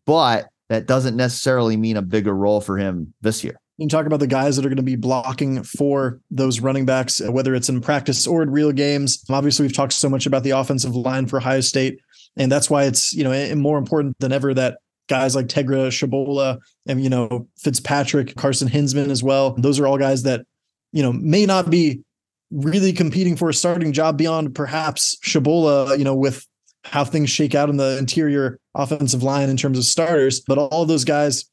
but 0.04 0.48
that 0.68 0.86
doesn't 0.86 1.16
necessarily 1.16 1.76
mean 1.76 1.96
a 1.96 2.02
bigger 2.02 2.34
role 2.34 2.60
for 2.60 2.76
him 2.76 3.14
this 3.20 3.44
year. 3.44 3.58
You 3.78 3.88
talk 3.88 4.06
about 4.06 4.18
the 4.18 4.26
guys 4.26 4.56
that 4.56 4.66
are 4.66 4.68
going 4.68 4.76
to 4.76 4.82
be 4.82 4.96
blocking 4.96 5.62
for 5.62 6.20
those 6.32 6.58
running 6.58 6.84
backs, 6.84 7.20
whether 7.20 7.54
it's 7.54 7.68
in 7.68 7.80
practice 7.80 8.26
or 8.26 8.42
in 8.42 8.50
real 8.50 8.72
games. 8.72 9.24
Obviously, 9.30 9.64
we've 9.64 9.76
talked 9.76 9.92
so 9.92 10.08
much 10.08 10.26
about 10.26 10.42
the 10.42 10.50
offensive 10.50 10.96
line 10.96 11.28
for 11.28 11.36
Ohio 11.36 11.60
State, 11.60 12.00
and 12.36 12.50
that's 12.50 12.68
why 12.68 12.84
it's 12.84 13.12
you 13.12 13.22
know 13.22 13.54
more 13.54 13.78
important 13.78 14.18
than 14.18 14.32
ever 14.32 14.52
that 14.54 14.78
guys 15.08 15.36
like 15.36 15.46
Tegra 15.46 15.88
Tshabola 15.88 16.58
and 16.86 17.02
you 17.02 17.08
know 17.08 17.46
Fitzpatrick, 17.56 18.34
Carson 18.34 18.68
Hinzman 18.68 19.10
as 19.10 19.22
well. 19.22 19.54
Those 19.56 19.78
are 19.78 19.86
all 19.86 19.96
guys 19.96 20.24
that 20.24 20.44
you 20.92 21.02
know, 21.02 21.12
may 21.12 21.46
not 21.46 21.70
be 21.70 22.02
really 22.50 22.92
competing 22.92 23.36
for 23.36 23.48
a 23.48 23.54
starting 23.54 23.92
job 23.92 24.16
beyond 24.16 24.54
perhaps 24.54 25.16
Tshabola, 25.24 25.98
you 25.98 26.04
know, 26.04 26.14
with 26.14 26.46
how 26.84 27.04
things 27.04 27.28
shake 27.30 27.54
out 27.54 27.68
in 27.68 27.76
the 27.76 27.98
interior 27.98 28.58
offensive 28.74 29.22
line 29.22 29.50
in 29.50 29.56
terms 29.56 29.78
of 29.78 29.84
starters. 29.84 30.40
But 30.40 30.58
all 30.58 30.86
those 30.86 31.04
guys 31.04 31.44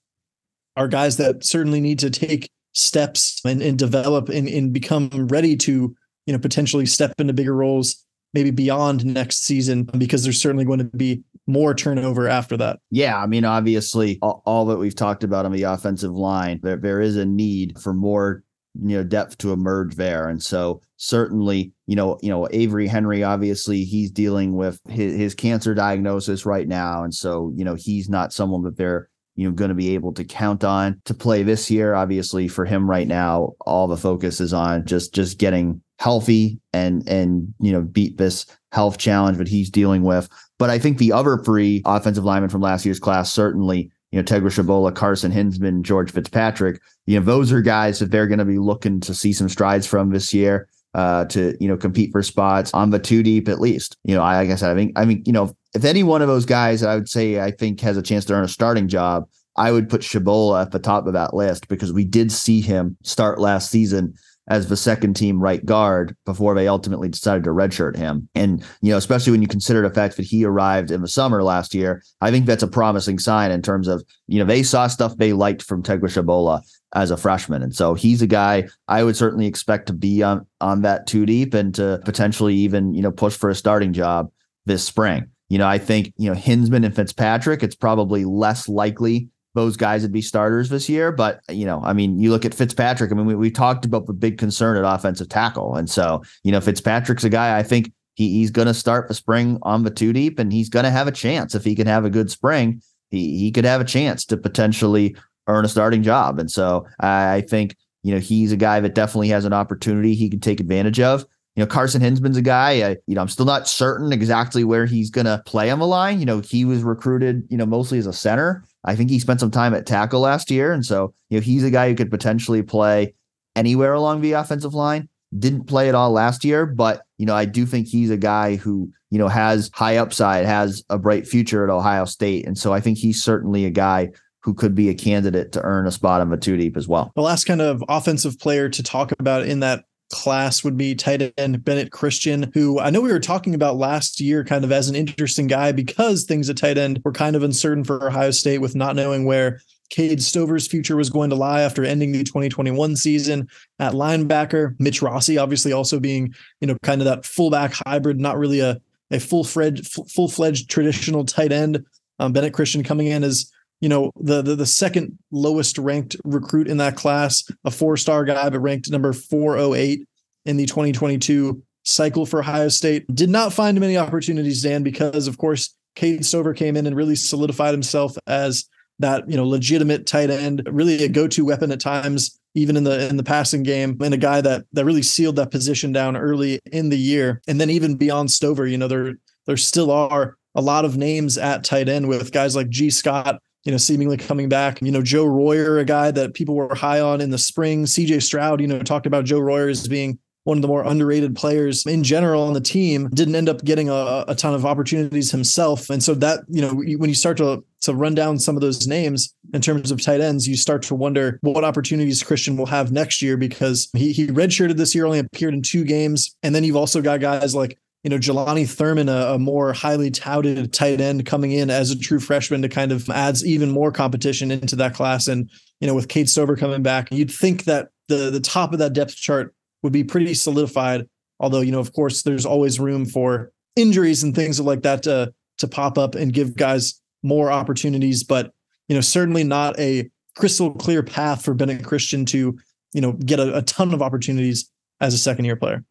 are 0.78 0.88
guys 0.88 1.18
that 1.18 1.46
certainly 1.46 1.82
need 1.82 2.00
to 2.00 2.10
take 2.10 2.50
steps 2.74 3.42
and, 3.46 3.62
and 3.62 3.78
develop 3.78 4.30
and, 4.30 4.48
and 4.48 4.74
become 4.74 5.10
ready 5.30 5.56
to, 5.58 5.96
you 6.26 6.34
know, 6.34 6.40
potentially 6.40 6.86
step 6.86 7.14
into 7.20 7.34
bigger 7.34 7.56
roles 7.56 8.06
maybe 8.34 8.52
beyond 8.52 9.06
next 9.06 9.46
season 9.46 9.84
because 9.98 10.24
there's 10.24 10.42
certainly 10.42 10.66
going 10.66 10.80
to 10.80 10.86
be 10.86 11.24
more 11.48 11.74
turnover 11.74 12.28
after 12.28 12.58
that. 12.58 12.80
Yeah, 12.92 13.18
I 13.18 13.28
mean, 13.28 13.46
obviously, 13.46 14.20
all, 14.22 14.44
all, 14.46 14.66
that 14.66 14.78
we've 14.78 14.96
talked 14.96 15.24
about 15.24 15.46
on 15.46 15.54
the 15.54 15.64
offensive 15.64 16.12
line, 16.12 16.60
there 16.62 16.76
there 16.76 17.02
is 17.02 17.16
a 17.16 17.26
need 17.26 17.80
for 17.80 17.94
more 17.94 18.44
you 18.82 18.98
know 18.98 19.04
depth 19.04 19.38
to 19.40 19.54
emerge 19.54 19.96
there. 19.96 20.28
And 20.28 20.42
so 20.42 20.82
certainly 20.98 21.72
you 21.88 21.96
know 21.96 22.18
you 22.22 22.30
know 22.30 22.48
avery 22.52 22.88
henry 22.88 23.22
obviously 23.24 23.84
he's 23.84 24.10
dealing 24.10 24.56
with 24.56 24.80
his, 24.88 25.16
his 25.16 25.36
cancer 25.36 25.74
diagnosis 25.74 26.46
right 26.46 26.68
now. 26.68 27.04
And 27.04 27.14
so 27.14 27.52
you 27.56 27.64
know 27.64 27.76
he's 27.76 28.10
not 28.10 28.34
someone 28.34 28.64
that 28.64 28.78
they're 28.78 29.10
you 29.36 29.48
know 29.48 29.54
going 29.54 29.70
to 29.70 29.76
be 29.76 29.94
able 29.94 30.14
to 30.14 30.24
count 30.24 30.64
on 30.64 31.02
to 31.06 31.14
play 31.14 31.44
this 31.44 31.70
year. 31.70 31.94
Obviously 31.94 32.48
for 32.48 32.66
him 32.66 32.90
right 32.90 33.08
now 33.08 33.54
all 33.62 33.88
the 33.88 33.98
focus 33.98 34.40
is 34.42 34.54
on 34.54 34.86
just 34.86 35.14
just 35.14 35.38
getting 35.38 35.82
healthy 36.00 36.60
and 36.74 37.08
and 37.08 37.54
you 37.60 37.72
know 37.72 37.82
beat 37.82 38.18
this 38.18 38.46
health 38.72 38.98
challenge 38.98 39.38
that 39.38 39.48
he's 39.48 39.70
dealing 39.70 40.04
with. 40.04 40.30
But 40.58 40.70
i 40.70 40.80
think 40.80 40.98
the 40.98 41.12
other 41.12 41.38
three 41.38 41.82
offensive 41.86 42.26
linemen 42.26 42.50
from 42.50 42.62
last 42.62 42.86
year's 42.86 43.00
class 43.00 43.32
certainly 43.32 43.92
you 44.16 44.22
know, 44.22 44.24
Tegra 44.24 44.44
Tshabola, 44.44 44.96
Carson 44.96 45.30
Hinzman, 45.30 45.82
George 45.82 46.10
Fitzpatrick, 46.10 46.82
you 47.06 47.20
know, 47.20 47.26
those 47.26 47.52
are 47.52 47.60
guys 47.60 48.00
that 48.00 48.12
they're 48.12 48.28
going 48.28 48.40
to 48.40 48.46
be 48.46 48.58
looking 48.58 49.02
to 49.02 49.14
see 49.14 49.34
some 49.34 49.50
strides 49.50 49.86
from 49.86 50.12
this 50.12 50.34
year 50.34 50.70
uh, 50.94 51.26
to, 51.26 51.58
you 51.60 51.68
know, 51.68 51.76
compete 51.76 52.14
for 52.14 52.24
spots 52.24 52.74
on 52.74 52.92
the 52.92 52.98
two 52.98 53.22
deep 53.22 53.50
at 53.50 53.60
least. 53.60 53.98
You 54.06 54.16
know, 54.16 54.22
I, 54.22 54.38
like 54.38 54.52
I 54.52 54.56
said, 54.56 54.72
I 54.72 54.76
think, 54.76 54.94
I 54.98 55.04
mean, 55.04 55.22
you 55.26 55.34
know, 55.34 55.54
if 55.74 55.84
any 55.84 56.02
one 56.02 56.22
of 56.22 56.30
those 56.30 56.46
guys 56.46 56.82
I 56.82 56.96
would 56.96 57.10
say 57.10 57.42
I 57.42 57.52
think 57.52 57.82
has 57.82 57.98
a 57.98 58.02
chance 58.02 58.24
to 58.26 58.34
earn 58.36 58.46
a 58.46 58.48
starting 58.48 58.88
job, 58.88 59.28
I 59.58 59.74
would 59.74 59.90
put 59.90 60.00
Tshabola 60.00 60.62
at 60.62 60.72
the 60.72 60.80
top 60.80 61.08
of 61.08 61.14
that 61.14 61.34
list 61.34 61.68
because 61.68 61.92
we 61.92 62.06
did 62.06 62.32
see 62.32 62.62
him 62.62 62.96
start 63.04 63.38
last 63.38 63.70
season 63.70 64.14
as 64.48 64.68
the 64.70 64.78
second 64.78 65.16
team 65.16 65.40
right 65.40 65.66
guard 65.66 66.16
before 66.26 66.54
they 66.54 66.68
ultimately 66.68 67.10
decided 67.10 67.44
to 67.44 67.50
redshirt 67.50 67.96
him. 67.96 68.30
And, 68.36 68.64
you 68.82 68.92
know, 68.92 68.98
especially 68.98 69.32
when 69.32 69.42
you 69.42 69.48
consider 69.48 69.82
the 69.82 69.94
fact 69.94 70.18
that 70.18 70.26
he 70.26 70.46
arrived 70.46 70.92
in 70.92 71.02
the 71.02 71.08
summer 71.08 71.44
last 71.44 71.74
year, 71.74 72.04
I 72.22 72.32
think 72.32 72.46
that's 72.46 72.64
a 72.64 72.68
promising 72.68 73.18
sign 73.18 73.52
in 73.52 73.62
terms 73.62 73.88
of, 73.88 74.04
you 74.28 74.40
know, 74.40 74.46
they 74.46 74.62
saw 74.64 74.88
stuff 74.88 75.18
they 75.18 75.34
liked 75.34 75.64
from 75.64 75.82
Tegra 75.82 76.62
as 76.94 77.12
a 77.12 77.18
freshman. 77.18 77.62
And 77.62 77.76
so 77.76 77.94
he's 77.94 78.22
a 78.22 78.28
guy 78.28 78.68
I 78.88 79.04
would 79.04 79.18
certainly 79.18 79.48
expect 79.48 79.88
to 79.88 79.94
be 79.94 80.24
on, 80.24 80.46
on 80.62 80.84
that 80.84 81.08
two 81.08 81.26
deep 81.26 81.54
and 81.54 81.74
to 81.76 82.00
potentially 82.06 82.56
even, 82.56 82.94
you 82.94 83.02
know, 83.02 83.12
push 83.12 83.36
for 83.36 83.50
a 83.50 83.56
starting 83.56 83.94
job 83.94 84.32
this 84.66 84.84
spring. 84.84 85.28
You 85.50 85.58
know, 85.58 85.68
I 85.68 85.78
think, 85.78 86.14
you 86.18 86.30
know, 86.30 86.36
Hinzman 86.36 86.86
and 86.86 86.96
Fitzpatrick, 86.96 87.62
it's 87.64 87.76
probably 87.76 88.26
less 88.26 88.68
likely 88.68 89.30
those 89.56 89.76
guys 89.78 90.04
would 90.04 90.12
be 90.12 90.22
starters 90.22 90.70
this 90.70 90.88
year. 90.88 91.12
But, 91.12 91.40
you 91.50 91.66
know, 91.66 91.82
I 91.84 91.94
mean, 91.94 92.20
you 92.20 92.30
look 92.30 92.46
at 92.46 92.54
Fitzpatrick. 92.54 93.12
I 93.12 93.16
mean, 93.16 93.26
we, 93.26 93.36
we 93.36 93.50
talked 93.50 93.86
about 93.86 94.06
the 94.06 94.14
big 94.14 94.38
concern 94.38 94.78
at 94.78 94.84
offensive 94.86 95.30
tackle. 95.30 95.76
And 95.76 95.90
so, 95.90 96.22
you 96.44 96.52
know, 96.52 96.62
Fitzpatrick's 96.62 97.24
a 97.24 97.30
guy 97.30 97.58
I 97.58 97.64
think 97.64 97.92
he, 98.14 98.30
he's 98.30 98.52
going 98.52 98.68
to 98.68 98.74
start 98.74 99.08
the 99.08 99.14
spring 99.14 99.58
on 99.64 99.84
the 99.84 99.90
two 99.90 100.14
deep 100.14 100.38
and 100.38 100.52
he's 100.52 100.70
going 100.70 100.84
to 100.84 100.92
have 100.92 101.08
a 101.08 101.12
chance. 101.12 101.56
If 101.56 101.64
he 101.64 101.74
can 101.74 101.88
have 101.88 102.06
a 102.06 102.10
good 102.10 102.30
spring, 102.30 102.82
he, 103.10 103.40
he 103.40 103.52
could 103.52 103.66
have 103.66 103.82
a 103.82 103.86
chance 103.86 104.26
to 104.26 104.38
potentially 104.38 105.16
earn 105.48 105.66
a 105.66 105.70
starting 105.70 106.04
job. 106.04 106.38
And 106.38 106.52
so 106.52 106.86
I, 107.00 107.36
I 107.36 107.42
think, 107.42 107.76
you 108.04 108.14
know, 108.14 108.20
he's 108.20 108.52
a 108.52 108.58
guy 108.58 108.82
that 108.82 108.94
definitely 108.94 109.30
has 109.30 109.46
an 109.46 109.54
opportunity 109.54 110.14
he 110.14 110.30
can 110.30 110.40
take 110.40 110.60
advantage 110.60 111.00
of. 111.00 111.26
You 111.56 111.64
know, 111.64 111.68
Carson 111.68 112.02
Hinzman's 112.02 112.36
a 112.36 112.42
guy, 112.42 112.90
I, 112.90 112.98
you 113.08 113.16
know, 113.16 113.22
I'm 113.22 113.30
still 113.30 113.46
not 113.46 113.66
certain 113.66 114.12
exactly 114.12 114.66
where 114.66 114.86
he's 114.86 115.10
going 115.10 115.26
to 115.26 115.42
play 115.46 115.72
on 115.72 115.80
the 115.80 115.88
line. 115.88 116.20
You 116.20 116.26
know, 116.26 116.42
he 116.42 116.66
was 116.66 116.84
recruited, 116.84 117.48
you 117.50 117.56
know, 117.56 117.66
mostly 117.66 117.98
as 117.98 118.08
a 118.08 118.14
center. 118.14 118.66
I 118.86 118.96
think 118.96 119.10
he 119.10 119.20
spent 119.20 119.40
some 119.40 119.52
time 119.52 119.74
at 119.74 119.86
tackle 119.86 120.22
last 120.22 120.50
year. 120.50 120.72
And 120.72 120.86
so, 120.86 121.14
you 121.30 121.38
know, 121.38 121.42
he's 121.42 121.64
a 121.64 121.72
guy 121.72 121.90
who 121.90 121.96
could 121.96 122.12
potentially 122.12 122.62
play 122.62 123.14
anywhere 123.56 123.94
along 123.94 124.22
the 124.22 124.34
offensive 124.34 124.74
line. 124.74 125.10
Didn't 125.38 125.66
play 125.66 125.90
at 125.90 125.96
all 125.96 126.12
last 126.12 126.46
year, 126.46 126.66
but, 126.66 127.02
you 127.18 127.26
know, 127.26 127.36
I 127.36 127.46
do 127.46 127.66
think 127.66 127.88
he's 127.88 128.10
a 128.10 128.18
guy 128.18 128.56
who, 128.56 128.92
you 129.10 129.18
know, 129.18 129.28
has 129.28 129.70
high 129.74 129.98
upside, 129.98 130.46
has 130.46 130.84
a 130.90 130.98
bright 130.98 131.28
future 131.28 131.64
at 131.64 131.70
Ohio 131.70 132.06
State. 132.06 132.46
And 132.46 132.58
so 132.58 132.74
I 132.74 132.80
think 132.80 132.98
he's 132.98 133.22
certainly 133.22 133.66
a 133.66 133.72
guy 133.72 134.12
who 134.44 134.54
could 134.54 134.76
be 134.76 134.90
a 134.90 134.94
candidate 134.94 135.52
to 135.54 135.62
earn 135.64 135.88
a 135.88 135.92
spot 135.92 136.22
on 136.22 136.30
the 136.30 136.38
two 136.38 136.56
deep 136.56 136.78
as 136.78 136.88
well. 136.88 137.12
The 137.16 137.22
last 137.22 137.46
kind 137.46 137.62
of 137.62 137.84
offensive 137.90 138.40
player 138.40 138.70
to 138.70 138.84
talk 138.84 139.12
about 139.20 139.48
in 139.48 139.60
that 139.62 139.86
class 140.12 140.64
would 140.64 140.78
be 140.78 140.96
tight 140.96 141.34
end 141.38 141.64
Bennett 141.64 141.92
Christian, 141.92 142.52
who 142.54 142.80
I 142.80 142.90
know 142.90 143.02
we 143.02 143.12
were 143.12 143.20
talking 143.20 143.56
about 143.56 143.78
last 143.78 144.20
year 144.20 144.44
kind 144.44 144.64
of 144.64 144.72
as 144.72 144.88
an 144.88 144.96
interesting 144.96 145.48
guy 145.48 145.72
because 145.72 146.24
things 146.24 146.50
at 146.50 146.58
tight 146.58 146.78
end 146.78 147.02
were 147.04 147.12
kind 147.12 147.36
of 147.36 147.44
uncertain 147.44 147.84
for 147.84 148.08
Ohio 148.08 148.32
State 148.32 148.60
with 148.60 148.76
not 148.76 148.96
knowing 148.96 149.26
where 149.26 149.60
Cade 149.90 150.22
Stover's 150.22 150.68
future 150.68 150.96
was 150.96 151.10
going 151.10 151.30
to 151.30 151.36
lie 151.36 151.62
after 151.62 151.84
ending 151.84 152.12
the 152.12 152.24
2021 152.24 152.96
season 152.96 153.48
at 153.80 153.94
linebacker. 153.94 154.76
Mitch 154.80 155.02
Rossi, 155.02 155.38
obviously, 155.38 155.72
also 155.72 156.00
being, 156.00 156.34
you 156.60 156.68
know, 156.68 156.78
kind 156.84 157.02
of 157.02 157.06
that 157.06 157.26
fullback 157.26 157.74
hybrid, 157.86 158.20
not 158.20 158.38
really 158.38 158.60
a, 158.60 158.80
a 159.12 159.20
full 159.20 159.44
fledged, 159.44 159.88
full 159.88 160.28
fledged 160.28 160.70
traditional 160.70 161.24
tight 161.26 161.52
end. 161.52 161.86
Um, 162.20 162.34
Bennett 162.34 162.54
Christian 162.54 162.84
coming 162.84 163.08
in 163.08 163.24
as 163.24 163.52
you 163.82 163.90
know 163.90 164.12
the, 164.20 164.42
the 164.42 164.56
the 164.56 164.66
second 164.66 165.18
lowest 165.32 165.78
ranked 165.78 166.16
recruit 166.24 166.68
in 166.68 166.78
that 166.78 166.96
class, 166.96 167.44
a 167.64 167.72
four 167.72 167.98
star 167.98 168.24
guy, 168.26 168.50
but 168.50 168.60
ranked 168.60 168.90
number 168.90 169.14
408 169.14 170.08
in 170.46 170.58
the 170.58 170.66
2022 170.66 171.62
cycle 171.84 172.26
for 172.26 172.40
Ohio 172.40 172.70
State. 172.70 173.06
Did 173.14 173.30
not 173.30 173.54
find 173.54 173.80
many 173.80 173.98
opportunities, 173.98 174.62
Dan, 174.64 174.84
because 174.84 175.28
of 175.28 175.38
course 175.38 175.76
Cade 175.96 176.26
Stover 176.26 176.54
came 176.54 176.76
in 176.76 176.88
and 176.88 176.96
really 176.96 177.16
solidified 177.16 177.74
himself 177.74 178.18
as 178.28 178.68
that 179.00 179.30
you 179.30 179.36
know 179.36 179.46
legitimate 179.46 180.08
tight 180.08 180.30
end, 180.30 180.62
really 180.72 181.04
a 181.04 181.10
go 181.10 181.28
to 181.28 181.46
weapon 181.46 181.72
at 181.72 181.80
times, 181.80 182.40
even 182.54 182.78
in 182.78 182.84
the 182.84 183.08
in 183.08 183.18
the 183.18 183.24
passing 183.24 183.64
game, 183.64 183.98
and 184.02 184.14
a 184.14 184.18
guy 184.18 184.42
that 184.42 184.66
that 184.74 184.86
really 184.86 185.04
sealed 185.04 185.36
that 185.36 185.52
position 185.52 185.92
down 185.92 186.16
early 186.16 186.60
in 186.72 186.90
the 186.90 186.98
year. 186.98 187.42
And 187.48 187.60
then 187.60 187.70
even 187.70 187.96
beyond 187.96 188.32
Stover, 188.32 188.66
you 188.66 188.78
know 188.78 188.88
there 188.88 189.16
there 189.46 189.58
still 189.58 189.92
are 189.92 190.38
a 190.56 190.62
lot 190.62 190.86
of 190.86 190.98
names 190.98 191.38
at 191.38 191.64
tight 191.64 191.90
end 191.90 192.08
with 192.08 192.32
guys 192.32 192.56
like 192.56 192.70
Gee 192.70 192.90
Scott 192.90 193.42
you 193.66 193.72
know, 193.72 193.78
seemingly 193.78 194.18
coming 194.18 194.48
back. 194.48 194.82
You 194.82 194.92
know, 194.92 195.02
Joe 195.02 195.26
Royer, 195.26 195.80
a 195.80 195.86
guy 195.86 196.12
that 196.12 196.34
people 196.34 196.56
were 196.56 196.74
high 196.76 197.02
on 197.02 197.20
in 197.20 197.32
the 197.32 197.38
spring. 197.38 197.86
CJ 197.86 198.22
Stroud, 198.22 198.62
you 198.62 198.68
know, 198.68 198.80
talked 198.80 199.08
about 199.08 199.26
Joe 199.26 199.40
Royer 199.40 199.68
as 199.68 199.88
being 199.88 200.20
one 200.46 200.60
of 200.60 200.62
the 200.62 200.68
more 200.68 200.86
underrated 200.86 201.36
players 201.36 201.86
in 201.88 202.04
general 202.04 202.44
on 202.44 202.54
the 202.54 202.62
team 202.62 203.10
didn't 203.10 203.34
end 203.36 203.50
up 203.50 203.64
getting 203.66 203.90
a, 203.90 204.26
a, 204.28 204.36
ton 204.36 204.54
of 204.54 204.64
opportunities 204.64 205.32
himself 205.32 205.90
and 205.90 206.04
so 206.04 206.14
that 206.14 206.42
you 206.48 206.62
know 206.62 206.70
when 206.70 207.10
you 207.10 207.16
start 207.16 207.36
to 207.36 207.64
to 207.82 207.96
run 207.96 208.14
down 208.14 208.38
some 208.38 208.56
of 208.56 208.62
those 208.62 208.86
names 208.88 209.34
in 209.54 209.62
terms 209.62 209.90
of 209.90 210.00
tight 210.02 210.22
ends 210.22 210.48
you 210.48 210.56
start 210.56 210.84
to 210.84 210.94
wonder 210.94 211.40
what 211.42 211.64
opportunities 211.64 212.22
christian 212.22 212.56
will 212.58 212.68
have 212.68 212.92
next 212.92 213.24
year 213.24 213.38
because 213.38 213.90
he, 213.94 214.12
he 214.12 214.28
redshirted 214.28 214.78
this 214.78 214.94
year 214.94 215.06
only 215.06 215.20
appeared 215.20 215.54
in 215.54 215.64
two 215.64 215.84
games 215.84 216.36
and 216.44 216.54
then 216.54 216.64
you've 216.64 216.76
also 216.76 217.02
got 217.02 217.20
guys 217.20 217.56
like 217.56 217.80
you 218.06 218.10
know, 218.10 218.20
Jelani 218.20 218.70
Thurman, 218.70 219.10
a, 219.10 219.34
a, 219.34 219.40
more 219.40 219.74
highly 219.74 220.12
touted 220.12 220.72
tight 220.72 221.02
end 221.02 221.26
coming 221.26 221.52
in 221.54 221.72
as 221.72 221.90
a 221.90 221.98
true 221.98 222.20
freshman 222.20 222.62
to 222.62 222.70
kind 222.70 222.92
of 222.92 223.10
adds 223.10 223.44
even 223.44 223.72
more 223.72 223.92
competition 223.92 224.52
into 224.52 224.76
that 224.76 224.94
class. 224.94 225.28
And, 225.28 225.50
you 225.80 225.88
know, 225.88 225.96
with 225.96 226.08
Cade 226.08 226.30
Stover 226.30 226.56
coming 226.56 226.84
back, 226.84 227.12
you'd 227.12 227.32
think 227.32 227.64
that 227.64 227.90
the 228.08 228.30
the 228.30 228.40
top 228.40 228.74
of 228.74 228.80
that 228.80 228.94
depth 228.94 229.16
chart 229.16 229.56
would 229.82 229.92
be 229.92 230.04
pretty 230.04 230.36
solidified. 230.36 231.10
Although, 231.40 231.62
you 231.62 231.72
know, 231.72 231.80
of 231.80 231.94
course, 231.94 232.22
there's 232.22 232.46
always 232.46 232.80
room 232.80 233.08
for 233.08 233.52
injuries 233.76 234.22
and 234.22 234.36
things 234.36 234.60
like 234.60 234.84
that 234.84 235.02
to 235.04 235.34
to 235.58 235.68
pop 235.68 235.98
up 235.98 236.14
and 236.14 236.32
give 236.32 236.56
guys 236.56 237.02
more 237.24 237.52
opportunities. 237.52 238.24
But, 238.24 238.52
you 238.88 238.94
know, 238.94 239.02
certainly 239.02 239.44
not 239.44 239.80
a 239.80 240.12
crystal 240.36 240.76
clear 240.76 241.02
path 241.02 241.44
for 241.44 241.56
Bennett 241.56 241.84
Christian 241.84 242.24
to, 242.28 242.56
you 242.94 243.02
know, 243.02 243.14
get 243.14 243.40
a, 243.40 243.58
a 243.58 243.62
ton 243.64 243.96
of 243.96 244.04
opportunities 244.04 244.70
as 245.02 245.16
a 245.16 245.18
second 245.18 245.46
year 245.46 245.56
player. 245.56 245.84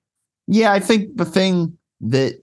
Yeah, 0.47 0.73
I 0.73 0.79
think 0.79 1.17
the 1.17 1.25
thing 1.25 1.77
that 2.01 2.41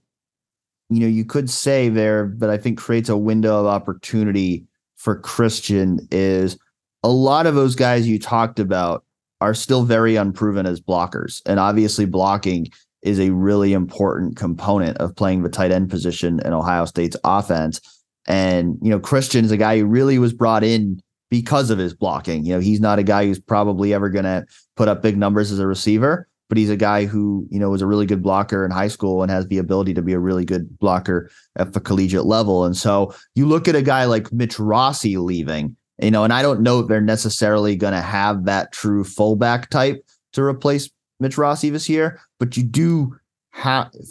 you 0.90 1.00
know 1.00 1.06
you 1.06 1.24
could 1.24 1.50
say 1.50 1.88
there, 1.88 2.26
but 2.26 2.50
I 2.50 2.58
think 2.58 2.78
creates 2.78 3.08
a 3.08 3.16
window 3.16 3.60
of 3.60 3.66
opportunity 3.66 4.64
for 4.96 5.16
Christian 5.16 6.06
is 6.10 6.56
a 7.02 7.08
lot 7.08 7.46
of 7.46 7.54
those 7.54 7.74
guys 7.74 8.06
you 8.06 8.18
talked 8.18 8.60
about 8.60 9.04
are 9.40 9.54
still 9.54 9.82
very 9.82 10.14
unproven 10.14 10.66
as 10.66 10.80
blockers. 10.80 11.42
And 11.46 11.58
obviously 11.58 12.04
blocking 12.04 12.68
is 13.02 13.18
a 13.18 13.30
really 13.30 13.72
important 13.72 14.36
component 14.36 14.96
of 14.98 15.16
playing 15.16 15.42
the 15.42 15.48
tight 15.48 15.72
end 15.72 15.90
position 15.90 16.40
in 16.44 16.52
Ohio 16.52 16.84
State's 16.84 17.16
offense. 17.24 17.80
And, 18.26 18.78
you 18.80 18.90
know, 18.90 19.00
Christian 19.00 19.44
is 19.44 19.50
a 19.50 19.56
guy 19.56 19.78
who 19.78 19.86
really 19.86 20.18
was 20.18 20.32
brought 20.32 20.62
in 20.62 21.00
because 21.28 21.70
of 21.70 21.78
his 21.78 21.92
blocking. 21.92 22.44
You 22.44 22.54
know, 22.54 22.60
he's 22.60 22.80
not 22.80 23.00
a 23.00 23.02
guy 23.02 23.26
who's 23.26 23.40
probably 23.40 23.92
ever 23.92 24.08
going 24.08 24.24
to 24.24 24.46
put 24.76 24.86
up 24.86 25.02
big 25.02 25.16
numbers 25.16 25.50
as 25.50 25.58
a 25.58 25.66
receiver, 25.66 26.28
but 26.52 26.58
he's 26.58 26.68
a 26.68 26.76
guy 26.76 27.06
who, 27.06 27.48
you 27.50 27.58
know, 27.58 27.70
was 27.70 27.80
a 27.80 27.86
really 27.86 28.04
good 28.04 28.22
blocker 28.22 28.62
in 28.62 28.70
high 28.70 28.88
school 28.88 29.22
and 29.22 29.30
has 29.30 29.46
the 29.46 29.56
ability 29.56 29.94
to 29.94 30.02
be 30.02 30.12
a 30.12 30.18
really 30.18 30.44
good 30.44 30.78
blocker 30.80 31.30
at 31.56 31.72
the 31.72 31.80
collegiate 31.80 32.26
level. 32.26 32.66
And 32.66 32.76
so 32.76 33.14
you 33.34 33.46
look 33.46 33.68
at 33.68 33.74
a 33.74 33.80
guy 33.80 34.04
like 34.04 34.30
Mitch 34.34 34.58
Rossi 34.58 35.16
leaving, 35.16 35.74
you 36.02 36.10
know, 36.10 36.24
and 36.24 36.32
I 36.34 36.42
don't 36.42 36.60
know 36.60 36.80
if 36.80 36.88
they're 36.88 37.00
necessarily 37.00 37.74
going 37.74 37.94
to 37.94 38.02
have 38.02 38.44
that 38.44 38.70
true 38.70 39.02
fullback 39.02 39.70
type 39.70 40.04
to 40.34 40.42
replace 40.42 40.90
Mitch 41.20 41.38
Rossi 41.38 41.70
this 41.70 41.88
year, 41.88 42.20
but 42.38 42.54
you 42.54 42.64
do 42.64 43.16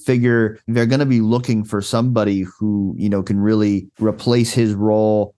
figure 0.03 0.57
they're 0.67 0.87
going 0.87 0.99
to 0.99 1.05
be 1.05 1.21
looking 1.21 1.63
for 1.63 1.79
somebody 1.79 2.41
who, 2.41 2.95
you 2.97 3.07
know, 3.07 3.21
can 3.21 3.39
really 3.39 3.87
replace 3.99 4.51
his 4.51 4.73
role 4.73 5.35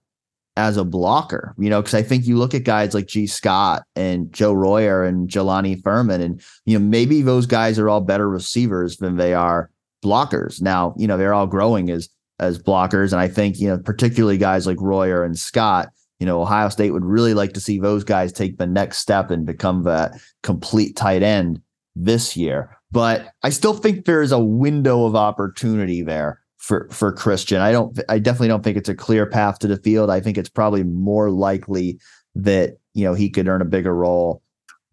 as 0.56 0.76
a 0.76 0.84
blocker, 0.84 1.54
you 1.58 1.68
know, 1.68 1.82
because 1.82 1.94
I 1.94 2.02
think 2.02 2.26
you 2.26 2.36
look 2.36 2.54
at 2.54 2.62
guys 2.62 2.94
like 2.94 3.06
Gee 3.06 3.26
Scott 3.26 3.82
and 3.96 4.32
Joe 4.32 4.52
Royer 4.52 5.04
and 5.04 5.28
Jelani 5.28 5.82
Thurman, 5.82 6.20
and 6.20 6.40
you 6.64 6.78
know, 6.78 6.84
maybe 6.84 7.22
those 7.22 7.46
guys 7.46 7.78
are 7.78 7.88
all 7.88 8.00
better 8.00 8.28
receivers 8.28 8.98
than 8.98 9.16
they 9.16 9.34
are 9.34 9.70
blockers. 10.04 10.62
Now, 10.62 10.94
you 10.96 11.06
know, 11.06 11.16
they're 11.16 11.34
all 11.34 11.46
growing 11.46 11.90
as 11.90 12.08
as 12.40 12.58
blockers. 12.58 13.12
And 13.12 13.20
I 13.20 13.28
think, 13.28 13.58
you 13.58 13.68
know, 13.68 13.78
particularly 13.78 14.38
guys 14.38 14.66
like 14.66 14.80
Royer 14.80 15.24
and 15.24 15.38
Scott, 15.38 15.88
you 16.18 16.26
know, 16.26 16.40
Ohio 16.40 16.68
State 16.68 16.90
would 16.92 17.04
really 17.04 17.34
like 17.34 17.52
to 17.54 17.60
see 17.60 17.78
those 17.78 18.04
guys 18.04 18.32
take 18.32 18.58
the 18.58 18.66
next 18.66 18.98
step 18.98 19.30
and 19.30 19.46
become 19.46 19.82
the 19.82 20.18
complete 20.42 20.96
tight 20.96 21.22
end 21.22 21.60
this 21.94 22.36
year. 22.36 22.76
But 22.92 23.28
I 23.42 23.50
still 23.50 23.74
think 23.74 24.04
there 24.04 24.22
is 24.22 24.32
a 24.32 24.38
window 24.38 25.04
of 25.04 25.16
opportunity 25.16 26.02
there 26.02 26.40
for 26.64 26.88
for 26.90 27.12
Christian. 27.12 27.60
I 27.60 27.72
don't 27.72 27.98
I 28.08 28.18
definitely 28.18 28.48
don't 28.48 28.64
think 28.64 28.78
it's 28.78 28.88
a 28.88 28.94
clear 28.94 29.26
path 29.26 29.58
to 29.58 29.66
the 29.66 29.76
field. 29.76 30.08
I 30.08 30.20
think 30.20 30.38
it's 30.38 30.48
probably 30.48 30.82
more 30.82 31.30
likely 31.30 32.00
that, 32.36 32.78
you 32.94 33.04
know, 33.04 33.12
he 33.12 33.28
could 33.28 33.48
earn 33.48 33.60
a 33.60 33.66
bigger 33.66 33.94
role 33.94 34.40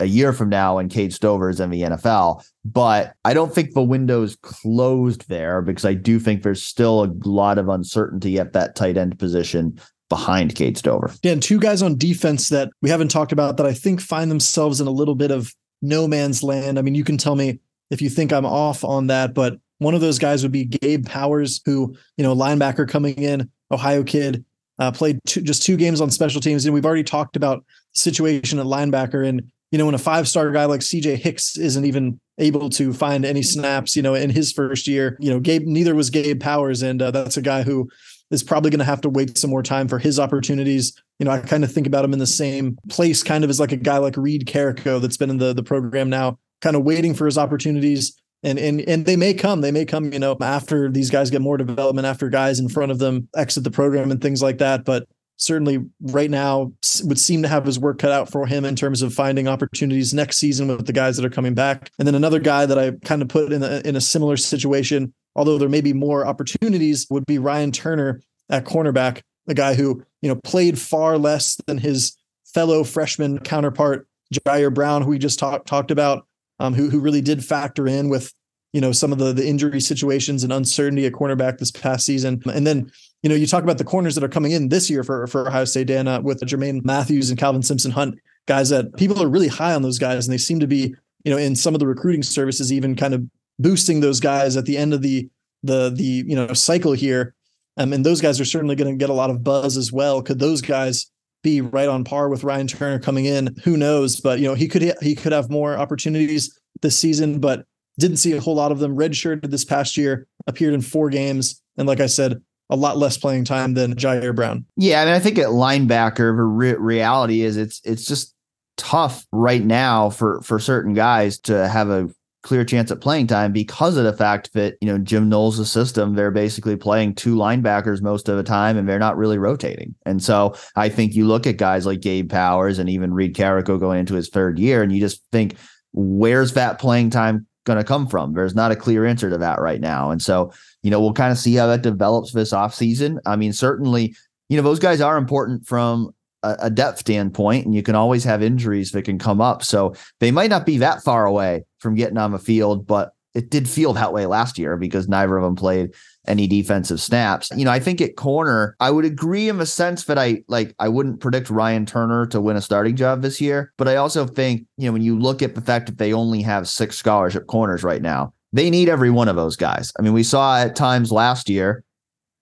a 0.01 0.05
year 0.05 0.33
from 0.33 0.49
now 0.49 0.75
when 0.75 0.89
Cade 0.89 1.13
Stover 1.13 1.49
is 1.49 1.61
in 1.61 1.69
the 1.69 1.83
NFL. 1.83 2.43
But 2.65 3.13
I 3.23 3.33
don't 3.33 3.55
think 3.55 3.73
the 3.73 3.81
window's 3.81 4.35
closed 4.41 5.29
there 5.29 5.61
because 5.61 5.85
I 5.85 5.93
do 5.93 6.19
think 6.19 6.43
there's 6.43 6.61
still 6.61 7.05
a 7.05 7.13
lot 7.23 7.57
of 7.57 7.69
uncertainty 7.69 8.37
at 8.37 8.51
that 8.51 8.75
tight 8.75 8.97
end 8.97 9.17
position 9.17 9.79
behind 10.09 10.55
Cade 10.55 10.77
Stover. 10.77 11.13
Yeah, 11.23 11.31
and 11.31 11.41
two 11.41 11.59
guys 11.59 11.81
on 11.81 11.97
defense 11.97 12.49
that 12.49 12.69
we 12.81 12.89
haven't 12.89 13.11
talked 13.11 13.31
about 13.31 13.55
that 13.57 13.65
I 13.65 13.73
think 13.73 14.01
find 14.01 14.29
themselves 14.29 14.81
in 14.81 14.87
a 14.87 14.91
little 14.91 15.15
bit 15.15 15.31
of 15.31 15.53
no 15.81 16.05
man's 16.05 16.43
land. 16.43 16.77
I 16.77 16.81
mean, 16.81 16.95
you 16.95 17.05
can 17.05 17.17
tell 17.17 17.37
me 17.37 17.59
if 17.91 18.01
you 18.01 18.09
think 18.09 18.33
I'm 18.33 18.45
off 18.45 18.83
on 18.83 19.07
that, 19.07 19.33
but 19.33 19.60
one 19.81 19.95
of 19.95 20.01
those 20.01 20.19
guys 20.19 20.43
would 20.43 20.51
be 20.51 20.65
Gabe 20.65 21.05
Powers, 21.05 21.61
who, 21.65 21.95
you 22.15 22.23
know, 22.23 22.35
linebacker 22.35 22.87
coming 22.87 23.15
in, 23.15 23.49
Ohio 23.71 24.03
kid, 24.03 24.45
uh, 24.79 24.91
played 24.91 25.19
two, 25.25 25.41
just 25.41 25.63
two 25.63 25.75
games 25.75 26.01
on 26.01 26.11
special 26.11 26.39
teams. 26.39 26.65
And 26.65 26.73
we've 26.73 26.85
already 26.85 27.03
talked 27.03 27.35
about 27.35 27.65
situation 27.93 28.59
at 28.59 28.65
linebacker 28.65 29.27
and 29.27 29.51
you 29.71 29.77
know, 29.77 29.85
when 29.85 29.95
a 29.95 29.99
five 29.99 30.27
star 30.27 30.51
guy 30.51 30.65
like 30.65 30.81
CJ 30.81 31.15
Hicks 31.15 31.57
isn't 31.57 31.85
even 31.85 32.19
able 32.37 32.69
to 32.71 32.93
find 32.93 33.23
any 33.23 33.41
snaps, 33.41 33.95
you 33.95 34.01
know, 34.01 34.15
in 34.15 34.29
his 34.29 34.51
first 34.51 34.85
year, 34.85 35.17
you 35.19 35.31
know, 35.31 35.39
Gabe, 35.39 35.65
neither 35.65 35.95
was 35.95 36.09
Gabe 36.09 36.41
Powers. 36.41 36.81
And 36.81 37.01
uh, 37.01 37.11
that's 37.11 37.37
a 37.37 37.41
guy 37.41 37.63
who 37.63 37.89
is 38.31 38.43
probably 38.43 38.69
going 38.69 38.79
to 38.79 38.85
have 38.85 39.01
to 39.01 39.09
wait 39.09 39.37
some 39.37 39.49
more 39.49 39.63
time 39.63 39.87
for 39.87 39.97
his 39.97 40.19
opportunities. 40.19 41.01
You 41.19 41.25
know, 41.25 41.31
I 41.31 41.39
kind 41.39 41.63
of 41.63 41.71
think 41.71 41.87
about 41.87 42.03
him 42.03 42.13
in 42.13 42.19
the 42.19 42.27
same 42.27 42.77
place, 42.89 43.23
kind 43.23 43.43
of 43.43 43.49
as 43.49 43.59
like 43.59 43.71
a 43.71 43.77
guy 43.77 43.97
like 43.97 44.17
Reed 44.17 44.45
Carrico 44.45 44.99
that's 44.99 45.17
been 45.17 45.29
in 45.29 45.37
the, 45.37 45.53
the 45.53 45.63
program 45.63 46.09
now, 46.09 46.37
kind 46.59 46.75
of 46.75 46.83
waiting 46.83 47.13
for 47.13 47.25
his 47.25 47.37
opportunities. 47.37 48.20
And, 48.43 48.57
and 48.57 48.81
and 48.81 49.05
they 49.05 49.15
may 49.15 49.35
come, 49.35 49.61
they 49.61 49.71
may 49.71 49.85
come, 49.85 50.11
you 50.11 50.19
know, 50.19 50.35
after 50.41 50.89
these 50.89 51.11
guys 51.11 51.29
get 51.29 51.41
more 51.41 51.57
development, 51.57 52.07
after 52.07 52.27
guys 52.27 52.59
in 52.59 52.69
front 52.69 52.91
of 52.91 52.97
them 52.97 53.27
exit 53.35 53.63
the 53.63 53.69
program 53.71 54.09
and 54.09 54.19
things 54.19 54.41
like 54.41 54.57
that. 54.57 54.83
But 54.83 55.07
certainly 55.37 55.79
right 56.01 56.29
now 56.29 56.71
would 57.03 57.19
seem 57.19 57.41
to 57.41 57.47
have 57.47 57.65
his 57.65 57.79
work 57.79 57.97
cut 57.99 58.11
out 58.11 58.29
for 58.29 58.45
him 58.45 58.63
in 58.63 58.75
terms 58.75 59.01
of 59.01 59.13
finding 59.13 59.47
opportunities 59.47 60.13
next 60.13 60.37
season 60.37 60.67
with 60.67 60.85
the 60.85 60.93
guys 60.93 61.17
that 61.17 61.25
are 61.25 61.29
coming 61.31 61.53
back. 61.53 61.91
And 61.99 62.07
then 62.07 62.15
another 62.15 62.39
guy 62.39 62.65
that 62.65 62.77
I 62.77 62.91
kind 63.05 63.21
of 63.21 63.27
put 63.27 63.51
in 63.51 63.63
a, 63.63 63.81
in 63.85 63.95
a 63.95 64.01
similar 64.01 64.37
situation, 64.37 65.13
although 65.35 65.57
there 65.57 65.69
may 65.69 65.81
be 65.81 65.93
more 65.93 66.25
opportunities, 66.25 67.07
would 67.09 67.25
be 67.25 67.39
Ryan 67.39 67.71
Turner 67.71 68.21
at 68.49 68.65
cornerback, 68.65 69.21
a 69.47 69.53
guy 69.53 69.73
who, 69.73 70.03
you 70.21 70.29
know, 70.29 70.39
played 70.43 70.77
far 70.77 71.17
less 71.17 71.57
than 71.65 71.79
his 71.79 72.15
fellow 72.53 72.83
freshman 72.83 73.39
counterpart, 73.39 74.07
Jyaire 74.33 74.73
Brown, 74.73 75.01
who 75.01 75.09
we 75.09 75.17
just 75.17 75.39
talked 75.39 75.67
talked 75.67 75.91
about, 75.91 76.27
um, 76.61 76.73
who 76.73 76.89
who 76.89 76.99
really 76.99 77.21
did 77.21 77.43
factor 77.43 77.87
in 77.87 78.09
with 78.09 78.33
you 78.73 78.81
know 78.81 78.91
some 78.91 79.11
of 79.11 79.17
the 79.17 79.33
the 79.33 79.47
injury 79.47 79.81
situations 79.81 80.43
and 80.43 80.53
uncertainty 80.53 81.05
at 81.05 81.13
cornerback 81.13 81.57
this 81.57 81.71
past 81.71 82.05
season. 82.05 82.41
And 82.45 82.65
then 82.65 82.91
you 83.23 83.29
know, 83.29 83.35
you 83.35 83.45
talk 83.45 83.63
about 83.63 83.77
the 83.77 83.83
corners 83.83 84.15
that 84.15 84.23
are 84.23 84.29
coming 84.29 84.51
in 84.51 84.69
this 84.69 84.89
year 84.89 85.03
for, 85.03 85.27
for 85.27 85.47
Ohio 85.47 85.65
State, 85.65 85.87
Dan, 85.87 86.07
uh, 86.07 86.21
with 86.21 86.41
Jermaine 86.41 86.83
Matthews 86.83 87.29
and 87.29 87.37
Calvin 87.37 87.61
Simpson-Hunter, 87.61 88.17
guys 88.47 88.69
that 88.69 88.95
people 88.97 89.21
are 89.21 89.27
really 89.27 89.47
high 89.47 89.75
on 89.75 89.83
those 89.83 89.99
guys. 89.99 90.25
And 90.25 90.33
they 90.33 90.39
seem 90.39 90.59
to 90.59 90.67
be, 90.67 90.95
you 91.23 91.31
know, 91.31 91.37
in 91.37 91.55
some 91.55 91.75
of 91.75 91.79
the 91.79 91.87
recruiting 91.87 92.23
services, 92.23 92.73
even 92.73 92.95
kind 92.95 93.13
of 93.13 93.23
boosting 93.59 93.99
those 93.99 94.19
guys 94.19 94.57
at 94.57 94.65
the 94.65 94.75
end 94.75 94.93
of 94.93 95.03
the, 95.03 95.29
the, 95.61 95.91
the, 95.91 96.03
you 96.03 96.35
know, 96.35 96.51
cycle 96.53 96.93
here. 96.93 97.35
Um, 97.77 97.93
and 97.93 98.03
those 98.03 98.21
guys 98.21 98.41
are 98.41 98.45
certainly 98.45 98.75
going 98.75 98.91
to 98.91 98.97
get 98.97 99.11
a 99.11 99.13
lot 99.13 99.29
of 99.29 99.43
buzz 99.43 99.77
as 99.77 99.91
well. 99.91 100.23
Could 100.23 100.39
those 100.39 100.61
guys 100.61 101.11
be 101.43 101.61
right 101.61 101.87
on 101.87 102.03
par 102.03 102.29
with 102.29 102.43
Ryan 102.43 102.67
Turner 102.67 102.99
coming 102.99 103.25
in? 103.25 103.55
Who 103.63 103.77
knows? 103.77 104.19
But, 104.19 104.39
you 104.39 104.47
know, 104.47 104.53
he 104.53 104.67
could, 104.67 104.93
he 105.01 105.15
could 105.15 105.31
have 105.31 105.49
more 105.49 105.77
opportunities 105.77 106.57
this 106.81 106.97
season, 106.97 107.39
but 107.39 107.65
didn't 107.99 108.17
see 108.17 108.33
a 108.33 108.41
whole 108.41 108.55
lot 108.55 108.71
of 108.71 108.79
them. 108.79 108.95
Redshirted 108.95 109.49
this 109.49 109.65
past 109.65 109.97
year, 109.97 110.27
appeared 110.47 110.73
in 110.73 110.81
four 110.81 111.09
games. 111.09 111.61
And 111.77 111.87
like 111.87 111.99
I 111.99 112.07
said, 112.07 112.41
a 112.69 112.75
lot 112.75 112.97
less 112.97 113.17
playing 113.17 113.45
time 113.45 113.73
than 113.73 113.95
Jyaire 113.95 114.35
Brown. 114.35 114.65
Yeah, 114.77 115.03
mean, 115.05 115.13
I 115.13 115.19
think 115.19 115.37
at 115.37 115.47
linebacker, 115.47 116.35
the 116.35 116.43
re- 116.43 116.75
reality 116.75 117.41
is 117.41 117.57
it's 117.57 117.81
it's 117.83 118.05
just 118.05 118.33
tough 118.77 119.27
right 119.31 119.63
now 119.63 120.09
for 120.09 120.41
for 120.41 120.57
certain 120.57 120.93
guys 120.93 121.37
to 121.41 121.67
have 121.67 121.89
a 121.89 122.09
clear 122.43 122.65
chance 122.65 122.91
at 122.91 123.01
playing 123.01 123.27
time 123.27 123.51
because 123.51 123.97
of 123.97 124.03
the 124.03 124.13
fact 124.13 124.53
that 124.53 124.75
you 124.81 124.87
know 124.87 124.97
Jim 124.97 125.29
Knowles' 125.29 125.69
system 125.71 126.15
they're 126.15 126.31
basically 126.31 126.75
playing 126.75 127.15
two 127.15 127.35
linebackers 127.35 128.01
most 128.01 128.29
of 128.29 128.37
the 128.37 128.43
time 128.43 128.77
and 128.77 128.87
they're 128.87 128.99
not 128.99 129.17
really 129.17 129.37
rotating. 129.37 129.95
And 130.05 130.23
so 130.23 130.55
I 130.75 130.89
think 130.89 131.13
you 131.13 131.27
look 131.27 131.45
at 131.45 131.57
guys 131.57 131.85
like 131.85 132.01
Gabe 132.01 132.29
Powers 132.29 132.79
and 132.79 132.89
even 132.89 133.13
Reed 133.13 133.35
Carrico 133.35 133.77
going 133.77 133.99
into 133.99 134.15
his 134.15 134.29
third 134.29 134.59
year 134.59 134.81
and 134.81 134.91
you 134.91 134.99
just 134.99 135.23
think 135.31 135.55
where's 135.93 136.53
that 136.53 136.79
playing 136.79 137.09
time 137.09 137.45
going 137.65 137.77
to 137.77 137.83
come 137.83 138.07
from? 138.07 138.33
There's 138.33 138.55
not 138.55 138.71
a 138.71 138.75
clear 138.75 139.05
answer 139.05 139.29
to 139.29 139.37
that 139.37 139.61
right 139.61 139.79
now. 139.79 140.09
And 140.09 140.21
so 140.21 140.51
you 140.83 140.89
know, 140.89 140.99
we'll 140.99 141.13
kind 141.13 141.31
of 141.31 141.37
see 141.37 141.55
how 141.55 141.67
that 141.67 141.83
develops 141.83 142.33
this 142.33 142.53
offseason. 142.53 143.19
I 143.25 143.35
mean, 143.35 143.53
certainly, 143.53 144.15
you 144.49 144.57
know, 144.57 144.63
those 144.63 144.79
guys 144.79 145.01
are 145.01 145.17
important 145.17 145.67
from 145.67 146.11
a, 146.43 146.69
depth 146.69 146.99
standpoint, 146.99 147.65
and 147.65 147.75
you 147.75 147.83
can 147.83 147.95
always 147.95 148.23
have 148.23 148.41
injuries 148.41 148.91
that 148.91 149.03
can 149.03 149.19
come 149.19 149.41
up. 149.41 149.63
So 149.63 149.93
they 150.19 150.31
might 150.31 150.49
not 150.49 150.65
be 150.65 150.77
that 150.79 151.03
far 151.03 151.25
away 151.25 151.63
from 151.79 151.95
getting 151.95 152.17
on 152.17 152.31
the 152.31 152.39
field, 152.39 152.87
but 152.87 153.13
it 153.33 153.49
did 153.49 153.69
feel 153.69 153.93
that 153.93 154.13
way 154.13 154.25
last 154.25 154.57
year 154.57 154.75
because 154.75 155.07
neither 155.07 155.37
of 155.37 155.43
them 155.43 155.55
played 155.55 155.93
any 156.27 156.47
defensive 156.47 156.99
snaps. 156.99 157.49
You 157.55 157.65
know, 157.65 157.71
I 157.71 157.79
think 157.79 158.01
at 158.01 158.15
corner, 158.15 158.75
I 158.79 158.91
would 158.91 159.05
agree 159.05 159.49
in 159.49 159.57
the 159.57 159.65
sense 159.65 160.05
that 160.05 160.17
I 160.17 160.43
like 160.47 160.75
I 160.79 160.89
wouldn't 160.89 161.21
predict 161.21 161.49
Ryan 161.49 161.85
Turner 161.85 162.25
to 162.27 162.41
win 162.41 162.57
a 162.57 162.61
starting 162.61 162.95
job 162.95 163.21
this 163.21 163.39
year, 163.39 163.73
but 163.77 163.87
I 163.87 163.95
also 163.95 164.25
think, 164.25 164.65
you 164.77 164.87
know, 164.87 164.93
when 164.93 165.01
you 165.01 165.17
look 165.17 165.41
at 165.41 165.55
the 165.55 165.61
fact 165.61 165.85
that 165.87 165.97
they 165.97 166.13
only 166.13 166.41
have 166.41 166.67
six 166.67 166.97
scholarship 166.97 167.47
corners 167.47 167.83
right 167.83 168.01
now, 168.01 168.33
they 168.53 168.69
need 168.69 168.89
every 168.89 169.09
one 169.09 169.29
of 169.29 169.35
those 169.35 169.55
guys. 169.55 169.93
I 169.97 170.01
mean, 170.01 170.13
we 170.13 170.23
saw 170.23 170.57
at 170.57 170.75
times 170.75 171.11
last 171.11 171.49
year. 171.49 171.83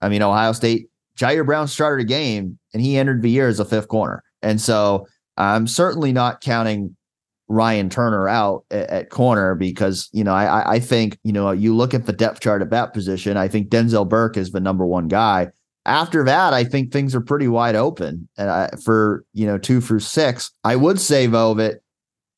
I 0.02 0.10
mean, 0.10 0.22
Ohio 0.22 0.54
State, 0.54 0.89
Jyaire 1.20 1.46
Brown 1.46 1.68
started 1.68 2.04
a 2.04 2.08
game 2.08 2.58
and 2.74 2.82
he 2.82 2.98
entered 2.98 3.22
the 3.22 3.30
year 3.30 3.48
as 3.48 3.60
a 3.60 3.66
fifth 3.66 3.90
corner. 3.90 4.24
And 4.42 4.62
so 4.62 5.06
I'm 5.38 5.68
certainly 5.68 6.14
not 6.14 6.42
counting 6.42 6.96
Ryan 7.50 7.90
Turner 7.90 8.28
out 8.30 8.64
at, 8.72 8.90
at 8.90 9.10
corner 9.10 9.56
because, 9.56 10.08
you 10.14 10.24
know, 10.24 10.34
I, 10.34 10.76
I 10.76 10.80
think, 10.80 11.18
you 11.24 11.34
know, 11.34 11.52
you 11.52 11.76
look 11.76 11.94
at 11.94 12.06
the 12.06 12.14
depth 12.14 12.40
chart 12.40 12.62
at 12.62 12.70
that 12.70 12.94
position. 12.94 13.38
I 13.38 13.48
think 13.48 13.70
Denzel 13.70 14.08
Burke 14.08 14.38
is 14.38 14.52
the 14.52 14.60
number 14.60 14.86
one 14.86 15.08
guy. 15.08 15.50
After 15.86 16.24
that, 16.24 16.54
I 16.54 16.64
think 16.64 16.92
things 16.92 17.16
are 17.16 17.22
pretty 17.22 17.48
wide 17.48 17.76
open 17.76 18.30
for, 18.84 19.26
you 19.34 19.48
know, 19.48 19.58
two 19.58 19.82
through 19.82 20.02
six. 20.02 20.52
I 20.64 20.76
would 20.76 21.00
say, 21.00 21.26
though, 21.26 21.56
that 21.56 21.80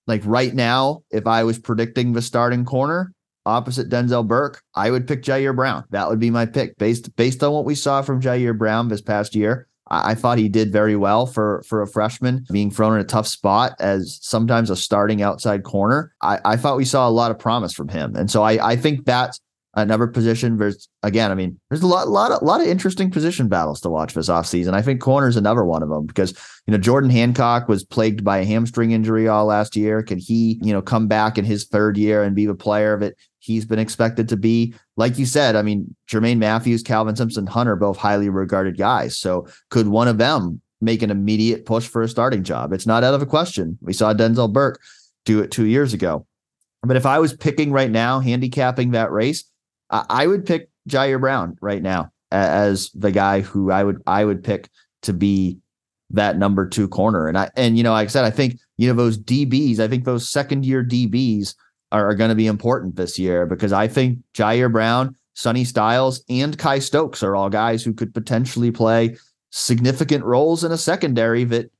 like 0.07 0.21
right 0.25 0.53
now, 0.53 1.03
if 1.11 1.27
I 1.27 1.43
was 1.43 1.59
predicting 1.59 2.13
the 2.13 2.21
starting 2.21 2.65
corner, 2.65 3.13
opposite 3.45 3.89
Denzel 3.89 4.27
Burke, 4.27 4.61
I 4.75 4.91
would 4.91 5.07
pick 5.07 5.23
Jyaire 5.23 5.55
Brown. 5.55 5.83
That 5.89 6.09
would 6.09 6.19
be 6.19 6.29
my 6.29 6.45
pick 6.45 6.77
based 6.77 7.15
based 7.15 7.43
on 7.43 7.53
what 7.53 7.65
we 7.65 7.75
saw 7.75 8.01
from 8.01 8.21
Jyaire 8.21 8.57
Brown 8.57 8.87
this 8.87 9.01
past 9.01 9.35
year. 9.35 9.67
I, 9.89 10.11
I 10.11 10.15
thought 10.15 10.37
he 10.37 10.49
did 10.49 10.71
very 10.71 10.95
well 10.95 11.25
for 11.25 11.63
for 11.67 11.81
a 11.81 11.87
freshman, 11.87 12.45
being 12.51 12.71
thrown 12.71 12.95
in 12.95 13.01
a 13.01 13.05
tough 13.05 13.27
spot 13.27 13.73
as 13.79 14.19
sometimes 14.21 14.69
a 14.69 14.75
starting 14.75 15.21
outside 15.21 15.63
corner. 15.63 16.13
I, 16.21 16.39
I 16.45 16.55
thought 16.55 16.77
we 16.77 16.85
saw 16.85 17.07
a 17.07 17.11
lot 17.11 17.31
of 17.31 17.39
promise 17.39 17.73
from 17.73 17.89
him, 17.89 18.15
and 18.15 18.29
so 18.29 18.43
I 18.43 18.71
I 18.71 18.75
think 18.75 19.05
that's 19.05 19.39
another 19.75 20.07
position. 20.07 20.57
There's 20.57 20.87
again, 21.03 21.31
I 21.31 21.35
mean, 21.35 21.59
there's 21.69 21.83
a 21.83 21.87
lot, 21.87 22.07
lot, 22.07 22.31
of, 22.31 22.41
lot 22.41 22.61
of 22.61 22.67
interesting 22.67 23.09
position 23.09 23.47
battles 23.47 23.81
to 23.81 23.89
watch 23.89 24.13
this 24.13 24.29
offseason. 24.29 24.73
I 24.73 24.81
think 24.81 25.01
corner 25.01 25.27
is 25.27 25.37
another 25.37 25.63
one 25.63 25.83
of 25.83 25.89
them 25.89 26.05
because 26.05 26.31
you 26.67 26.71
know 26.71 26.77
Jordan 26.77 27.09
Hancock 27.09 27.67
was 27.67 27.83
plagued 27.83 28.23
by 28.23 28.39
a 28.39 28.45
hamstring 28.45 28.91
injury 28.91 29.27
all 29.27 29.45
last 29.45 29.75
year. 29.75 30.03
Can 30.03 30.17
he, 30.17 30.59
you 30.61 30.73
know, 30.73 30.81
come 30.81 31.07
back 31.07 31.37
in 31.37 31.45
his 31.45 31.65
third 31.65 31.97
year 31.97 32.23
and 32.23 32.35
be 32.35 32.45
the 32.45 32.55
player 32.55 32.97
that 32.99 33.15
he's 33.41 33.65
been 33.65 33.79
expected 33.79 34.29
to 34.29 34.37
be? 34.37 34.73
Like 34.95 35.17
you 35.17 35.25
said, 35.25 35.55
I 35.55 35.61
mean, 35.61 35.93
Jermaine 36.09 36.37
Matthews, 36.37 36.83
Calvin 36.83 37.15
Simpson, 37.15 37.47
Hunter, 37.47 37.75
both 37.75 37.97
highly 37.97 38.29
regarded 38.29 38.77
guys. 38.77 39.17
So 39.17 39.47
could 39.69 39.87
one 39.87 40.07
of 40.07 40.17
them 40.17 40.61
make 40.79 41.01
an 41.01 41.11
immediate 41.11 41.65
push 41.65 41.87
for 41.87 42.01
a 42.01 42.07
starting 42.07 42.43
job? 42.43 42.71
It's 42.71 42.87
not 42.87 43.03
out 43.03 43.13
of 43.13 43.21
a 43.21 43.25
question. 43.25 43.77
We 43.81 43.93
saw 43.93 44.13
Denzel 44.13 44.51
Burke 44.51 44.79
do 45.25 45.41
it 45.41 45.51
two 45.51 45.65
years 45.65 45.93
ago. 45.93 46.25
But 46.83 46.97
if 46.97 47.05
I 47.05 47.19
was 47.19 47.33
picking 47.33 47.71
right 47.71 47.91
now, 47.91 48.19
handicapping 48.19 48.91
that 48.91 49.11
race, 49.11 49.43
I 49.89 50.25
would 50.25 50.45
pick 50.45 50.69
Jyaire 50.89 51.19
Brown 51.19 51.57
right 51.61 51.81
now 51.81 52.11
as 52.31 52.89
the 52.91 53.11
guy 53.11 53.41
who 53.41 53.71
I 53.71 53.83
would 53.83 54.01
I 54.07 54.23
would 54.23 54.43
pick 54.43 54.69
to 55.03 55.13
be 55.13 55.57
that 56.11 56.37
number 56.37 56.67
two 56.67 56.87
corner. 56.87 57.27
And 57.27 57.37
I 57.37 57.49
and 57.55 57.77
you 57.77 57.83
know, 57.83 57.91
like 57.91 58.07
I 58.07 58.11
said, 58.11 58.25
I 58.25 58.31
think 58.31 58.57
you 58.77 58.87
know 58.87 58.93
those 58.93 59.17
DBs. 59.17 59.79
I 59.79 59.87
think 59.87 60.05
those 60.05 60.29
second 60.29 60.65
year 60.65 60.83
DBs 60.83 61.55
are, 61.91 62.09
are 62.09 62.15
going 62.15 62.29
to 62.29 62.35
be 62.35 62.47
important 62.47 62.95
this 62.95 63.19
year 63.19 63.45
because 63.45 63.73
I 63.73 63.87
think 63.87 64.19
Jyaire 64.33 64.71
Brown, 64.71 65.15
Sonny 65.33 65.63
Styles, 65.63 66.23
and 66.29 66.57
Kye 66.57 66.79
Stokes 66.79 67.23
are 67.23 67.35
all 67.35 67.49
guys 67.49 67.83
who 67.83 67.93
could 67.93 68.13
potentially 68.13 68.71
play 68.71 69.17
significant 69.51 70.23
roles 70.23 70.63
in 70.63 70.71
a 70.71 70.77
secondary 70.77 71.43
that 71.45 71.71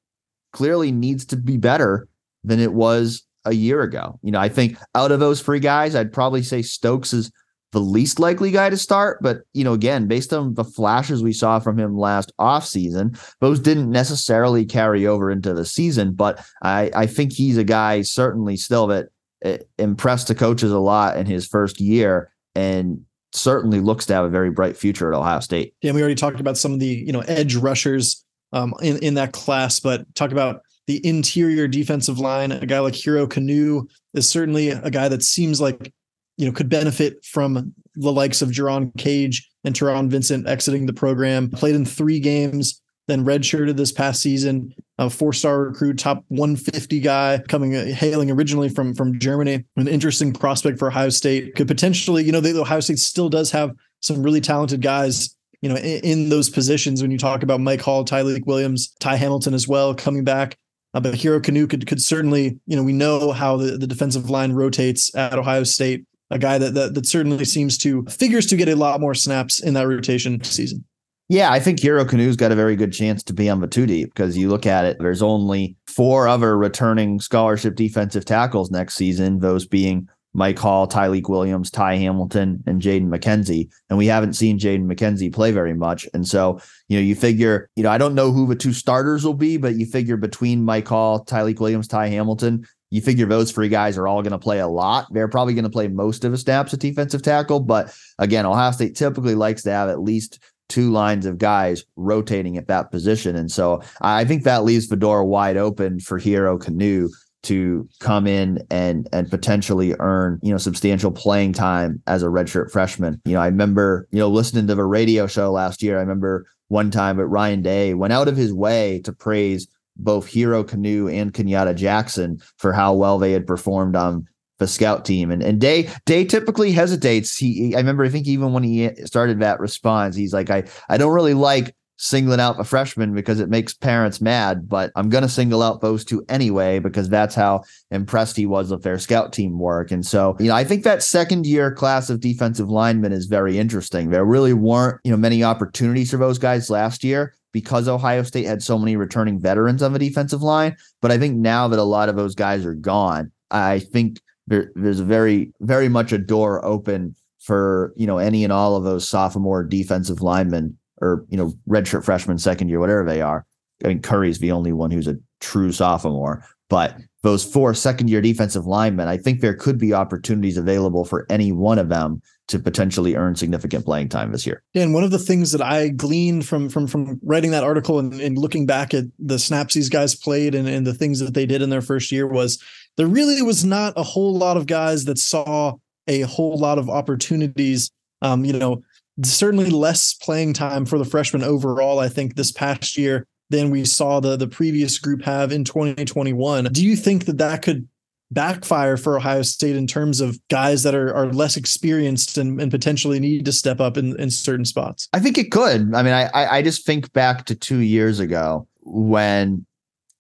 clearly 0.54 0.92
needs 0.92 1.26
to 1.26 1.38
be 1.38 1.58
better 1.58 2.08
than 2.44 2.60
it 2.60 2.74
was 2.74 3.24
a 3.46 3.54
year 3.54 3.82
ago. 3.82 4.20
You 4.22 4.32
know, 4.32 4.40
I 4.40 4.50
think 4.50 4.78
out 4.96 5.12
of 5.12 5.20
those 5.20 5.42
three 5.42 5.60
guys, 5.60 5.96
I'd 5.96 6.14
probably 6.14 6.44
say 6.44 6.62
Stokes 6.62 7.14
is 7.14 7.32
the 7.72 7.80
least 7.80 8.20
likely 8.20 8.52
guy 8.52 8.70
to 8.70 8.78
start. 8.78 9.20
But, 9.22 9.42
you 9.54 9.64
know, 9.64 9.74
again, 9.74 10.08
based 10.08 10.34
on 10.34 10.54
the 10.54 10.64
flashes 10.64 11.24
we 11.24 11.34
saw 11.34 11.60
from 11.60 11.80
him 11.80 11.98
last 11.98 12.32
offseason, 12.40 13.18
those 13.40 13.60
didn't 13.60 13.90
necessarily 13.90 14.66
carry 14.66 15.08
over 15.08 15.32
into 15.32 15.54
the 15.54 15.66
season. 15.66 16.14
But 16.14 16.44
I, 16.62 16.92
I 16.94 17.06
think 17.06 17.32
he's 17.32 17.58
a 17.58 17.64
guy 17.64 18.02
certainly 18.02 18.58
still 18.58 18.88
that 18.88 19.08
uh, 19.46 19.58
impressed 19.78 20.28
the 20.28 20.36
coaches 20.36 20.72
a 20.72 20.80
lot 20.80 21.18
in 21.18 21.26
his 21.26 21.48
first 21.48 21.80
year 21.80 22.32
and 22.56 23.02
certainly 23.34 23.80
looks 23.80 24.06
to 24.06 24.14
have 24.14 24.26
a 24.26 24.30
very 24.30 24.50
bright 24.50 24.76
future 24.76 25.12
at 25.12 25.18
Ohio 25.18 25.40
State. 25.40 25.74
Yeah, 25.82 25.92
we 25.94 26.02
already 26.02 26.16
talked 26.16 26.40
about 26.40 26.58
some 26.58 26.74
of 26.74 26.80
the, 26.80 26.88
you 26.88 27.12
know, 27.12 27.22
edge 27.22 27.56
rushers 27.56 28.26
um, 28.54 28.74
in, 28.82 28.98
in 28.98 29.14
that 29.16 29.32
class, 29.32 29.80
but 29.80 30.14
talk 30.16 30.32
about 30.32 30.62
the 30.88 31.06
interior 31.08 31.68
defensive 31.68 32.20
line. 32.20 32.52
A 32.52 32.66
guy 32.66 32.80
like 32.80 32.96
Hero 32.96 33.26
Kanu 33.26 33.90
is 34.14 34.28
certainly 34.28 34.70
a 34.70 34.90
guy 34.90 35.08
that 35.08 35.24
seems 35.24 35.62
like 35.62 35.94
you 36.42 36.48
know, 36.48 36.52
could 36.52 36.70
benefit 36.70 37.24
from 37.24 37.74
the 37.96 38.12
likes 38.12 38.42
of 38.42 38.50
Jerron 38.50 38.98
Cage 38.98 39.48
and 39.64 39.76
Taron 39.76 40.10
Vincent 40.10 40.48
exiting 40.48 40.88
the 40.88 40.94
program. 40.94 41.52
Played 41.52 41.76
in 41.76 41.86
three 41.86 42.20
games, 42.20 42.81
then 43.08 43.26
redshirted 43.26 43.78
this 43.78 43.92
past 43.92 44.22
season. 44.22 44.74
A 44.98 45.10
four-star 45.10 45.64
recruit, 45.64 45.98
top 45.98 46.24
150 46.28 47.00
guy, 47.00 47.42
coming 47.48 47.76
uh, 47.76 47.86
hailing 47.86 48.30
originally 48.30 48.70
from 48.70 48.94
from 48.94 49.20
Germany. 49.20 49.66
An 49.76 49.88
interesting 49.88 50.32
prospect 50.32 50.78
for 50.80 50.90
Ohio 50.90 51.10
State. 51.10 51.56
Could 51.56 51.68
potentially, 51.68 52.24
you 52.24 52.32
know, 52.32 52.40
the 52.40 52.60
Ohio 52.60 52.80
State 52.80 53.00
still 53.00 53.30
does 53.30 53.52
have 53.52 53.72
some 54.02 54.22
really 54.22 54.42
talented 54.42 54.82
guys 54.82 55.36
you 55.62 55.70
know, 55.70 55.76
in, 55.76 56.04
in, 56.04 56.30
those 56.30 56.50
positions 56.50 57.02
when 57.02 57.12
you 57.12 57.18
talk 57.18 57.44
about 57.44 57.60
Mike 57.60 57.82
Hall, 57.82 58.04
Tyleik 58.04 58.46
Williams, 58.48 58.96
Ty 59.00 59.16
Hamilton 59.16 59.54
as 59.54 59.68
well 59.68 59.94
coming 59.94 60.24
back. 60.24 60.58
Uh, 60.94 61.00
but 61.00 61.16
Hero 61.16 61.40
Kanu 61.40 61.70
could 61.70 61.88
could 61.88 62.02
certainly, 62.02 62.60
you 62.66 62.76
know, 62.76 62.84
we 62.84 62.94
know 62.94 63.32
how 63.32 63.58
the, 63.58 63.78
the 63.78 63.88
defensive 63.88 64.30
line 64.30 64.52
rotates 64.52 65.14
at 65.16 65.38
Ohio 65.38 65.64
State. 65.64 66.06
A 66.32 66.40
guy 66.40 66.58
that, 66.58 66.74
that 66.74 66.94
that 66.96 67.06
certainly 67.06 67.46
seems 67.46 67.78
to 67.80 68.04
figures 68.06 68.46
to 68.48 68.58
get 68.58 68.70
a 68.70 68.76
lot 68.76 69.02
more 69.02 69.14
snaps 69.14 69.62
in 69.62 69.74
that 69.76 69.88
rotation 69.88 70.44
season. 70.44 70.86
Yeah, 71.32 71.50
I 71.50 71.62
think 71.62 71.80
Hero 71.80 72.04
Kanu's 72.04 72.36
got 72.36 72.52
a 72.52 72.58
very 72.58 72.76
good 72.76 72.92
chance 72.92 73.24
to 73.24 73.34
be 73.34 73.50
on 73.50 73.62
the 73.62 73.68
two 73.68 73.86
deep 73.86 74.14
because 74.14 74.38
you 74.38 74.50
look 74.50 74.66
at 74.66 74.84
it, 74.84 74.98
there's 75.00 75.22
only 75.22 75.78
four 75.88 76.28
other 76.28 76.58
returning 76.58 77.22
scholarship 77.22 77.78
defensive 77.78 78.26
tackles 78.26 78.70
next 78.70 78.96
season, 78.96 79.40
those 79.40 79.66
being 79.66 80.10
Mike 80.34 80.60
Hall, 80.60 80.90
Tyleik 80.90 81.30
Williams, 81.30 81.72
Ty 81.72 81.96
Hamilton, 81.96 82.62
and 82.68 82.82
Jaden 82.82 83.08
McKenzie. 83.08 83.70
And 83.90 83.98
we 83.98 84.08
haven't 84.08 84.34
seen 84.34 84.60
Jaden 84.60 84.92
McKenzie 84.92 85.34
play 85.34 85.54
very 85.54 85.74
much. 85.74 86.06
And 86.14 86.28
so, 86.28 86.60
you 86.90 86.98
know, 86.98 87.02
you 87.02 87.16
figure, 87.16 87.70
you 87.78 87.84
know, 87.84 87.92
I 87.92 87.98
don't 87.98 88.14
know 88.14 88.34
who 88.34 88.46
the 88.46 88.56
two 88.58 88.74
starters 88.74 89.24
will 89.24 89.34
be, 89.34 89.56
but 89.56 89.76
you 89.76 89.86
figure 89.86 90.18
between 90.18 90.66
Mike 90.66 90.90
Hall, 90.90 91.24
Tyleik 91.24 91.62
Williams, 91.62 91.88
Ty 91.88 92.10
Hamilton, 92.10 92.68
you 92.90 93.00
figure 93.00 93.26
those 93.26 93.54
three 93.54 93.70
guys 93.70 93.98
are 93.98 94.06
all 94.06 94.22
going 94.22 94.34
to 94.34 94.38
play 94.38 94.60
a 94.60 94.68
lot. 94.68 95.08
They're 95.14 95.30
probably 95.30 95.54
going 95.54 95.64
to 95.64 95.70
play 95.70 95.88
most 95.88 96.26
of 96.26 96.34
the 96.34 96.38
snaps 96.38 96.74
at 96.74 96.82
defensive 96.82 97.22
tackle. 97.22 97.62
But 97.62 97.96
again, 98.20 98.46
Ohio 98.46 98.72
State 98.72 98.98
typically 98.98 99.34
likes 99.34 99.64
to 99.64 99.72
have 99.72 99.88
at 99.88 100.02
least 100.02 100.40
two 100.72 100.90
lines 100.90 101.26
of 101.26 101.38
guys 101.38 101.84
rotating 101.98 102.58
at 102.58 102.68
that 102.68 102.92
position. 102.92 103.36
And 103.36 103.52
so 103.52 103.82
I 104.02 104.24
think 104.24 104.44
that 104.44 104.64
leaves 104.64 104.88
the 104.88 104.96
door 104.96 105.26
wide 105.26 105.58
open 105.58 106.00
for 106.00 106.18
Hero 106.18 106.58
Kanu 106.58 107.10
to 107.44 107.90
come 108.00 108.28
in 108.28 108.66
and 108.70 109.10
and 109.12 109.30
potentially 109.30 109.96
earn 110.00 110.40
you 110.44 110.52
know 110.52 110.58
substantial 110.58 111.12
playing 111.12 111.54
time 111.54 112.02
as 112.08 112.24
a 112.24 112.28
redshirt 112.28 112.72
freshman. 112.72 113.20
You 113.26 113.34
know, 113.34 113.42
I 113.42 113.48
remember 113.48 114.08
you 114.12 114.20
know 114.20 114.30
listening 114.30 114.68
to 114.68 114.76
the 114.76 114.86
radio 114.86 115.28
show 115.28 115.52
last 115.52 115.84
year. 115.84 115.98
I 115.98 116.02
remember 116.02 116.46
one 116.70 116.90
time, 116.90 117.18
but 117.18 117.26
Ryan 117.26 117.62
Day 117.62 117.94
went 117.94 118.14
out 118.14 118.28
of 118.28 118.38
his 118.38 118.54
way 118.54 119.02
to 119.04 119.12
praise 119.12 119.68
both 119.98 120.26
Hero 120.26 120.64
Kanu 120.64 121.14
and 121.14 121.34
Kenyatta 121.34 121.76
Jackson 121.76 122.40
for 122.58 122.72
how 122.72 122.94
well 122.94 123.18
they 123.18 123.34
had 123.34 123.46
performed 123.46 123.96
on 123.96 124.26
the 124.62 124.68
scout 124.68 125.04
team. 125.04 125.30
And 125.30 125.44
and 125.44 125.60
Day 125.60 125.90
Day 126.06 126.24
typically 126.24 126.72
hesitates. 126.72 127.36
He 127.36 127.76
I 127.76 127.80
remember 127.80 128.06
I 128.06 128.10
think 128.10 128.28
even 128.28 128.54
when 128.54 128.64
he 128.64 128.90
started 129.06 129.42
that 129.42 129.60
response, 129.60 130.16
he's 130.16 130.34
like, 130.34 130.50
I 130.50 130.64
I 130.88 130.98
don't 130.98 131.14
really 131.14 131.34
like 131.34 131.76
singling 132.02 132.40
out 132.40 132.60
a 132.60 132.64
freshman 132.64 133.14
because 133.14 133.40
it 133.40 133.48
makes 133.48 133.76
parents 133.76 134.20
mad, 134.22 134.68
but 134.68 134.92
I'm 134.96 135.10
going 135.10 135.22
to 135.22 135.30
single 135.30 135.62
out 135.62 135.82
those 135.82 136.04
two 136.04 136.26
anyway 136.30 136.80
because 136.80 137.10
that's 137.10 137.36
how 137.36 137.62
impressed 137.92 138.36
he 138.36 138.48
was 138.48 138.72
with 138.72 138.82
their 138.82 138.98
scout 138.98 139.32
team 139.32 139.60
work. 139.60 139.92
And 139.92 140.04
so, 140.04 140.36
you 140.40 140.48
know, 140.48 140.56
I 140.56 140.64
think 140.64 140.84
that 140.84 141.04
second 141.04 141.46
year 141.46 141.72
class 141.72 142.10
of 142.10 142.20
defensive 142.20 142.72
linemen 142.72 143.12
is 143.12 143.28
very 143.28 143.60
interesting. 143.60 144.10
There 144.10 144.26
really 144.26 144.54
weren't, 144.54 145.00
you 145.04 145.12
know, 145.12 145.18
many 145.18 145.44
opportunities 145.44 146.10
for 146.10 146.18
those 146.18 146.40
guys 146.40 146.72
last 146.72 147.04
year 147.04 147.36
because 147.52 147.88
Ohio 147.88 148.24
State 148.24 148.48
had 148.48 148.64
so 148.64 148.80
many 148.80 148.96
returning 148.96 149.40
veterans 149.40 149.84
on 149.84 149.94
the 149.94 150.00
defensive 150.00 150.42
line. 150.42 150.76
But 151.02 151.12
I 151.12 151.20
think 151.20 151.38
now 151.38 151.68
that 151.68 151.78
a 151.78 151.84
lot 151.84 152.10
of 152.10 152.16
those 152.16 152.34
guys 152.34 152.66
are 152.66 152.74
gone, 152.74 153.32
I 153.52 153.78
think 153.78 154.20
there, 154.52 154.72
there's 154.76 155.00
very, 155.00 155.54
very 155.62 155.88
much 155.88 156.12
a 156.12 156.18
door 156.18 156.64
open 156.66 157.16
for, 157.40 157.94
you 157.96 158.06
know, 158.06 158.18
any 158.18 158.44
and 158.44 158.52
all 158.52 158.76
of 158.76 158.84
those 158.84 159.08
sophomore 159.08 159.64
defensive 159.64 160.22
linemen 160.22 160.78
or 161.02 161.26
you 161.30 161.38
know 161.38 161.54
redshirt 161.68 162.06
freshman, 162.06 162.38
second 162.38 162.70
year, 162.70 162.80
whatever 162.80 163.04
they 163.04 163.22
are. 163.22 163.46
I 163.84 163.88
mean, 163.88 164.02
Curry's 164.02 164.40
the 164.40 164.52
only 164.52 164.72
one 164.72 164.92
who's 164.92 165.08
a 165.08 165.18
true 165.40 165.72
sophomore, 165.72 166.46
but 166.70 166.96
those 167.24 167.44
four 167.44 167.74
second 167.74 168.10
year 168.10 168.22
defensive 168.22 168.66
linemen, 168.66 169.08
I 169.08 169.18
think 169.18 169.42
there 169.42 169.56
could 169.56 169.78
be 169.78 169.94
opportunities 169.94 170.58
available 170.58 171.06
for 171.06 171.26
any 171.30 171.52
one 171.52 171.80
of 171.80 171.90
them 171.90 172.22
to 172.48 172.60
potentially 172.60 173.16
earn 173.16 173.36
significant 173.36 173.86
playing 173.86 174.10
time 174.10 174.32
this 174.32 174.46
year. 174.46 174.62
Dan, 174.74 174.92
one 174.92 175.04
of 175.04 175.12
the 175.12 175.20
things 175.20 175.52
that 175.52 175.62
I 175.62 175.90
gleaned 175.90 176.46
from 176.46 176.70
from 176.70 176.86
from 176.86 177.20
writing 177.24 177.52
that 177.52 177.64
article 177.64 177.98
and, 177.98 178.14
and 178.20 178.38
looking 178.38 178.66
back 178.66 178.94
at 178.94 179.06
the 179.18 179.40
snaps 179.40 179.74
these 179.74 179.90
guys 179.90 180.16
played 180.16 180.54
and, 180.54 180.68
and 180.68 180.86
the 180.86 180.94
things 180.94 181.20
that 181.20 181.34
they 181.34 181.46
did 181.46 181.62
in 181.62 181.70
their 181.70 181.82
first 181.82 182.12
year 182.12 182.28
was 182.28 182.62
there 182.98 183.08
really 183.08 183.42
was 183.42 183.64
not 183.64 183.94
a 183.96 184.04
whole 184.04 184.36
lot 184.36 184.58
of 184.58 184.68
guys 184.68 185.06
that 185.06 185.18
saw 185.18 185.76
a 186.08 186.22
whole 186.22 186.58
lot 186.58 186.78
of 186.78 186.90
opportunities. 186.90 187.92
Um, 188.22 188.46
you 188.46 188.54
know, 188.54 188.84
certainly 189.24 189.70
less 189.70 190.14
playing 190.14 190.54
time 190.54 190.86
for 190.86 190.98
the 190.98 191.06
freshmen 191.06 191.44
overall, 191.44 192.00
I 192.00 192.10
think, 192.10 192.36
this 192.36 192.52
past 192.52 192.98
year 192.98 193.26
than 193.50 193.70
we 193.70 193.86
saw 193.86 194.20
the, 194.20 194.38
the 194.38 194.48
previous 194.48 194.98
group 194.98 195.24
have 195.24 195.52
in 195.52 195.64
2021. 195.64 196.66
Do 196.66 196.86
you 196.86 196.96
think 196.96 197.26
that 197.26 197.38
that 197.38 197.62
could 197.62 197.88
backfire 198.32 198.96
for 198.96 199.18
Ohio 199.18 199.42
State 199.42 199.76
in 199.76 199.86
terms 199.86 200.22
of 200.22 200.40
guys 200.48 200.84
that 200.84 200.96
are, 200.96 201.14
are 201.14 201.28
less 201.34 201.58
experienced 201.58 202.38
and, 202.38 202.62
and 202.62 202.72
potentially 202.72 203.20
need 203.20 203.46
to 203.46 203.52
step 203.52 203.82
up 203.82 203.98
in, 203.98 204.20
in 204.20 204.32
certain 204.32 204.66
spots? 204.66 205.10
I 205.14 205.20
think 205.20 205.38
it 205.38 205.52
could. 205.52 205.94
I 205.94 206.02
mean, 206.02 206.14
I, 206.14 206.30
I 206.34 206.62
just 206.62 206.86
think 206.86 207.12
back 207.14 207.46
to 207.46 207.56
two 207.56 207.80
years 207.80 208.20
ago 208.20 208.68
when, 208.84 209.66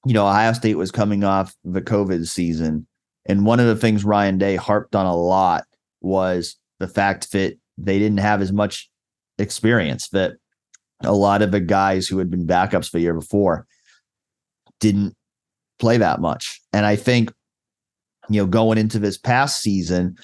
you 0.06 0.14
know, 0.14 0.28
Ohio 0.28 0.54
State 0.54 0.76
was 0.76 0.92
coming 0.92 1.24
off 1.24 1.56
the 1.64 1.82
COVID 1.82 2.28
season. 2.28 2.88
And 3.28 3.46
one 3.46 3.60
of 3.60 3.68
the 3.68 3.76
things 3.76 4.04
Ryan 4.04 4.38
Day 4.38 4.56
harped 4.56 4.96
on 4.96 5.06
a 5.06 5.16
lot 5.16 5.66
was 6.02 6.56
the 6.80 6.88
fact 6.88 7.32
that 7.34 7.56
they 7.78 8.00
didn't 8.00 8.20
have 8.20 8.42
as 8.42 8.52
much 8.52 8.90
experience 9.38 10.10
that 10.10 10.34
a 11.04 11.14
lot 11.14 11.42
of 11.42 11.52
the 11.52 11.60
guys 11.60 12.08
who 12.08 12.18
had 12.18 12.30
been 12.30 12.48
backups 12.48 12.92
the 12.92 13.00
year 13.00 13.14
before 13.14 13.66
didn't 14.80 15.16
play 15.80 15.98
that 15.98 16.20
much. 16.20 16.60
And 16.74 16.86
I 16.86 16.96
think, 16.96 17.32
you 18.30 18.42
know, 18.42 18.48
going 18.48 18.78
into 18.78 19.00
this 19.00 19.18
past 19.18 19.62
season, 19.62 20.16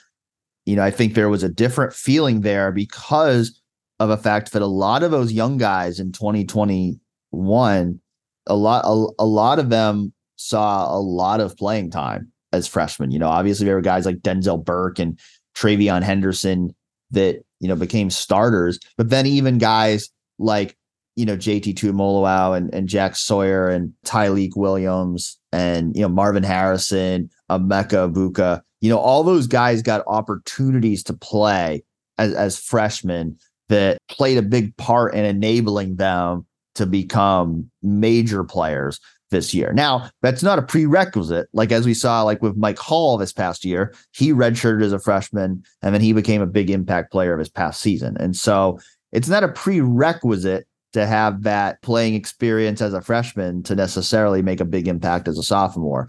you 0.66 0.76
know, 0.76 0.84
I 0.84 0.92
think 0.92 1.14
there 1.14 1.30
was 1.30 1.44
a 1.44 1.50
different 1.50 1.94
feeling 1.94 2.42
there 2.42 2.72
because 2.72 3.62
of 4.00 4.10
a 4.10 4.18
fact 4.18 4.52
that 4.52 4.62
a 4.62 4.68
lot 4.68 5.04
of 5.04 5.12
those 5.12 5.32
young 5.32 5.58
guys 5.58 6.00
in 6.00 6.12
2021, 6.12 8.02
a 8.48 8.56
lot, 8.56 8.84
a, 8.86 9.08
a 9.20 9.26
lot 9.26 9.60
of 9.60 9.70
them 9.70 10.14
saw 10.38 10.96
a 10.96 11.00
lot 11.00 11.40
of 11.40 11.58
playing 11.58 11.92
time 11.92 12.32
as 12.54 12.68
freshmen. 12.68 13.12
You 13.12 13.20
know, 13.20 13.30
obviously 13.30 13.66
there 13.66 13.76
were 13.76 13.82
guys 13.82 14.06
like 14.06 14.18
Denzel 14.18 14.64
Burke 14.64 15.00
and 15.00 15.20
TreVeyon 15.56 16.04
Henderson 16.04 16.76
that 17.12 17.44
you 17.60 17.68
know 17.68 17.76
became 17.76 18.10
starters. 18.10 18.80
But 18.98 19.10
then 19.10 19.26
even 19.26 19.58
guys 19.58 20.10
like 20.40 20.78
you 21.16 21.26
know 21.26 21.36
JT 21.36 21.76
Tuimoloau 21.76 22.56
and, 22.56 22.74
and 22.74 22.88
Jack 22.88 23.16
Sawyer 23.16 23.68
and 23.68 23.94
Tyleik 24.06 24.56
Williams 24.56 25.38
and 25.52 25.96
you 25.96 26.02
know 26.02 26.10
Marvin 26.10 26.44
Harrison, 26.44 27.30
Emeka 27.50 28.12
Egbuka, 28.12 28.62
you 28.82 28.90
know 28.90 29.00
all 29.00 29.24
those 29.24 29.48
guys 29.48 29.82
got 29.82 30.04
opportunities 30.08 31.04
to 31.04 31.14
play 31.14 31.84
as 32.18 32.34
as 32.34 32.60
freshmen 32.60 33.38
that 33.70 33.98
played 34.10 34.38
a 34.38 34.42
big 34.42 34.76
part 34.78 35.14
in 35.14 35.26
enabling 35.26 35.98
them 35.98 36.46
to 36.78 36.86
become 36.86 37.70
major 37.82 38.44
players 38.44 39.00
this 39.30 39.54
year. 39.54 39.74
Now, 39.74 40.10
that's 40.22 40.44
not 40.44 40.60
a 40.60 40.62
prerequisite. 40.62 41.50
Like 41.54 41.72
as 41.72 41.86
we 41.86 41.94
saw, 41.94 42.24
like 42.24 42.42
with 42.42 42.56
Mike 42.56 42.80
Hall 42.80 43.18
this 43.18 43.34
past 43.34 43.66
year, 43.66 43.94
he 44.12 44.32
redshirted 44.32 44.84
as 44.84 44.94
a 44.94 45.00
freshman, 45.00 45.64
and 45.82 45.94
then 45.94 46.02
he 46.02 46.14
became 46.14 46.42
a 46.42 46.48
big 46.48 46.70
impact 46.70 47.12
player 47.12 47.34
of 47.34 47.40
his 47.40 47.50
past 47.50 47.82
season. 47.82 48.16
And 48.20 48.36
so 48.36 48.80
it's 49.12 49.28
not 49.28 49.44
a 49.44 49.50
prerequisite 49.50 50.68
to 50.94 51.06
have 51.06 51.44
that 51.44 51.82
playing 51.82 52.16
experience 52.16 52.82
as 52.82 52.94
a 52.94 53.02
freshman 53.02 53.64
to 53.64 53.76
necessarily 53.76 54.42
make 54.42 54.62
a 54.62 54.66
big 54.66 54.88
impact 54.88 55.28
as 55.28 55.38
a 55.38 55.44
sophomore. 55.44 56.08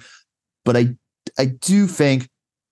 But 0.65 0.77
I 0.77 0.95
I 1.39 1.47
do 1.47 1.87
think 1.87 2.29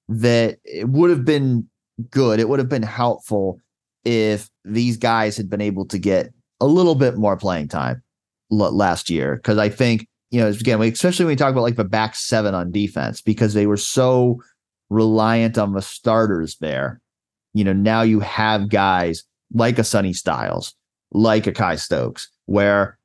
that 0.08 0.58
it 0.64 0.88
would 0.88 1.10
have 1.10 1.24
been 1.24 1.68
good. 2.10 2.40
It 2.40 2.48
would 2.48 2.58
have 2.58 2.68
been 2.68 2.82
helpful 2.82 3.60
if 4.04 4.48
these 4.64 4.96
guys 4.96 5.36
had 5.36 5.50
been 5.50 5.60
able 5.60 5.84
to 5.86 5.98
get 5.98 6.32
a 6.60 6.66
little 6.66 6.94
bit 6.94 7.16
more 7.16 7.36
playing 7.36 7.68
time 7.68 8.02
last 8.50 9.10
year 9.10 9.36
because 9.36 9.58
I 9.58 9.68
think 9.68 10.08
you 10.30 10.40
know, 10.40 10.48
again, 10.48 10.80
especially 10.82 11.24
when 11.24 11.32
we 11.32 11.36
talk 11.36 11.52
about 11.52 11.62
like 11.62 11.76
the 11.76 11.84
back 11.84 12.14
seven 12.14 12.54
on 12.54 12.72
defense, 12.72 13.20
because 13.20 13.54
they 13.54 13.66
were 13.66 13.76
so 13.76 14.42
reliant 14.90 15.58
on 15.58 15.72
the 15.72 15.82
starters 15.82 16.56
there. 16.60 17.00
You 17.54 17.64
know, 17.64 17.72
now 17.72 18.02
you 18.02 18.20
have 18.20 18.68
guys 18.68 19.24
like 19.52 19.78
a 19.78 19.84
Sonny 19.84 20.12
Styles, 20.12 20.74
like 21.12 21.46
a 21.46 21.52
Kye 21.52 21.76
Stokes, 21.76 22.28
where, 22.46 22.98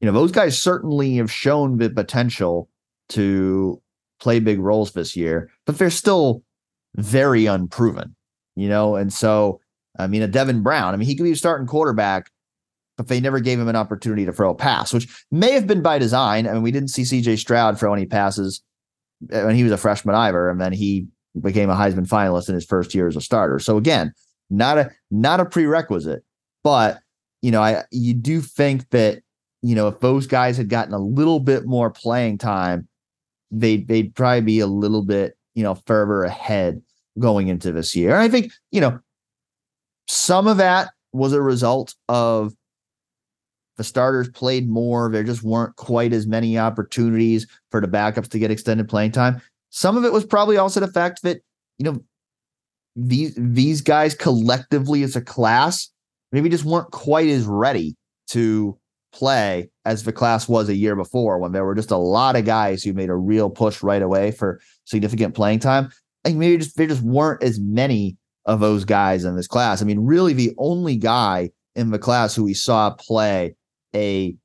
you 0.00 0.06
know, 0.06 0.12
those 0.12 0.32
guys 0.32 0.60
certainly 0.60 1.16
have 1.16 1.30
shown 1.30 1.78
the 1.78 1.90
potential 1.90 2.68
to 3.10 3.80
play 4.20 4.38
big 4.38 4.60
roles 4.60 4.92
this 4.92 5.16
year, 5.16 5.50
but 5.66 5.78
they're 5.78 5.90
still 5.90 6.42
very 6.94 7.46
unproven, 7.46 8.14
you 8.54 8.68
know? 8.68 8.96
And 8.96 9.12
so, 9.12 9.60
I 9.98 10.06
mean, 10.06 10.22
a 10.22 10.28
Devin 10.28 10.62
Brown, 10.62 10.94
I 10.94 10.96
mean, 10.96 11.08
he 11.08 11.16
could 11.16 11.24
be 11.24 11.34
starting 11.34 11.66
quarterback 11.66 12.30
but 13.02 13.08
they 13.08 13.20
never 13.20 13.40
gave 13.40 13.58
him 13.58 13.68
an 13.68 13.76
opportunity 13.76 14.24
to 14.24 14.32
throw 14.32 14.50
a 14.50 14.54
pass, 14.54 14.92
which 14.92 15.08
may 15.30 15.52
have 15.52 15.66
been 15.66 15.82
by 15.82 15.98
design. 15.98 16.46
I 16.46 16.52
mean, 16.52 16.62
we 16.62 16.70
didn't 16.70 16.88
see 16.88 17.02
CJ 17.02 17.38
Stroud 17.38 17.78
throw 17.78 17.92
any 17.92 18.06
passes 18.06 18.62
uh, 19.32 19.42
when 19.42 19.56
he 19.56 19.64
was 19.64 19.72
a 19.72 19.76
freshman 19.76 20.14
either, 20.14 20.48
and 20.48 20.60
then 20.60 20.72
he 20.72 21.06
became 21.40 21.70
a 21.70 21.74
Heisman 21.74 22.08
finalist 22.08 22.48
in 22.48 22.54
his 22.54 22.64
first 22.64 22.94
year 22.94 23.08
as 23.08 23.16
a 23.16 23.20
starter. 23.20 23.58
So 23.58 23.76
again, 23.76 24.12
not 24.50 24.78
a 24.78 24.90
not 25.10 25.40
a 25.40 25.44
prerequisite, 25.44 26.22
but 26.62 27.00
you 27.40 27.50
know, 27.50 27.62
I 27.62 27.84
you 27.90 28.14
do 28.14 28.40
think 28.40 28.88
that 28.90 29.22
you 29.62 29.74
know 29.74 29.88
if 29.88 30.00
those 30.00 30.26
guys 30.26 30.56
had 30.56 30.68
gotten 30.68 30.94
a 30.94 30.98
little 30.98 31.40
bit 31.40 31.66
more 31.66 31.90
playing 31.90 32.38
time, 32.38 32.86
they'd 33.50 33.88
they'd 33.88 34.14
probably 34.14 34.42
be 34.42 34.60
a 34.60 34.66
little 34.66 35.02
bit 35.02 35.36
you 35.54 35.62
know 35.62 35.74
further 35.86 36.22
ahead 36.22 36.82
going 37.18 37.48
into 37.48 37.72
this 37.72 37.96
year. 37.96 38.10
And 38.10 38.22
I 38.22 38.28
think 38.28 38.52
you 38.70 38.80
know 38.80 39.00
some 40.08 40.46
of 40.46 40.58
that 40.58 40.90
was 41.12 41.32
a 41.32 41.42
result 41.42 41.94
of 42.08 42.54
the 43.76 43.84
starters 43.84 44.28
played 44.28 44.68
more. 44.68 45.10
There 45.10 45.24
just 45.24 45.42
weren't 45.42 45.76
quite 45.76 46.12
as 46.12 46.26
many 46.26 46.58
opportunities 46.58 47.46
for 47.70 47.80
the 47.80 47.88
backups 47.88 48.28
to 48.30 48.38
get 48.38 48.50
extended 48.50 48.88
playing 48.88 49.12
time. 49.12 49.40
Some 49.70 49.96
of 49.96 50.04
it 50.04 50.12
was 50.12 50.24
probably 50.24 50.56
also 50.56 50.80
the 50.80 50.88
fact 50.88 51.22
that, 51.22 51.40
you 51.78 51.84
know, 51.84 52.02
these 52.94 53.34
these 53.36 53.80
guys 53.80 54.14
collectively 54.14 55.02
as 55.02 55.16
a 55.16 55.22
class 55.22 55.88
maybe 56.30 56.50
just 56.50 56.64
weren't 56.64 56.90
quite 56.90 57.28
as 57.28 57.46
ready 57.46 57.96
to 58.28 58.78
play 59.12 59.70
as 59.84 60.02
the 60.02 60.12
class 60.12 60.48
was 60.48 60.68
a 60.68 60.74
year 60.74 60.96
before 60.96 61.38
when 61.38 61.52
there 61.52 61.64
were 61.64 61.74
just 61.74 61.90
a 61.90 61.96
lot 61.96 62.36
of 62.36 62.44
guys 62.44 62.82
who 62.82 62.92
made 62.92 63.10
a 63.10 63.16
real 63.16 63.50
push 63.50 63.82
right 63.82 64.02
away 64.02 64.30
for 64.30 64.60
significant 64.84 65.34
playing 65.34 65.58
time. 65.58 65.90
Think 66.24 66.38
maybe 66.38 66.58
just 66.58 66.76
there 66.76 66.86
just 66.86 67.02
weren't 67.02 67.42
as 67.42 67.58
many 67.58 68.16
of 68.44 68.60
those 68.60 68.84
guys 68.84 69.24
in 69.24 69.36
this 69.36 69.46
class. 69.46 69.82
I 69.82 69.84
mean, 69.84 70.00
really 70.00 70.32
the 70.32 70.52
only 70.58 70.96
guy 70.96 71.50
in 71.74 71.90
the 71.90 71.98
class 71.98 72.34
who 72.34 72.44
we 72.44 72.54
saw 72.54 72.90
play 72.90 73.54
a 73.94 74.36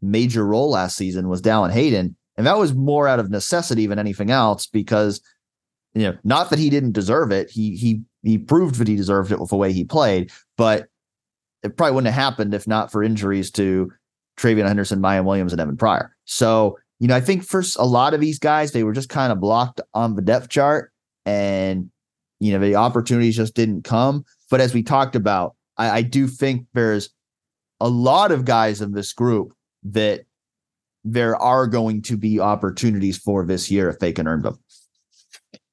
major 0.00 0.46
role 0.46 0.70
last 0.70 0.96
season 0.96 1.28
was 1.28 1.42
Dallan 1.42 1.72
Hayden. 1.72 2.16
And 2.36 2.46
that 2.46 2.58
was 2.58 2.74
more 2.74 3.06
out 3.06 3.20
of 3.20 3.30
necessity 3.30 3.86
than 3.86 3.98
anything 3.98 4.30
else 4.30 4.66
because, 4.66 5.20
you 5.94 6.02
know, 6.02 6.16
not 6.24 6.50
that 6.50 6.58
he 6.58 6.70
didn't 6.70 6.92
deserve 6.92 7.30
it. 7.30 7.50
He 7.50 7.76
he 7.76 8.02
he 8.22 8.38
proved 8.38 8.76
that 8.76 8.88
he 8.88 8.96
deserved 8.96 9.32
it 9.32 9.38
with 9.38 9.50
the 9.50 9.56
way 9.56 9.72
he 9.72 9.84
played, 9.84 10.32
but 10.56 10.88
it 11.62 11.76
probably 11.76 11.94
wouldn't 11.94 12.12
have 12.12 12.22
happened 12.22 12.54
if 12.54 12.66
not 12.66 12.90
for 12.90 13.02
injuries 13.02 13.50
to 13.52 13.90
TreVeyon 14.38 14.66
Henderson, 14.66 15.00
Miyan 15.00 15.24
Williams, 15.24 15.52
and 15.52 15.60
Evan 15.60 15.76
Pryor. 15.76 16.16
So, 16.24 16.78
you 16.98 17.08
know, 17.08 17.16
I 17.16 17.20
think 17.20 17.44
for 17.44 17.62
a 17.78 17.86
lot 17.86 18.14
of 18.14 18.20
these 18.20 18.38
guys, 18.38 18.72
they 18.72 18.84
were 18.84 18.92
just 18.92 19.08
kind 19.08 19.32
of 19.32 19.40
blocked 19.40 19.80
on 19.94 20.16
the 20.16 20.22
depth 20.22 20.48
chart 20.48 20.92
and, 21.26 21.90
you 22.40 22.52
know, 22.52 22.58
the 22.58 22.76
opportunities 22.76 23.36
just 23.36 23.54
didn't 23.54 23.82
come. 23.82 24.24
But 24.50 24.60
as 24.60 24.72
we 24.74 24.82
talked 24.82 25.16
about, 25.16 25.54
I, 25.76 25.90
I 25.90 26.02
do 26.02 26.26
think 26.26 26.66
there's 26.74 27.10
a 27.82 27.88
lot 27.88 28.30
of 28.30 28.44
guys 28.44 28.80
in 28.80 28.92
this 28.92 29.12
group 29.12 29.52
that 29.82 30.24
there 31.04 31.36
are 31.36 31.66
going 31.66 32.00
to 32.02 32.16
be 32.16 32.38
opportunities 32.38 33.18
for 33.18 33.44
this 33.44 33.70
year 33.72 33.90
if 33.90 33.98
they 33.98 34.12
can 34.12 34.28
earn 34.28 34.42
them. 34.42 34.56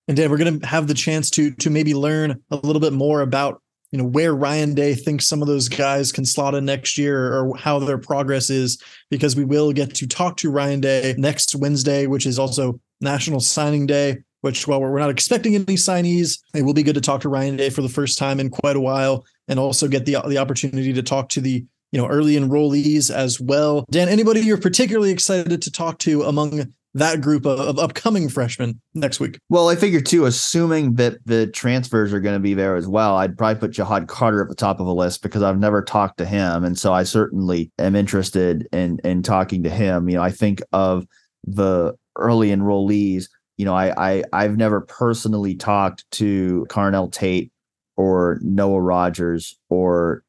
And 0.08 0.18
Dan, 0.18 0.32
we're 0.32 0.38
going 0.38 0.60
to 0.60 0.66
have 0.66 0.88
the 0.88 0.96
chance 0.96 1.30
to 1.32 1.52
to 1.52 1.70
maybe 1.70 1.94
learn 1.94 2.42
a 2.50 2.56
little 2.56 2.80
bit 2.80 2.94
more 2.94 3.22
about 3.22 3.62
you 3.92 4.00
know 4.00 4.06
where 4.06 4.34
Ryan 4.34 4.74
Day 4.74 4.96
thinks 4.96 5.28
some 5.28 5.44
of 5.44 5.48
those 5.48 5.70
guys 5.70 6.12
can 6.12 6.26
slot 6.26 6.56
in 6.56 6.66
next 6.66 6.98
year 6.98 7.32
or 7.32 7.56
how 7.56 7.78
their 7.78 8.00
progress 8.00 8.50
is 8.50 8.82
because 9.12 9.36
we 9.36 9.46
will 9.46 9.72
get 9.72 9.94
to 9.96 10.08
talk 10.08 10.38
to 10.38 10.50
Ryan 10.50 10.82
Day 10.82 11.14
next 11.18 11.56
Wednesday, 11.56 12.08
which 12.08 12.26
is 12.26 12.40
also 12.40 12.80
National 13.02 13.40
Signing 13.40 13.86
Day. 13.86 14.18
Which 14.42 14.68
while 14.68 14.80
we're 14.80 14.98
not 14.98 15.10
expecting 15.10 15.54
any 15.54 15.76
signees, 15.76 16.40
it 16.56 16.64
will 16.64 16.74
be 16.74 16.82
good 16.82 16.96
to 16.96 17.02
talk 17.02 17.20
to 17.22 17.30
Ryan 17.30 17.58
Day 17.58 17.70
for 17.70 17.82
the 17.82 17.90
first 17.90 18.18
time 18.18 18.40
in 18.40 18.50
quite 18.50 18.78
a 18.78 18.82
while, 18.82 19.26
and 19.48 19.60
also 19.60 19.88
get 19.88 20.06
the 20.06 20.18
the 20.28 20.38
opportunity 20.40 20.94
to 20.94 21.04
talk 21.04 21.30
to 21.30 21.42
the 21.42 21.66
you 21.92 22.00
know 22.00 22.08
early 22.08 22.36
enrollees 22.36 23.14
as 23.14 23.40
well. 23.40 23.86
Dan, 23.90 24.10
anybody 24.10 24.42
you're 24.42 24.58
particularly 24.58 25.12
excited 25.12 25.62
to 25.62 25.72
talk 25.72 26.00
to 26.00 26.24
among 26.24 26.74
that 26.96 27.22
group 27.22 27.46
of, 27.46 27.60
of, 27.60 27.78
upcoming 27.78 28.28
freshmen 28.30 28.82
next 28.96 29.20
week. 29.20 29.40
Well, 29.50 29.70
I 29.70 29.76
figure 29.76 30.02
too, 30.02 30.26
assuming 30.26 30.96
that 30.96 31.18
the 31.26 31.48
transfers 31.48 32.12
are 32.14 32.20
going 32.20 32.36
to 32.36 32.40
be 32.40 32.56
there 32.56 32.76
as 32.76 32.88
well, 32.88 33.16
I'd 33.16 33.38
probably 33.38 33.60
put 33.60 33.72
Ja'Had 33.72 34.08
Carter 34.08 34.42
at 34.42 34.50
the 34.50 34.56
top 34.56 34.80
of 34.80 34.88
the 34.88 34.94
list 34.94 35.22
because 35.22 35.44
I've 35.44 35.60
never 35.60 35.84
talked 35.84 36.18
to 36.18 36.26
him, 36.26 36.64
and 36.64 36.78
so 36.78 36.94
I 36.94 37.04
certainly 37.04 37.72
am 37.80 37.96
interested 37.96 38.68
in 38.72 39.00
in 39.04 39.24
talking 39.24 39.64
to 39.64 39.70
him. 39.70 40.10
You 40.10 40.16
know, 40.16 40.24
I 40.24 40.32
think 40.32 40.62
of 40.74 41.06
the 41.44 41.94
early 42.16 42.50
enrollees. 42.50 43.26
You 43.58 43.66
know, 43.66 43.76
I 43.76 43.94
I 43.98 44.24
I've 44.34 44.58
never 44.58 44.82
personally 44.82 45.56
talked 45.56 46.10
to 46.12 46.66
Carnell 46.70 47.12
Tate 47.12 47.52
or 47.98 48.40
Noah 48.42 48.82
Rogers 48.82 49.58
or 49.70 50.24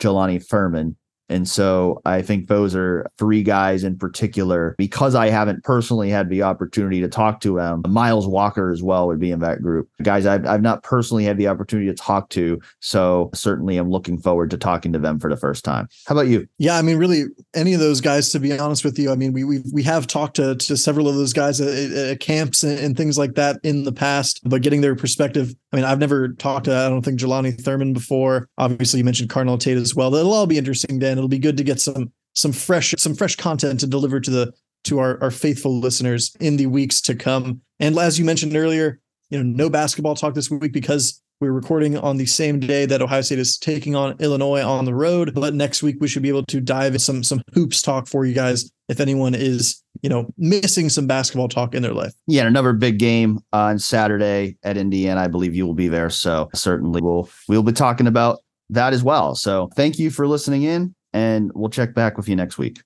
Jelani 0.00 0.44
Thurman 0.44 0.96
and 1.28 1.48
so 1.48 2.00
I 2.04 2.22
think 2.22 2.48
those 2.48 2.74
are 2.74 3.06
three 3.18 3.42
guys 3.42 3.84
in 3.84 3.96
particular 3.96 4.74
because 4.78 5.14
I 5.14 5.30
haven't 5.30 5.64
personally 5.64 6.10
had 6.10 6.28
the 6.28 6.42
opportunity 6.42 7.00
to 7.00 7.08
talk 7.08 7.40
to 7.40 7.56
them. 7.56 7.82
Miles 7.88 8.26
Walker 8.26 8.70
as 8.70 8.82
well 8.82 9.06
would 9.06 9.20
be 9.20 9.30
in 9.30 9.40
that 9.40 9.62
group. 9.62 9.88
Guys 10.02 10.26
I've, 10.26 10.46
I've 10.46 10.62
not 10.62 10.82
personally 10.82 11.24
had 11.24 11.38
the 11.38 11.48
opportunity 11.48 11.88
to 11.88 11.94
talk 11.94 12.28
to. 12.30 12.60
So 12.80 13.30
certainly 13.34 13.76
I'm 13.76 13.90
looking 13.90 14.18
forward 14.18 14.50
to 14.50 14.58
talking 14.58 14.92
to 14.92 14.98
them 14.98 15.18
for 15.18 15.30
the 15.30 15.36
first 15.36 15.64
time. 15.64 15.88
How 16.06 16.14
about 16.14 16.28
you? 16.28 16.46
Yeah, 16.58 16.76
I 16.76 16.82
mean, 16.82 16.98
really 16.98 17.24
any 17.54 17.74
of 17.74 17.80
those 17.80 18.00
guys, 18.00 18.30
to 18.30 18.40
be 18.40 18.56
honest 18.58 18.84
with 18.84 18.98
you, 18.98 19.10
I 19.10 19.16
mean, 19.16 19.32
we 19.32 19.44
we, 19.44 19.62
we 19.72 19.82
have 19.82 20.06
talked 20.06 20.36
to, 20.36 20.54
to 20.56 20.76
several 20.76 21.08
of 21.08 21.14
those 21.14 21.32
guys 21.32 21.60
at, 21.60 21.92
at 21.92 22.20
camps 22.20 22.62
and, 22.62 22.78
and, 22.78 22.94
things 22.96 23.18
like 23.18 23.34
that 23.34 23.58
in 23.64 23.82
the 23.82 23.92
past, 23.92 24.40
but 24.44 24.62
getting 24.62 24.80
their 24.80 24.94
perspective. 24.94 25.52
I 25.72 25.76
mean, 25.76 25.84
I've 25.84 25.98
never 25.98 26.28
talked 26.28 26.66
to, 26.66 26.76
I 26.76 26.88
don't 26.88 27.02
think 27.02 27.18
Jelani 27.18 27.60
Thurman 27.60 27.92
before. 27.92 28.48
Obviously 28.56 28.98
you 28.98 29.04
mentioned 29.04 29.30
Carnell 29.30 29.58
Tate 29.58 29.76
as 29.76 29.94
well. 29.94 30.10
That'll 30.10 30.32
all 30.32 30.46
be 30.46 30.58
interesting, 30.58 31.00
Dan 31.00 31.18
it'll 31.24 31.30
be 31.30 31.38
good 31.38 31.56
to 31.56 31.64
get 31.64 31.80
some 31.80 32.12
some 32.34 32.52
fresh 32.52 32.94
some 32.98 33.14
fresh 33.14 33.36
content 33.36 33.80
to 33.80 33.86
deliver 33.86 34.20
to 34.20 34.30
the 34.30 34.52
to 34.84 34.98
our, 34.98 35.22
our 35.22 35.30
faithful 35.30 35.78
listeners 35.78 36.36
in 36.40 36.58
the 36.58 36.66
weeks 36.66 37.00
to 37.00 37.14
come. 37.14 37.62
And 37.80 37.98
as 37.98 38.18
you 38.18 38.24
mentioned 38.26 38.54
earlier, 38.54 39.00
you 39.30 39.42
know, 39.42 39.64
no 39.64 39.70
basketball 39.70 40.14
talk 40.14 40.34
this 40.34 40.50
week 40.50 40.74
because 40.74 41.22
we're 41.40 41.52
recording 41.52 41.96
on 41.96 42.18
the 42.18 42.26
same 42.26 42.60
day 42.60 42.84
that 42.84 43.00
Ohio 43.00 43.22
State 43.22 43.38
is 43.38 43.56
taking 43.56 43.96
on 43.96 44.14
Illinois 44.20 44.62
on 44.62 44.84
the 44.84 44.94
road. 44.94 45.34
But 45.34 45.54
next 45.54 45.82
week 45.82 45.96
we 46.00 46.08
should 46.08 46.22
be 46.22 46.28
able 46.28 46.44
to 46.44 46.60
dive 46.60 46.88
into 46.88 46.98
some 46.98 47.24
some 47.24 47.42
hoops 47.54 47.80
talk 47.80 48.06
for 48.06 48.26
you 48.26 48.34
guys 48.34 48.70
if 48.90 49.00
anyone 49.00 49.34
is 49.34 49.82
you 50.02 50.10
know 50.10 50.26
missing 50.36 50.90
some 50.90 51.06
basketball 51.06 51.48
talk 51.48 51.74
in 51.74 51.82
their 51.82 51.94
life. 51.94 52.12
Yeah, 52.26 52.46
another 52.46 52.74
big 52.74 52.98
game 52.98 53.38
uh, 53.54 53.58
on 53.58 53.78
Saturday 53.78 54.58
at 54.62 54.76
Indiana. 54.76 55.22
I 55.22 55.28
believe 55.28 55.54
you 55.54 55.66
will 55.66 55.74
be 55.74 55.88
there, 55.88 56.10
so 56.10 56.50
certainly 56.54 57.00
we'll 57.00 57.30
we'll 57.48 57.62
be 57.62 57.72
talking 57.72 58.06
about 58.06 58.40
that 58.70 58.92
as 58.92 59.02
well. 59.02 59.34
So 59.34 59.68
thank 59.76 59.98
you 59.98 60.10
for 60.10 60.26
listening 60.26 60.62
in, 60.62 60.94
and 61.14 61.50
we'll 61.54 61.70
check 61.70 61.94
back 61.94 62.18
with 62.18 62.28
you 62.28 62.36
next 62.36 62.58
week. 62.58 62.84